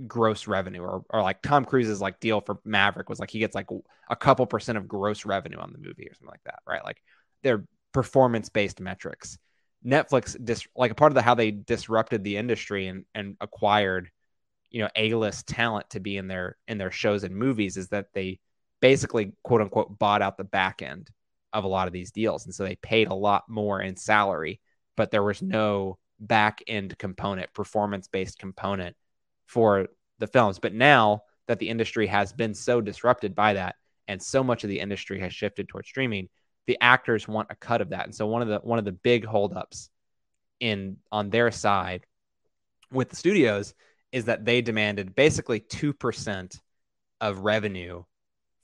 [0.06, 3.54] gross revenue or, or like Tom Cruise's like deal for Maverick was like he gets
[3.54, 3.68] like
[4.08, 6.82] a couple percent of gross revenue on the movie or something like that, right?
[6.82, 7.02] Like
[7.42, 9.38] they're performance based metrics.
[9.86, 14.10] Netflix dis like a part of the how they disrupted the industry and and acquired
[14.72, 18.06] you know A-list talent to be in their in their shows and movies is that
[18.14, 18.40] they
[18.80, 21.10] basically quote unquote bought out the back end
[21.52, 24.60] of a lot of these deals and so they paid a lot more in salary
[24.96, 28.96] but there was no back end component performance based component
[29.46, 29.88] for
[30.18, 30.58] the films.
[30.58, 33.76] But now that the industry has been so disrupted by that,
[34.08, 36.28] and so much of the industry has shifted towards streaming,
[36.66, 38.04] the actors want a cut of that.
[38.04, 39.90] And so one of the one of the big holdups
[40.60, 42.06] in on their side
[42.90, 43.74] with the studios
[44.12, 46.60] is that they demanded basically two percent
[47.20, 48.04] of revenue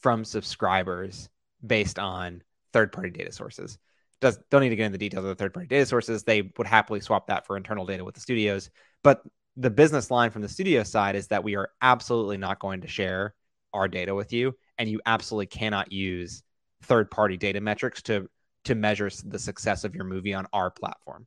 [0.00, 1.28] from subscribers
[1.66, 2.42] based on
[2.72, 3.78] third party data sources.
[4.20, 6.22] Does don't need to get into the details of the third party data sources.
[6.22, 8.70] They would happily swap that for internal data with the studios,
[9.02, 9.22] but
[9.56, 12.88] the business line from the studio side is that we are absolutely not going to
[12.88, 13.34] share
[13.72, 16.42] our data with you and you absolutely cannot use
[16.82, 18.28] third party data metrics to
[18.64, 21.26] to measure the success of your movie on our platform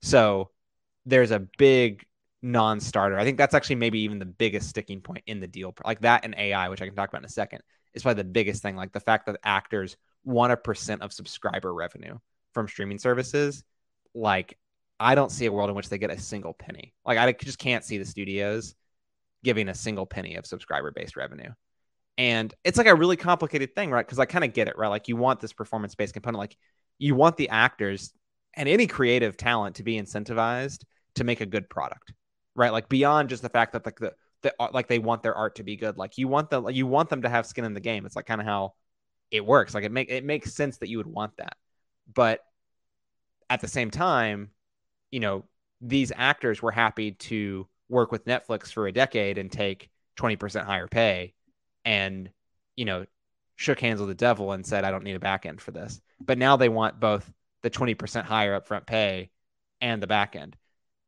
[0.00, 0.50] so
[1.06, 2.04] there's a big
[2.42, 6.00] non-starter i think that's actually maybe even the biggest sticking point in the deal like
[6.00, 7.60] that and ai which i can talk about in a second
[7.94, 11.74] is probably the biggest thing like the fact that actors want a percent of subscriber
[11.74, 12.16] revenue
[12.52, 13.64] from streaming services
[14.14, 14.56] like
[15.00, 16.92] I don't see a world in which they get a single penny.
[17.04, 18.74] Like I just can't see the studios
[19.44, 21.50] giving a single penny of subscriber based revenue.
[22.16, 24.04] And it's like a really complicated thing, right?
[24.04, 24.88] Because I kind of get it, right?
[24.88, 26.56] Like you want this performance based component, like
[26.98, 28.12] you want the actors
[28.54, 30.82] and any creative talent to be incentivized
[31.14, 32.12] to make a good product,
[32.58, 32.72] right?
[32.72, 34.12] Like beyond just the fact that like the,
[34.42, 36.86] the uh, like they want their art to be good, like you want like you
[36.86, 38.04] want them to have skin in the game.
[38.04, 38.74] It's like kind of how
[39.30, 39.74] it works.
[39.74, 41.56] Like it make it makes sense that you would want that,
[42.12, 42.40] but
[43.48, 44.50] at the same time,
[45.10, 45.44] you know,
[45.80, 50.86] these actors were happy to work with Netflix for a decade and take 20% higher
[50.86, 51.32] pay
[51.84, 52.30] and,
[52.76, 53.06] you know,
[53.56, 56.00] shook hands with the devil and said, I don't need a back end for this.
[56.20, 57.30] But now they want both
[57.62, 59.30] the 20% higher upfront pay
[59.80, 60.56] and the back end.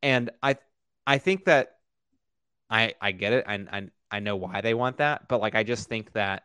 [0.01, 0.57] And I,
[1.05, 1.77] I think that
[2.69, 3.45] I, I get it.
[3.47, 6.43] And I, I know why they want that, but like, I just think that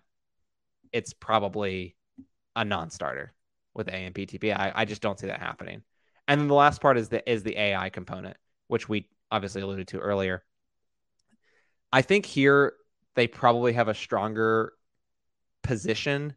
[0.93, 1.97] it's probably
[2.55, 3.33] a non-starter
[3.75, 4.57] with AMPTP.
[4.57, 5.83] I, I just don't see that happening.
[6.29, 9.89] And then the last part is the is the AI component, which we obviously alluded
[9.89, 10.43] to earlier.
[11.93, 12.75] I think here
[13.15, 14.73] they probably have a stronger
[15.63, 16.35] position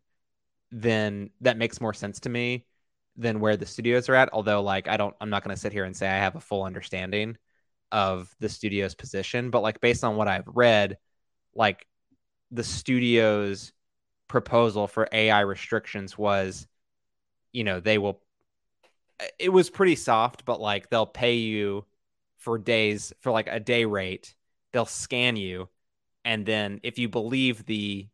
[0.72, 2.66] than that makes more sense to me
[3.16, 4.30] than where the studios are at.
[4.32, 6.40] Although, like, I don't, I'm not going to sit here and say I have a
[6.40, 7.38] full understanding
[7.92, 10.98] of the studio's position, but like based on what I've read,
[11.56, 11.86] like
[12.52, 13.74] the studio's
[14.28, 16.68] proposal for AI restrictions was,
[17.52, 18.22] you know, they will
[19.38, 21.86] it was pretty soft, but like they'll pay you
[22.38, 24.34] for days for like a day rate.
[24.72, 25.70] They'll scan you,
[26.24, 28.08] and then if you believe the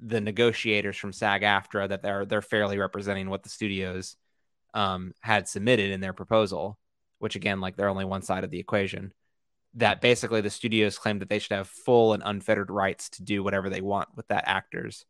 [0.00, 4.16] the negotiators from SAG-AFTRA that they're they're fairly representing what the studios
[4.74, 6.78] um, had submitted in their proposal,
[7.24, 9.10] which again, like they're only one side of the equation.
[9.76, 13.42] That basically the studios claim that they should have full and unfettered rights to do
[13.42, 15.06] whatever they want with that actor's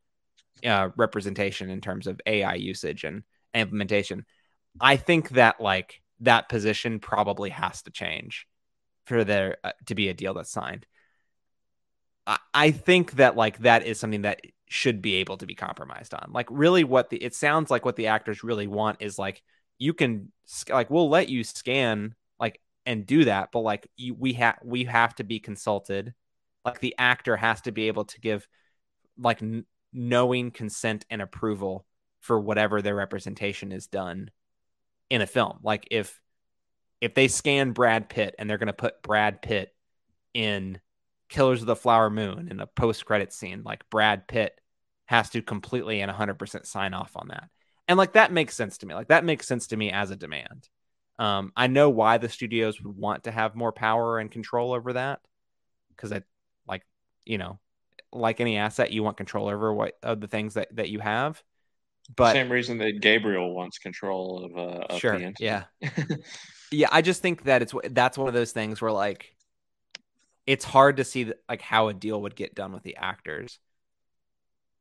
[0.64, 4.26] uh, representation in terms of AI usage and implementation.
[4.80, 8.46] I think that like that position probably has to change
[9.06, 10.86] for there uh, to be a deal that's signed.
[12.28, 16.14] I, I think that like that is something that should be able to be compromised
[16.14, 16.30] on.
[16.32, 19.42] Like really what the it sounds like what the actors really want is like
[19.78, 20.32] you can
[20.68, 24.84] like we'll let you scan like and do that, but like you, we have we
[24.84, 26.14] have to be consulted.
[26.64, 28.46] Like the actor has to be able to give
[29.18, 31.86] like n- knowing consent and approval
[32.20, 34.30] for whatever their representation is done
[35.10, 35.58] in a film.
[35.62, 36.20] Like if
[37.00, 39.74] if they scan Brad Pitt and they're going to put Brad Pitt
[40.32, 40.80] in
[41.28, 44.58] Killers of the Flower Moon in a post credit scene, like Brad Pitt
[45.06, 47.50] has to completely and 100% sign off on that.
[47.88, 48.94] And like that makes sense to me.
[48.94, 50.68] Like that makes sense to me as a demand.
[51.18, 54.94] Um, I know why the studios would want to have more power and control over
[54.94, 55.20] that
[55.90, 56.22] because I
[56.66, 56.82] like,
[57.24, 57.60] you know,
[58.12, 61.42] like any asset, you want control over what of the things that, that you have.
[62.16, 65.64] But same reason that Gabriel wants control of, uh, of sure, yeah,
[66.70, 66.88] yeah.
[66.92, 69.34] I just think that it's that's one of those things where like
[70.46, 73.58] it's hard to see like how a deal would get done with the actors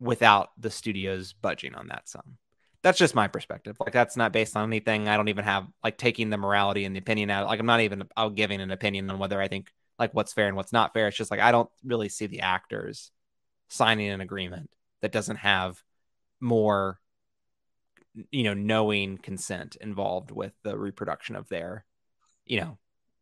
[0.01, 2.37] without the studios budging on that sum.
[2.83, 3.77] That's just my perspective.
[3.79, 5.07] Like that's not based on anything.
[5.07, 7.47] I don't even have like taking the morality and the opinion out.
[7.47, 10.47] Like I'm not even out giving an opinion on whether I think like what's fair
[10.47, 11.07] and what's not fair.
[11.07, 13.11] It's just like I don't really see the actors
[13.69, 14.69] signing an agreement
[15.01, 15.81] that doesn't have
[16.41, 16.99] more
[18.31, 21.85] you know knowing consent involved with the reproduction of their
[22.45, 22.77] you know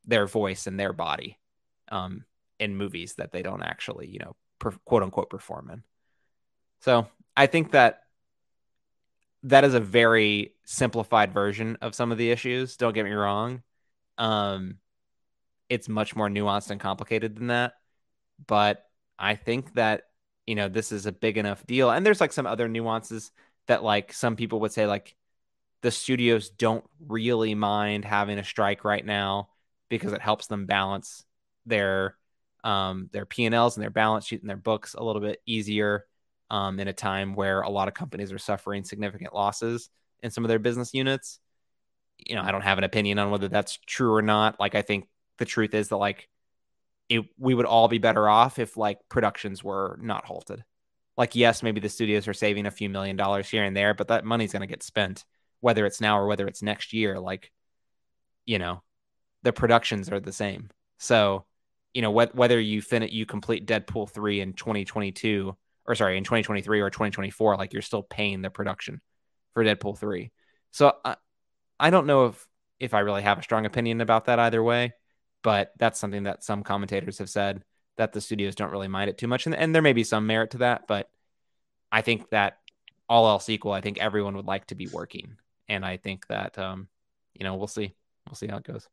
[0.05, 1.39] their voice and their body
[1.89, 2.25] um
[2.59, 5.83] in movies that they don't actually you know per, quote unquote perform in
[6.81, 7.07] so
[7.37, 8.00] i think that
[9.43, 13.63] that is a very simplified version of some of the issues don't get me wrong.
[14.17, 14.77] Um
[15.69, 17.75] it's much more nuanced and complicated than that
[18.45, 18.85] but
[19.17, 20.03] i think that
[20.51, 21.89] you know this is a big enough deal.
[21.89, 23.31] And there's like some other nuances
[23.67, 25.15] that like some people would say like
[25.81, 29.49] the studios don't really mind having a strike right now
[29.89, 31.23] because it helps them balance
[31.65, 32.17] their
[32.63, 36.05] um their P&Ls and their balance sheet and their books a little bit easier
[36.51, 39.89] um in a time where a lot of companies are suffering significant losses
[40.21, 41.39] in some of their business units.
[42.17, 44.59] You know, I don't have an opinion on whether that's true or not.
[44.59, 45.07] Like I think
[45.39, 46.29] the truth is that like
[47.09, 50.63] it, we would all be better off if like productions were not halted
[51.17, 54.07] like yes maybe the studios are saving a few million dollars here and there but
[54.07, 55.25] that money's going to get spent
[55.59, 57.51] whether it's now or whether it's next year like
[58.45, 58.81] you know
[59.43, 61.45] the productions are the same so
[61.93, 65.55] you know wh- whether you finish you complete deadpool 3 in 2022
[65.85, 69.01] or sorry in 2023 or 2024 like you're still paying the production
[69.53, 70.31] for deadpool 3
[70.71, 71.15] so i
[71.79, 72.47] i don't know if
[72.79, 74.93] if i really have a strong opinion about that either way
[75.43, 77.63] but that's something that some commentators have said
[77.97, 79.45] that the studios don't really mind it too much.
[79.45, 81.09] And, and there may be some merit to that, but
[81.91, 82.57] I think that
[83.09, 85.37] all else equal, I think everyone would like to be working.
[85.67, 86.87] And I think that, um,
[87.33, 87.93] you know, we'll see.
[88.27, 88.87] We'll see how it goes.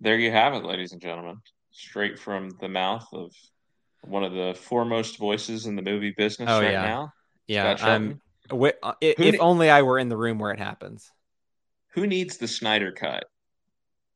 [0.00, 1.40] There you have it, ladies and gentlemen.
[1.72, 3.32] Straight from the mouth of
[4.02, 6.82] one of the foremost voices in the movie business oh, right yeah.
[6.82, 7.12] now.
[7.46, 7.72] Yeah.
[7.80, 8.20] Um,
[9.00, 11.10] if, if only I were in the room where it happens.
[11.94, 13.24] Who needs the Snyder cut?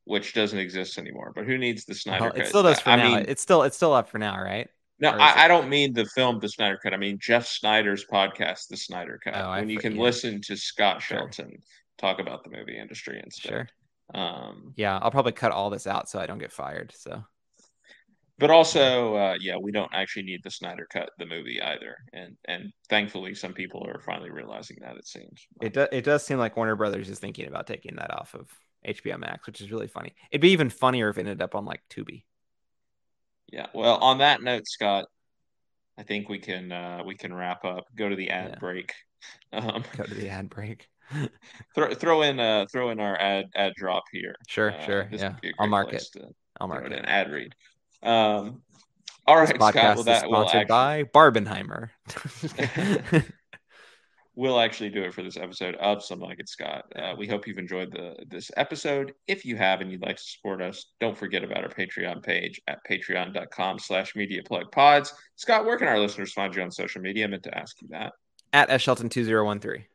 [0.05, 1.31] which doesn't exist anymore.
[1.35, 2.41] But who needs the Snyder well, cut?
[2.41, 3.15] It still does for I now.
[3.15, 4.67] Mean, it's still it's still up for now, right?
[4.99, 6.93] No, I, I, don't mean the film The Snyder Cut.
[6.93, 9.35] I mean Jeff Snyder's podcast, The Snyder Cut.
[9.35, 10.01] Oh, when you can yeah.
[10.01, 11.59] listen to Scott Shelton sure.
[11.97, 13.49] talk about the movie industry instead.
[13.49, 13.67] Sure.
[14.13, 16.93] Um, yeah, I'll probably cut all this out so I don't get fired.
[16.95, 17.23] So.
[18.39, 22.35] But also, uh, yeah, we don't actually need the Snyder Cut, the movie either, and
[22.45, 24.97] and thankfully, some people are finally realizing that.
[24.97, 25.87] It seems it does.
[25.91, 28.49] It does seem like Warner Brothers is thinking about taking that off of
[28.87, 30.13] HBO Max, which is really funny.
[30.31, 32.23] It'd be even funnier if it ended up on like Tubi.
[33.51, 33.67] Yeah.
[33.73, 35.05] Well, on that note, Scott,
[35.97, 37.85] I think we can uh, we can wrap up.
[37.95, 38.59] Go to the ad yeah.
[38.59, 38.93] break.
[39.53, 40.89] Um, Go to the ad break.
[41.75, 44.35] throw throw in uh throw in our ad ad drop here.
[44.49, 45.09] Sure, uh, sure.
[45.11, 46.03] Yeah, I'll mark it.
[46.13, 46.27] To,
[46.59, 46.91] I'll mark it.
[46.91, 47.55] An ad read.
[48.03, 48.61] Um.
[49.25, 51.03] All right, podcast Scott, well, that, is sponsored actually...
[51.03, 51.89] by Barbenheimer
[54.35, 56.85] we'll actually do it for this episode of Some Like It Scott.
[56.95, 59.13] Uh, we hope you've enjoyed the this episode.
[59.27, 62.61] If you have and you'd like to support us, don't forget about our Patreon page
[62.67, 65.13] at patreon.com slash media plug pods.
[65.35, 67.25] Scott, where can our listeners find you on social media?
[67.25, 68.13] I meant to ask you that.
[68.51, 69.85] At Shelton2013.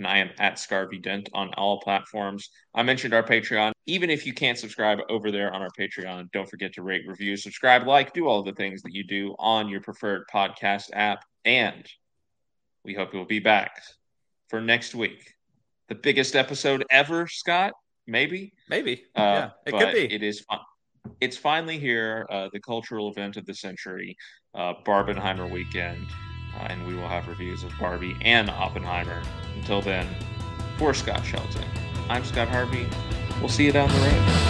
[0.00, 2.48] And I am at Scarvy Dent on all platforms.
[2.74, 3.72] I mentioned our Patreon.
[3.84, 7.36] even if you can't subscribe over there on our Patreon, don't forget to rate, review,
[7.36, 11.22] subscribe, like, do all the things that you do on your preferred podcast app.
[11.44, 11.86] And
[12.82, 13.82] we hope you'll be back
[14.48, 15.34] for next week.
[15.90, 17.74] The biggest episode ever, Scott?
[18.06, 18.54] Maybe.
[18.70, 19.04] Maybe.
[19.14, 20.14] Uh, yeah, it could be.
[20.14, 20.60] It is fun.
[21.20, 24.16] It's finally here, uh, the cultural event of the century,
[24.54, 26.06] uh, Barbenheimer weekend.
[26.56, 29.22] Uh, and we will have reviews of Barbie and Oppenheimer.
[29.56, 30.06] Until then,
[30.78, 31.64] for Scott Shelton,
[32.08, 32.88] I'm Scott Harvey.
[33.40, 34.40] We'll see you down the road.